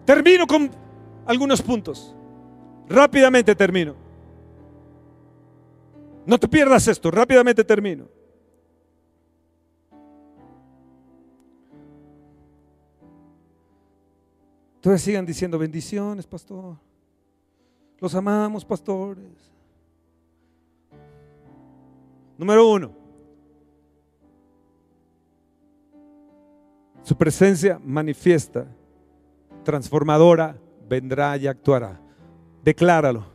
Termino 0.05 0.47
con 0.47 0.69
algunos 1.25 1.61
puntos. 1.61 2.15
Rápidamente 2.89 3.55
termino. 3.55 4.10
No 6.25 6.37
te 6.37 6.47
pierdas 6.47 6.87
esto, 6.87 7.09
rápidamente 7.11 7.63
termino. 7.63 8.07
Entonces 14.75 15.03
sigan 15.03 15.25
diciendo 15.25 15.59
bendiciones, 15.59 16.25
pastor. 16.25 16.75
Los 17.99 18.15
amamos, 18.15 18.65
pastores. 18.65 19.51
Número 22.35 22.67
uno. 22.67 22.91
Su 27.03 27.15
presencia 27.15 27.79
manifiesta, 27.83 28.65
transformadora, 29.63 30.57
vendrá 30.89 31.37
y 31.37 31.45
actuará. 31.45 31.99
Decláralo. 32.63 33.25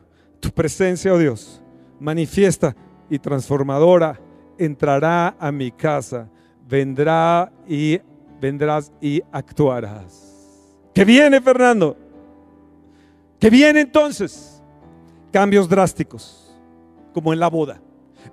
Tu 0.41 0.51
presencia, 0.51 1.13
oh 1.13 1.17
Dios, 1.17 1.61
manifiesta 1.99 2.75
y 3.09 3.19
transformadora 3.19 4.19
entrará 4.57 5.35
a 5.39 5.51
mi 5.51 5.71
casa, 5.71 6.29
vendrá 6.67 7.51
y 7.67 7.99
vendrás 8.39 8.91
y 9.01 9.21
actuarás. 9.31 10.27
¿Qué 10.93 11.05
viene, 11.05 11.39
Fernando? 11.41 11.95
¿Qué 13.39 13.49
viene 13.49 13.81
entonces? 13.81 14.61
Cambios 15.31 15.69
drásticos, 15.69 16.55
como 17.13 17.33
en 17.33 17.39
la 17.39 17.49
boda. 17.49 17.79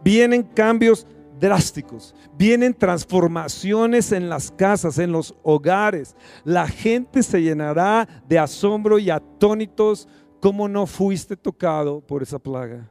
Vienen 0.03 0.43
cambios 0.43 1.07
drásticos, 1.39 2.15
vienen 2.37 2.73
transformaciones 2.73 4.13
en 4.13 4.29
las 4.29 4.51
casas, 4.51 4.99
en 4.99 5.13
los 5.13 5.35
hogares. 5.43 6.17
La 6.45 6.67
gente 6.67 7.23
se 7.23 7.43
llenará 7.43 8.09
de 8.27 8.39
asombro 8.39 8.99
y 8.99 9.11
atónitos. 9.11 10.09
¿Cómo 10.41 10.69
no 10.69 10.87
fuiste 10.87 11.37
tocado 11.37 12.01
por 12.01 12.23
esa 12.23 12.39
plaga? 12.39 12.91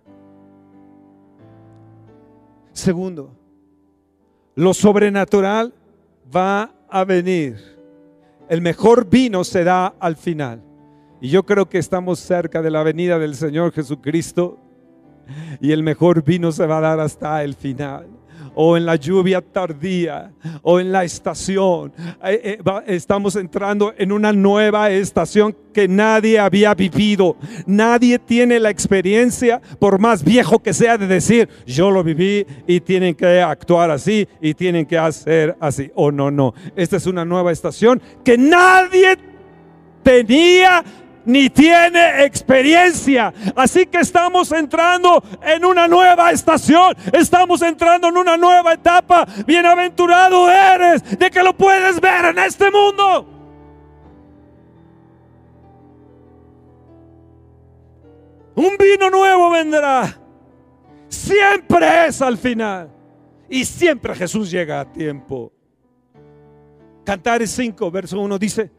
Segundo, 2.73 3.35
lo 4.55 4.73
sobrenatural 4.73 5.73
va 6.35 6.73
a 6.89 7.03
venir. 7.05 7.57
El 8.49 8.61
mejor 8.61 9.09
vino 9.09 9.43
se 9.43 9.63
da 9.63 9.95
al 9.99 10.15
final. 10.15 10.61
Y 11.21 11.29
yo 11.29 11.43
creo 11.43 11.69
que 11.69 11.77
estamos 11.77 12.19
cerca 12.19 12.61
de 12.61 12.69
la 12.69 12.83
venida 12.83 13.17
del 13.17 13.35
Señor 13.35 13.71
Jesucristo. 13.71 14.59
Y 15.61 15.71
el 15.71 15.83
mejor 15.83 16.23
vino 16.23 16.51
se 16.51 16.65
va 16.65 16.79
a 16.79 16.81
dar 16.81 16.99
hasta 16.99 17.43
el 17.43 17.55
final 17.55 18.07
o 18.55 18.77
en 18.77 18.85
la 18.85 18.95
lluvia 18.95 19.41
tardía 19.41 20.31
o 20.61 20.79
en 20.79 20.91
la 20.91 21.03
estación. 21.03 21.91
Eh, 22.23 22.59
eh, 22.65 22.81
estamos 22.87 23.35
entrando 23.35 23.93
en 23.97 24.11
una 24.11 24.31
nueva 24.31 24.91
estación 24.91 25.55
que 25.73 25.87
nadie 25.87 26.39
había 26.39 26.73
vivido. 26.75 27.35
Nadie 27.65 28.19
tiene 28.19 28.59
la 28.59 28.69
experiencia, 28.69 29.61
por 29.79 29.99
más 29.99 30.23
viejo 30.23 30.59
que 30.59 30.73
sea, 30.73 30.97
de 30.97 31.07
decir, 31.07 31.49
yo 31.65 31.91
lo 31.91 32.03
viví 32.03 32.45
y 32.67 32.79
tienen 32.79 33.15
que 33.15 33.41
actuar 33.41 33.91
así 33.91 34.27
y 34.39 34.53
tienen 34.53 34.85
que 34.85 34.97
hacer 34.97 35.55
así. 35.59 35.91
O 35.95 36.05
oh, 36.05 36.11
no, 36.11 36.31
no. 36.31 36.53
Esta 36.75 36.97
es 36.97 37.07
una 37.07 37.25
nueva 37.25 37.51
estación 37.51 38.01
que 38.23 38.37
nadie 38.37 39.17
tenía 40.03 40.83
ni 41.25 41.49
tiene 41.49 42.25
experiencia. 42.25 43.33
Así 43.55 43.85
que 43.85 43.99
estamos 43.99 44.51
entrando 44.51 45.23
en 45.41 45.65
una 45.65 45.87
nueva 45.87 46.31
estación, 46.31 46.95
estamos 47.11 47.61
entrando 47.61 48.09
en 48.09 48.17
una 48.17 48.37
nueva 48.37 48.73
etapa. 48.73 49.25
Bienaventurado 49.45 50.49
eres 50.49 51.17
de 51.17 51.29
que 51.29 51.43
lo 51.43 51.55
puedes 51.55 51.99
ver 51.99 52.25
en 52.25 52.39
este 52.39 52.69
mundo. 52.71 53.29
Un 58.55 58.77
vino 58.77 59.09
nuevo 59.09 59.49
vendrá. 59.49 60.19
Siempre 61.07 62.07
es 62.07 62.21
al 62.21 62.37
final. 62.37 62.89
Y 63.49 63.65
siempre 63.65 64.15
Jesús 64.15 64.49
llega 64.49 64.79
a 64.79 64.91
tiempo. 64.91 65.51
Cantares 67.03 67.51
5, 67.51 67.91
verso 67.91 68.19
1 68.19 68.39
dice, 68.39 68.71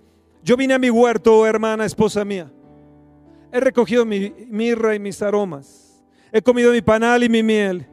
yo 0.44 0.56
vine 0.56 0.74
a 0.74 0.78
mi 0.78 0.90
huerto, 0.90 1.46
hermana, 1.46 1.84
esposa 1.84 2.24
mía. 2.24 2.52
He 3.50 3.58
recogido 3.58 4.04
mi 4.04 4.32
mirra 4.48 4.94
y 4.94 4.98
mis 4.98 5.20
aromas. 5.22 6.04
He 6.30 6.42
comido 6.42 6.70
mi 6.72 6.82
panal 6.82 7.24
y 7.24 7.28
mi 7.28 7.42
miel. 7.42 7.86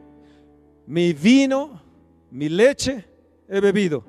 Mi 0.86 1.12
vino, 1.12 1.80
mi 2.30 2.48
leche 2.48 3.04
he 3.48 3.60
bebido. 3.60 4.04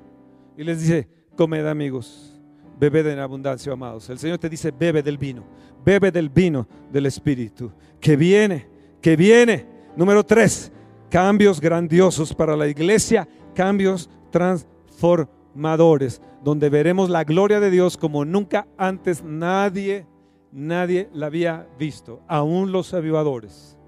Y 0.56 0.62
les 0.62 0.80
dice, 0.80 1.08
comed 1.36 1.66
amigos, 1.66 2.40
bebed 2.78 3.06
en 3.06 3.18
abundancia, 3.18 3.72
amados. 3.72 4.08
El 4.10 4.18
Señor 4.18 4.38
te 4.38 4.48
dice, 4.48 4.70
bebe 4.70 5.02
del 5.02 5.18
vino, 5.18 5.44
bebe 5.84 6.12
del 6.12 6.28
vino 6.28 6.68
del 6.92 7.06
Espíritu, 7.06 7.72
que 8.00 8.16
viene, 8.16 8.68
que 9.00 9.16
viene, 9.16 9.74
Número 9.96 10.24
tres, 10.24 10.72
cambios 11.08 11.60
grandiosos 11.60 12.34
para 12.34 12.56
la 12.56 12.66
iglesia, 12.66 13.28
cambios 13.54 14.10
transformadores, 14.30 15.43
donde 15.54 16.68
veremos 16.68 17.10
la 17.10 17.24
gloria 17.24 17.60
de 17.60 17.70
Dios 17.70 17.96
como 17.96 18.24
nunca 18.24 18.66
antes 18.76 19.22
nadie, 19.22 20.06
nadie 20.52 21.08
la 21.12 21.26
había 21.26 21.66
visto, 21.78 22.20
aún 22.26 22.72
los 22.72 22.92
avivadores. 22.94 23.78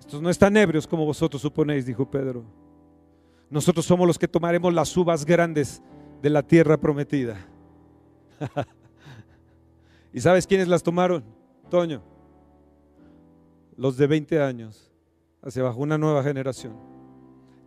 Estos 0.00 0.20
no 0.20 0.30
están 0.30 0.56
ebrios 0.56 0.86
como 0.86 1.04
vosotros 1.04 1.40
suponéis, 1.40 1.86
dijo 1.86 2.10
Pedro. 2.10 2.44
Nosotros 3.48 3.84
somos 3.86 4.06
los 4.06 4.18
que 4.18 4.28
tomaremos 4.28 4.72
las 4.72 4.96
uvas 4.96 5.24
grandes 5.24 5.82
de 6.22 6.30
la 6.30 6.42
tierra 6.42 6.76
prometida. 6.76 7.36
¿Y 10.12 10.20
sabes 10.20 10.46
quiénes 10.46 10.68
las 10.68 10.82
tomaron? 10.82 11.24
Toño 11.68 12.02
los 13.80 13.96
de 13.96 14.06
20 14.06 14.42
años, 14.42 14.92
hacia 15.40 15.62
abajo, 15.62 15.80
una 15.80 15.96
nueva 15.96 16.22
generación, 16.22 16.76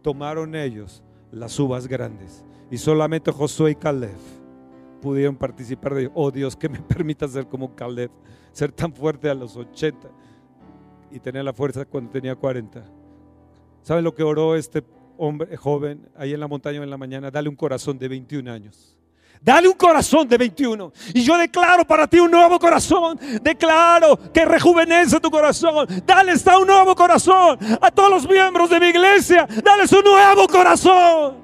tomaron 0.04 0.54
ellos 0.54 1.02
las 1.32 1.60
uvas 1.60 1.88
grandes 1.88 2.46
y 2.70 2.78
solamente 2.78 3.32
Josué 3.32 3.72
y 3.72 3.76
Caleb 3.76 4.16
pudieron 5.02 5.36
participar 5.36 5.96
de 5.96 6.10
Oh 6.14 6.32
Dios, 6.32 6.56
que 6.56 6.70
me 6.70 6.80
permita 6.88 7.28
ser 7.28 7.48
como 7.48 7.76
Caleb, 7.76 8.12
ser 8.52 8.72
tan 8.72 8.94
fuerte 8.94 9.30
a 9.30 9.34
los 9.34 9.58
80 9.58 10.10
y 11.12 11.20
tener 11.20 11.44
la 11.44 11.54
fuerza 11.54 11.86
cuando 11.86 12.12
tenía 12.12 12.36
40. 12.36 12.86
¿Saben 13.82 14.04
lo 14.04 14.16
que 14.16 14.24
oró 14.24 14.56
este 14.56 14.84
hombre 15.18 15.58
joven 15.58 16.10
ahí 16.16 16.34
en 16.34 16.40
la 16.40 16.48
montaña 16.48 16.82
en 16.82 16.90
la 16.90 16.98
mañana? 16.98 17.30
Dale 17.30 17.50
un 17.50 17.56
corazón 17.56 18.00
de 18.00 18.08
21 18.08 18.50
años. 18.50 18.98
Dale 19.44 19.68
un 19.68 19.74
corazón 19.74 20.26
de 20.26 20.38
21. 20.38 20.94
Y 21.14 21.22
yo 21.22 21.38
declaro 21.38 21.86
para 21.86 22.08
ti 22.08 22.18
un 22.18 22.32
nuevo 22.32 22.58
corazón. 22.58 23.20
Declaro 23.42 24.18
que 24.32 24.46
rejuvenece 24.46 25.20
tu 25.20 25.30
corazón. 25.30 25.86
Dale 26.06 26.32
está 26.32 26.58
un 26.58 26.68
nuevo 26.68 26.96
corazón 26.96 27.58
a 27.82 27.92
todos 27.92 28.10
los 28.10 28.30
miembros 28.30 28.70
de 28.70 28.80
mi 28.80 28.88
iglesia. 28.88 29.46
Dale 29.62 29.84
un 29.84 30.04
nuevo 30.06 30.48
corazón. 30.48 31.44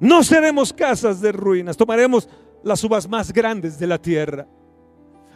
No 0.00 0.24
seremos 0.24 0.72
casas 0.72 1.20
de 1.20 1.32
ruinas. 1.32 1.76
Tomaremos 1.76 2.26
las 2.62 2.82
uvas 2.82 3.06
más 3.06 3.30
grandes 3.30 3.78
de 3.78 3.86
la 3.86 3.98
tierra. 3.98 4.46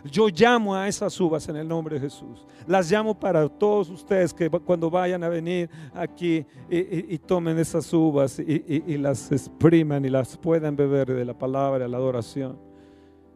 Yo 0.05 0.29
llamo 0.29 0.75
a 0.75 0.89
esas 0.89 1.19
uvas 1.21 1.49
en 1.49 1.57
el 1.57 1.67
nombre 1.67 1.97
de 1.97 2.03
Jesús. 2.03 2.47
Las 2.67 2.91
llamo 2.91 3.19
para 3.19 3.49
todos 3.49 3.91
ustedes 3.91 4.33
que 4.33 4.49
cuando 4.49 4.91
vayan 4.91 5.23
a 5.25 5.29
venir 5.29 5.69
aquí 5.95 6.47
y, 6.69 7.19
tomen 7.19 7.59
esas 7.59 7.93
uvas 7.93 8.39
y, 8.39 8.85
y, 8.87 8.99
las 8.99 9.31
expriman 9.33 10.05
y 10.05 10.09
las 10.09 10.37
puedan 10.37 10.77
beber 10.77 11.13
de 11.13 11.25
la 11.25 11.37
palabra, 11.37 11.85
de 11.85 11.89
la 11.89 11.97
adoración. 11.97 12.70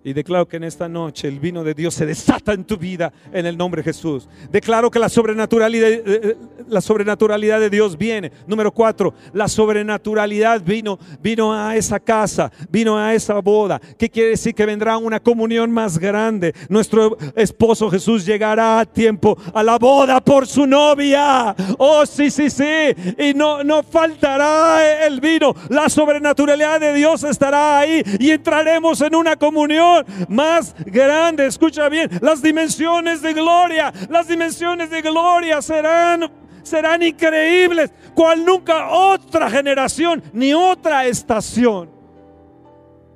Y 0.06 0.12
declaro 0.12 0.46
que 0.46 0.58
en 0.58 0.64
esta 0.64 0.86
noche 0.86 1.28
el 1.28 1.40
vino 1.40 1.64
de 1.64 1.72
Dios 1.72 1.94
se 1.94 2.04
desata 2.04 2.52
en 2.52 2.64
tu 2.64 2.76
vida 2.76 3.10
en 3.32 3.46
el 3.46 3.56
nombre 3.56 3.80
de 3.80 3.90
Jesús. 3.90 4.28
Declaro 4.52 4.90
que 4.90 4.98
la 4.98 5.08
sobrenaturalidad, 5.08 5.90
eh, 5.90 6.02
eh, 6.06 6.36
la 6.68 6.82
sobrenaturalidad 6.82 7.58
de 7.58 7.70
Dios 7.70 7.96
viene. 7.96 8.30
Número 8.46 8.70
cuatro, 8.70 9.14
la 9.32 9.48
sobrenaturalidad 9.48 10.60
vino, 10.62 10.98
vino 11.22 11.54
a 11.54 11.74
esa 11.74 11.98
casa, 11.98 12.52
vino 12.70 12.98
a 12.98 13.14
esa 13.14 13.38
boda. 13.40 13.80
¿Qué 13.98 14.10
quiere 14.10 14.30
decir? 14.30 14.54
Que 14.54 14.66
vendrá 14.66 14.98
una 14.98 15.20
comunión 15.20 15.70
más 15.70 15.98
grande. 15.98 16.54
Nuestro 16.68 17.16
esposo 17.34 17.90
Jesús 17.90 18.26
llegará 18.26 18.80
a 18.80 18.84
tiempo 18.84 19.38
a 19.54 19.62
la 19.62 19.78
boda 19.78 20.20
por 20.20 20.46
su 20.46 20.66
novia. 20.66 21.56
Oh, 21.78 22.04
sí, 22.04 22.30
sí, 22.30 22.50
sí. 22.50 22.94
Y 23.18 23.32
no, 23.32 23.64
no 23.64 23.82
faltará 23.82 25.06
el 25.06 25.18
vino. 25.22 25.54
La 25.70 25.88
sobrenaturalidad 25.88 26.78
de 26.78 26.92
Dios 26.92 27.24
estará 27.24 27.78
ahí 27.78 28.02
y 28.18 28.32
entraremos 28.32 29.00
en 29.00 29.14
una 29.14 29.36
comunión 29.36 29.93
más 30.28 30.74
grande. 30.86 31.46
Escucha 31.46 31.88
bien, 31.88 32.10
las 32.20 32.42
dimensiones 32.42 33.22
de 33.22 33.32
gloria, 33.32 33.92
las 34.08 34.28
dimensiones 34.28 34.90
de 34.90 35.02
gloria 35.02 35.60
serán 35.62 36.30
serán 36.62 37.02
increíbles, 37.02 37.92
cual 38.14 38.42
nunca 38.42 38.88
otra 38.88 39.50
generación 39.50 40.22
ni 40.32 40.54
otra 40.54 41.04
estación 41.04 41.90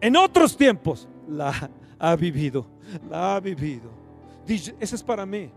en 0.00 0.16
otros 0.16 0.56
tiempos 0.56 1.08
la 1.26 1.70
ha 1.98 2.16
vivido, 2.16 2.66
la 3.10 3.36
ha 3.36 3.40
vivido. 3.40 3.90
Ese 4.46 4.74
es 4.80 5.02
para 5.02 5.26
mí 5.26 5.50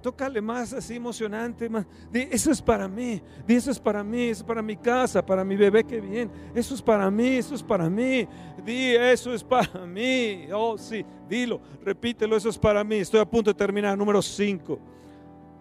tócale 0.00 0.40
más 0.40 0.72
así 0.72 0.96
emocionante, 0.96 1.68
más. 1.68 1.86
eso 2.12 2.50
es 2.50 2.60
para 2.60 2.88
mí, 2.88 3.20
eso 3.46 3.70
es 3.70 3.78
para 3.78 4.02
mí, 4.02 4.24
eso 4.24 4.42
es 4.42 4.46
para 4.46 4.62
mi 4.62 4.76
casa, 4.76 5.24
para 5.24 5.44
mi 5.44 5.56
bebé 5.56 5.84
que 5.84 6.00
bien, 6.00 6.30
eso 6.54 6.74
es 6.74 6.82
para 6.82 7.10
mí, 7.10 7.36
eso 7.36 7.54
es 7.54 7.62
para 7.62 7.88
mí, 7.90 8.26
di, 8.64 8.94
eso 8.94 9.32
es 9.32 9.44
para 9.44 9.86
mí, 9.86 10.46
oh 10.52 10.78
sí, 10.78 11.04
dilo, 11.28 11.60
repítelo, 11.84 12.36
eso 12.36 12.48
es 12.48 12.58
para 12.58 12.82
mí, 12.82 12.96
estoy 12.96 13.20
a 13.20 13.24
punto 13.24 13.50
de 13.50 13.54
terminar, 13.54 13.96
número 13.96 14.22
5, 14.22 14.78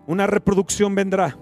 una 0.08 0.26
reproducción 0.26 0.96
vendrá 0.96 1.38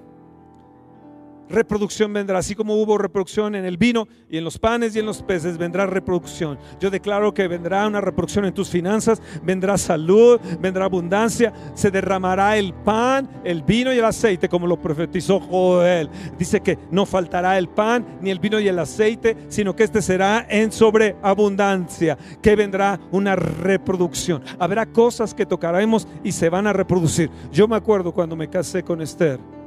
reproducción 1.49 2.11
vendrá. 2.13 2.39
Así 2.39 2.55
como 2.55 2.75
hubo 2.75 2.97
reproducción 2.97 3.55
en 3.55 3.65
el 3.65 3.77
vino 3.77 4.07
y 4.29 4.37
en 4.37 4.43
los 4.43 4.57
panes 4.57 4.95
y 4.95 4.99
en 4.99 5.05
los 5.05 5.21
peces, 5.21 5.57
vendrá 5.57 5.85
reproducción. 5.85 6.57
Yo 6.79 6.89
declaro 6.89 7.33
que 7.33 7.47
vendrá 7.47 7.87
una 7.87 8.01
reproducción 8.01 8.45
en 8.45 8.53
tus 8.53 8.69
finanzas, 8.69 9.21
vendrá 9.43 9.77
salud, 9.77 10.39
vendrá 10.59 10.85
abundancia, 10.85 11.53
se 11.73 11.91
derramará 11.91 12.57
el 12.57 12.73
pan, 12.73 13.29
el 13.43 13.63
vino 13.63 13.93
y 13.93 13.99
el 13.99 14.05
aceite, 14.05 14.49
como 14.49 14.67
lo 14.67 14.81
profetizó 14.81 15.39
Joel. 15.39 16.09
Dice 16.37 16.61
que 16.61 16.77
no 16.89 17.05
faltará 17.05 17.57
el 17.57 17.69
pan, 17.69 18.05
ni 18.21 18.31
el 18.31 18.39
vino 18.39 18.59
y 18.59 18.67
el 18.67 18.79
aceite, 18.79 19.37
sino 19.49 19.75
que 19.75 19.83
este 19.83 20.01
será 20.01 20.45
en 20.49 20.71
sobreabundancia, 20.71 22.17
que 22.41 22.55
vendrá 22.55 22.99
una 23.11 23.35
reproducción. 23.35 24.41
Habrá 24.59 24.85
cosas 24.85 25.33
que 25.33 25.45
tocaremos 25.45 26.07
y 26.23 26.31
se 26.31 26.49
van 26.49 26.67
a 26.67 26.73
reproducir. 26.73 27.29
Yo 27.51 27.67
me 27.67 27.75
acuerdo 27.75 28.13
cuando 28.13 28.35
me 28.35 28.49
casé 28.49 28.83
con 28.83 29.01
Esther 29.01 29.60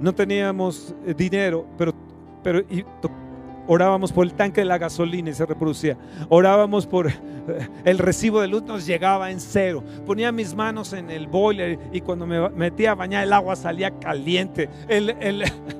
no 0.00 0.14
teníamos 0.14 0.94
eh, 1.06 1.14
dinero, 1.14 1.66
pero, 1.78 1.94
pero 2.42 2.62
orábamos 3.66 4.12
por 4.12 4.24
el 4.26 4.34
tanque 4.34 4.60
de 4.60 4.66
la 4.66 4.78
gasolina 4.78 5.30
y 5.30 5.34
se 5.34 5.46
reproducía. 5.46 5.96
Orábamos 6.28 6.86
por 6.86 7.08
eh, 7.08 7.14
el 7.84 7.98
recibo 7.98 8.40
de 8.40 8.48
luz, 8.48 8.62
nos 8.62 8.86
llegaba 8.86 9.30
en 9.30 9.40
cero. 9.40 9.82
Ponía 10.04 10.32
mis 10.32 10.54
manos 10.54 10.92
en 10.92 11.10
el 11.10 11.26
boiler 11.26 11.78
y 11.92 12.00
cuando 12.00 12.26
me 12.26 12.48
metía 12.50 12.92
a 12.92 12.94
bañar 12.94 13.24
el 13.24 13.32
agua 13.32 13.56
salía 13.56 13.98
caliente. 13.98 14.68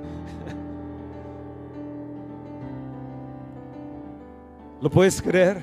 ¿Lo 4.81 4.91
puedes 4.91 5.23
creer? 5.23 5.63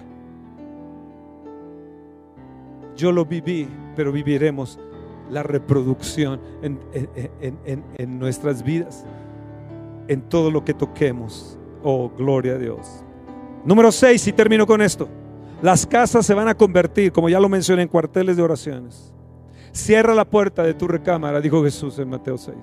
Yo 2.95 3.12
lo 3.12 3.26
viví, 3.26 3.68
pero 3.95 4.12
viviremos 4.12 4.80
la 5.34 5.43
reproducción 5.43 6.39
en, 6.61 8.19
nuestras 8.19 8.63
vidas, 8.63 9.05
en 10.07 10.21
todo 10.21 10.51
lo 10.51 10.63
que 10.63 10.73
toquemos. 10.73 11.57
Oh, 11.84 12.09
gloria 12.09 12.53
a 12.53 12.57
Dios. 12.57 13.03
Número 13.65 13.91
6, 13.91 14.27
y 14.27 14.34
termino 14.34 14.65
con 14.65 14.81
esto. 14.81 15.09
Las 15.61 15.86
casas 15.86 16.25
se 16.25 16.34
van 16.34 16.47
a 16.47 16.55
convertir, 16.55 17.11
como 17.11 17.29
ya 17.29 17.39
lo 17.39 17.49
mencioné, 17.49 17.84
en 17.84 17.88
cuarteles 17.88 18.38
de 18.38 18.43
oraciones. 18.43 19.13
Cierra 19.71 20.13
la 20.13 20.25
puerta 20.25 20.63
de 20.63 20.73
tu 20.73 20.88
recámara, 20.88 21.41
dijo 21.41 21.63
Jesús 21.63 21.97
en 21.99 22.09
Mateo 22.09 22.38
6. 22.38 22.55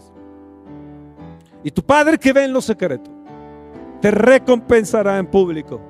Y 1.65 1.71
tu 1.71 1.83
Padre 1.83 2.19
que 2.19 2.33
ve 2.33 2.45
en 2.45 2.53
lo 2.53 2.61
secreto, 2.61 3.11
te 4.01 4.11
recompensará 4.11 5.19
en 5.19 5.27
público. 5.27 5.81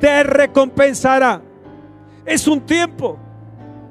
Te 0.00 0.22
recompensará. 0.22 1.42
Es 2.24 2.46
un 2.46 2.60
tiempo 2.60 3.18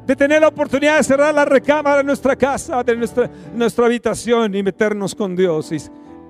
de 0.06 0.16
tener 0.16 0.42
la 0.42 0.48
oportunidad 0.48 0.98
de 0.98 1.04
cerrar 1.04 1.34
la 1.34 1.46
recámara 1.46 1.98
de 1.98 2.04
nuestra 2.04 2.36
casa, 2.36 2.84
de 2.84 2.96
nuestra, 2.96 3.30
nuestra 3.54 3.86
habitación 3.86 4.56
y 4.56 4.64
meternos 4.64 5.14
con 5.14 5.36
Dios. 5.36 5.72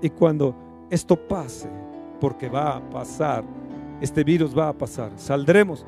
Y, 0.02 0.10
cuando 0.10 0.56
esto 0.90 1.16
pase, 1.16 1.70
porque 2.20 2.50
va 2.50 2.78
a 2.78 2.90
pasar, 2.90 3.44
este 4.02 4.24
virus 4.24 4.58
va 4.58 4.70
a 4.70 4.74
pasar, 4.74 5.12
saldremos 5.16 5.86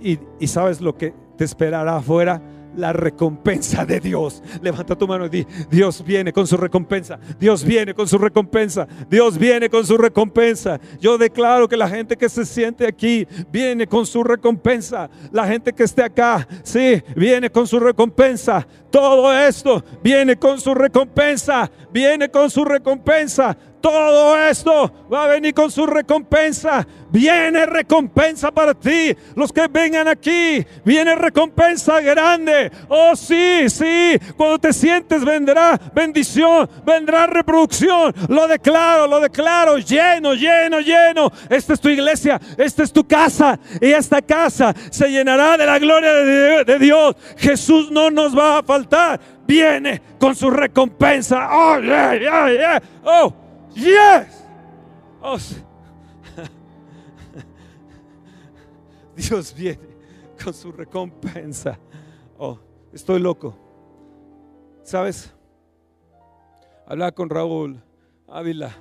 y, 0.00 0.18
y 0.38 0.46
sabes 0.46 0.80
lo 0.80 0.96
que 0.96 1.12
te 1.36 1.44
esperará 1.44 1.96
afuera 1.96 2.40
la 2.76 2.92
recompensa 2.92 3.84
de 3.84 4.00
Dios. 4.00 4.42
Levanta 4.62 4.96
tu 4.96 5.06
mano 5.06 5.26
y 5.26 5.28
di, 5.28 5.46
Dios 5.70 6.04
viene 6.04 6.32
con 6.32 6.46
su 6.46 6.56
recompensa, 6.56 7.18
Dios 7.38 7.64
viene 7.64 7.94
con 7.94 8.06
su 8.06 8.18
recompensa, 8.18 8.86
Dios 9.08 9.38
viene 9.38 9.68
con 9.68 9.84
su 9.84 9.96
recompensa. 9.96 10.78
Yo 11.00 11.18
declaro 11.18 11.68
que 11.68 11.76
la 11.76 11.88
gente 11.88 12.16
que 12.16 12.28
se 12.28 12.44
siente 12.44 12.86
aquí 12.86 13.26
viene 13.50 13.86
con 13.86 14.06
su 14.06 14.22
recompensa. 14.22 15.10
La 15.32 15.46
gente 15.46 15.72
que 15.72 15.84
esté 15.84 16.02
acá, 16.02 16.46
sí, 16.62 17.02
viene 17.14 17.50
con 17.50 17.66
su 17.66 17.80
recompensa. 17.80 18.66
Todo 18.90 19.32
esto 19.32 19.84
viene 20.02 20.36
con 20.36 20.60
su 20.60 20.74
recompensa, 20.74 21.70
viene 21.92 22.30
con 22.30 22.50
su 22.50 22.64
recompensa 22.64 23.56
todo 23.86 24.36
esto 24.36 25.06
va 25.12 25.26
a 25.26 25.28
venir 25.28 25.54
con 25.54 25.70
su 25.70 25.86
recompensa. 25.86 26.84
Viene 27.08 27.66
recompensa 27.66 28.50
para 28.50 28.74
ti. 28.74 29.16
Los 29.36 29.52
que 29.52 29.68
vengan 29.68 30.08
aquí, 30.08 30.66
viene 30.84 31.14
recompensa 31.14 32.00
grande. 32.00 32.72
Oh 32.88 33.14
sí, 33.14 33.70
sí. 33.70 34.18
Cuando 34.36 34.58
te 34.58 34.72
sientes 34.72 35.24
vendrá 35.24 35.80
bendición, 35.94 36.68
vendrá 36.84 37.28
reproducción. 37.28 38.12
Lo 38.28 38.48
declaro, 38.48 39.06
lo 39.06 39.20
declaro. 39.20 39.78
Lleno, 39.78 40.34
lleno, 40.34 40.80
lleno. 40.80 41.30
Esta 41.48 41.74
es 41.74 41.80
tu 41.80 41.88
iglesia, 41.88 42.40
esta 42.58 42.82
es 42.82 42.92
tu 42.92 43.06
casa. 43.06 43.56
Y 43.80 43.92
esta 43.92 44.20
casa 44.20 44.74
se 44.90 45.08
llenará 45.08 45.56
de 45.56 45.64
la 45.64 45.78
gloria 45.78 46.64
de 46.64 46.78
Dios. 46.80 47.14
Jesús 47.36 47.92
no 47.92 48.10
nos 48.10 48.36
va 48.36 48.58
a 48.58 48.62
faltar. 48.64 49.20
Viene 49.46 50.02
con 50.18 50.34
su 50.34 50.50
recompensa. 50.50 51.48
Oh, 51.52 51.78
yeah, 51.78 52.16
yeah, 52.16 52.50
yeah. 52.50 52.82
Oh, 53.04 53.45
yes. 53.76 54.44
Oh, 55.20 55.36
Dios 59.16 59.54
viene 59.54 59.96
con 60.42 60.52
su 60.52 60.72
recompensa. 60.72 61.78
Oh, 62.38 62.58
estoy 62.92 63.20
loco. 63.20 63.56
¿Sabes? 64.82 65.32
Hablaba 66.86 67.12
con 67.12 67.28
Raúl 67.28 67.82
Ávila, 68.28 68.74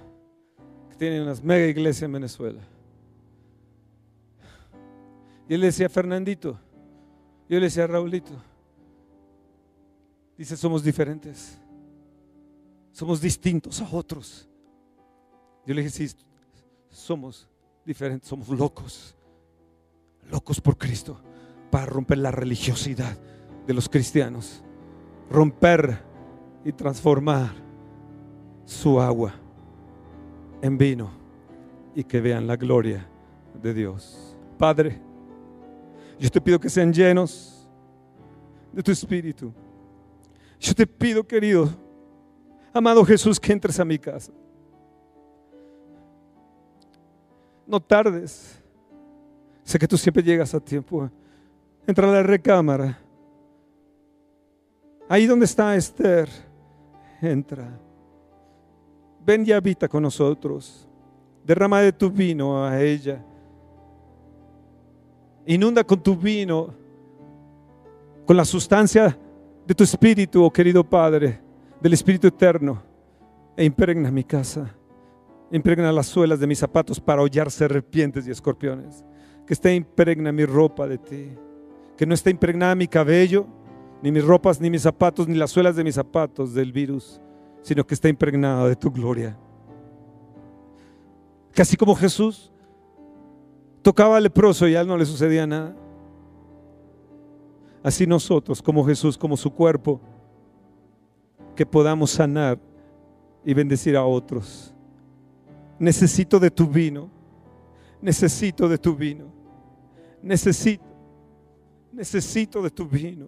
que 0.89 0.95
tiene 0.95 1.21
unas 1.21 1.43
mega 1.43 1.65
iglesias 1.65 2.03
en 2.03 2.11
Venezuela. 2.11 2.61
Y 5.47 5.53
él 5.53 5.61
decía, 5.61 5.89
Fernandito, 5.89 6.59
yo 7.47 7.59
le 7.59 7.65
decía, 7.65 7.87
Raúlito, 7.87 8.31
dice, 10.37 10.57
somos 10.57 10.83
diferentes, 10.83 11.59
somos 12.91 13.21
distintos 13.21 13.81
a 13.81 13.95
otros. 13.95 14.49
Yo 15.65 15.73
le 15.73 15.83
dije, 15.83 16.07
sí, 16.07 16.15
somos 16.89 17.47
diferentes, 17.85 18.29
somos 18.29 18.49
locos 18.49 19.15
locos 20.31 20.61
por 20.61 20.77
Cristo, 20.77 21.19
para 21.69 21.85
romper 21.85 22.19
la 22.19 22.31
religiosidad 22.31 23.17
de 23.65 23.73
los 23.73 23.89
cristianos, 23.89 24.63
romper 25.29 25.99
y 26.63 26.71
transformar 26.71 27.51
su 28.65 28.99
agua 28.99 29.33
en 30.61 30.77
vino 30.77 31.11
y 31.93 32.03
que 32.03 32.21
vean 32.21 32.47
la 32.47 32.55
gloria 32.55 33.07
de 33.61 33.73
Dios. 33.73 34.37
Padre, 34.57 34.99
yo 36.19 36.29
te 36.29 36.41
pido 36.41 36.59
que 36.59 36.69
sean 36.69 36.93
llenos 36.93 37.67
de 38.71 38.81
tu 38.81 38.91
espíritu. 38.91 39.53
Yo 40.59 40.73
te 40.73 40.87
pido, 40.87 41.25
querido, 41.25 41.69
amado 42.73 43.03
Jesús, 43.03 43.39
que 43.39 43.51
entres 43.51 43.79
a 43.79 43.85
mi 43.85 43.99
casa. 43.99 44.31
No 47.67 47.79
tardes 47.79 48.61
Sé 49.65 49.79
que 49.79 49.87
tú 49.87 49.97
siempre 49.97 50.21
llegas 50.21 50.53
a 50.53 50.59
tiempo. 50.59 51.09
Entra 51.87 52.07
a 52.07 52.13
la 52.13 52.23
recámara. 52.23 52.99
Ahí 55.09 55.25
donde 55.25 55.45
está 55.45 55.75
Esther, 55.75 56.29
entra. 57.19 57.67
Ven 59.25 59.43
y 59.45 59.51
habita 59.51 59.87
con 59.87 60.03
nosotros. 60.03 60.87
Derrama 61.43 61.81
de 61.81 61.91
tu 61.91 62.11
vino 62.11 62.63
a 62.63 62.79
ella. 62.79 63.23
Inunda 65.47 65.83
con 65.83 66.01
tu 66.01 66.15
vino, 66.15 66.73
con 68.25 68.37
la 68.37 68.45
sustancia 68.45 69.17
de 69.65 69.75
tu 69.75 69.83
espíritu, 69.83 70.43
oh 70.43 70.51
querido 70.51 70.83
Padre, 70.83 71.39
del 71.79 71.93
Espíritu 71.93 72.27
Eterno, 72.27 72.81
e 73.55 73.63
impregna 73.63 74.09
mi 74.09 74.23
casa. 74.23 74.73
Impregna 75.51 75.91
las 75.91 76.07
suelas 76.07 76.39
de 76.39 76.47
mis 76.47 76.59
zapatos 76.59 76.99
para 76.99 77.21
hollar 77.21 77.51
serpientes 77.51 78.27
y 78.27 78.31
escorpiones 78.31 79.03
que 79.45 79.53
esté 79.53 79.75
impregna 79.75 80.31
mi 80.31 80.45
ropa 80.45 80.87
de 80.87 80.97
ti, 80.97 81.29
que 81.95 82.05
no 82.05 82.13
esté 82.13 82.31
impregnada 82.31 82.75
mi 82.75 82.87
cabello, 82.87 83.45
ni 84.01 84.11
mis 84.11 84.23
ropas, 84.23 84.59
ni 84.59 84.69
mis 84.69 84.81
zapatos, 84.81 85.27
ni 85.27 85.35
las 85.35 85.51
suelas 85.51 85.75
de 85.75 85.83
mis 85.83 85.95
zapatos 85.95 86.53
del 86.53 86.71
virus, 86.71 87.21
sino 87.61 87.85
que 87.85 87.93
esté 87.93 88.09
impregnada 88.09 88.67
de 88.67 88.75
tu 88.75 88.91
gloria. 88.91 89.37
Que 91.53 91.61
así 91.61 91.77
como 91.77 91.95
Jesús 91.95 92.51
tocaba 93.81 94.17
al 94.17 94.23
leproso 94.23 94.67
y 94.67 94.75
a 94.75 94.81
él 94.81 94.87
no 94.87 94.97
le 94.97 95.05
sucedía 95.05 95.45
nada, 95.47 95.75
así 97.83 98.07
nosotros 98.07 98.61
como 98.61 98.83
Jesús, 98.83 99.17
como 99.17 99.37
su 99.37 99.51
cuerpo, 99.51 100.01
que 101.55 101.65
podamos 101.65 102.11
sanar 102.11 102.59
y 103.45 103.53
bendecir 103.53 103.95
a 103.95 104.03
otros. 104.03 104.74
Necesito 105.77 106.39
de 106.39 106.49
tu 106.49 106.67
vino, 106.67 107.09
necesito 108.01 108.67
de 108.69 108.77
tu 108.77 108.95
vino. 108.95 109.25
Necesito, 110.21 110.83
necesito 111.91 112.61
de 112.61 112.69
tu 112.69 112.85
vino. 112.87 113.27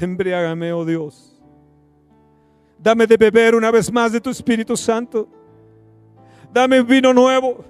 Embriágame, 0.00 0.72
oh 0.72 0.84
Dios. 0.84 1.40
Dame 2.78 3.06
de 3.06 3.16
beber 3.16 3.54
una 3.54 3.70
vez 3.70 3.92
más 3.92 4.12
de 4.12 4.20
tu 4.20 4.30
Espíritu 4.30 4.76
Santo. 4.76 5.28
Dame 6.52 6.82
vino 6.82 7.12
nuevo. 7.12 7.64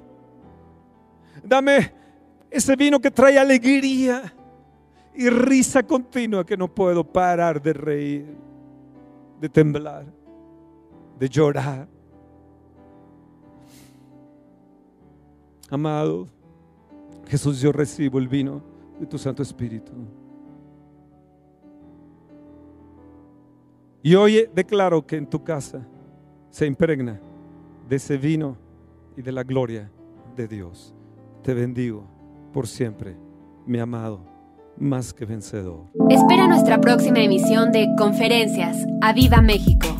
Dame 1.42 1.92
ese 2.50 2.76
vino 2.76 3.00
que 3.00 3.10
trae 3.10 3.38
alegría 3.38 4.32
y 5.14 5.28
risa 5.28 5.82
continua 5.82 6.44
que 6.44 6.56
no 6.56 6.68
puedo 6.72 7.04
parar 7.04 7.60
de 7.60 7.72
reír, 7.72 8.26
de 9.40 9.48
temblar, 9.48 10.04
de 11.18 11.28
llorar. 11.28 11.88
Amado, 15.70 16.26
Jesús, 17.28 17.60
yo 17.60 17.70
recibo 17.70 18.18
el 18.18 18.26
vino 18.26 18.60
de 18.98 19.06
tu 19.06 19.16
Santo 19.18 19.42
Espíritu. 19.42 19.92
Y 24.02 24.14
hoy 24.14 24.48
declaro 24.54 25.06
que 25.06 25.16
en 25.16 25.26
tu 25.26 25.44
casa 25.44 25.86
se 26.50 26.66
impregna 26.66 27.20
de 27.88 27.96
ese 27.96 28.16
vino 28.16 28.56
y 29.16 29.22
de 29.22 29.30
la 29.30 29.44
gloria 29.44 29.90
de 30.34 30.48
Dios. 30.48 30.92
Te 31.42 31.54
bendigo 31.54 32.04
por 32.52 32.66
siempre, 32.66 33.16
mi 33.66 33.78
amado, 33.78 34.20
más 34.76 35.12
que 35.12 35.24
vencedor. 35.24 35.84
Espera 36.08 36.48
nuestra 36.48 36.80
próxima 36.80 37.20
emisión 37.20 37.70
de 37.70 37.88
Conferencias. 37.96 38.76
¡A 39.02 39.12
Viva 39.12 39.40
México! 39.40 39.99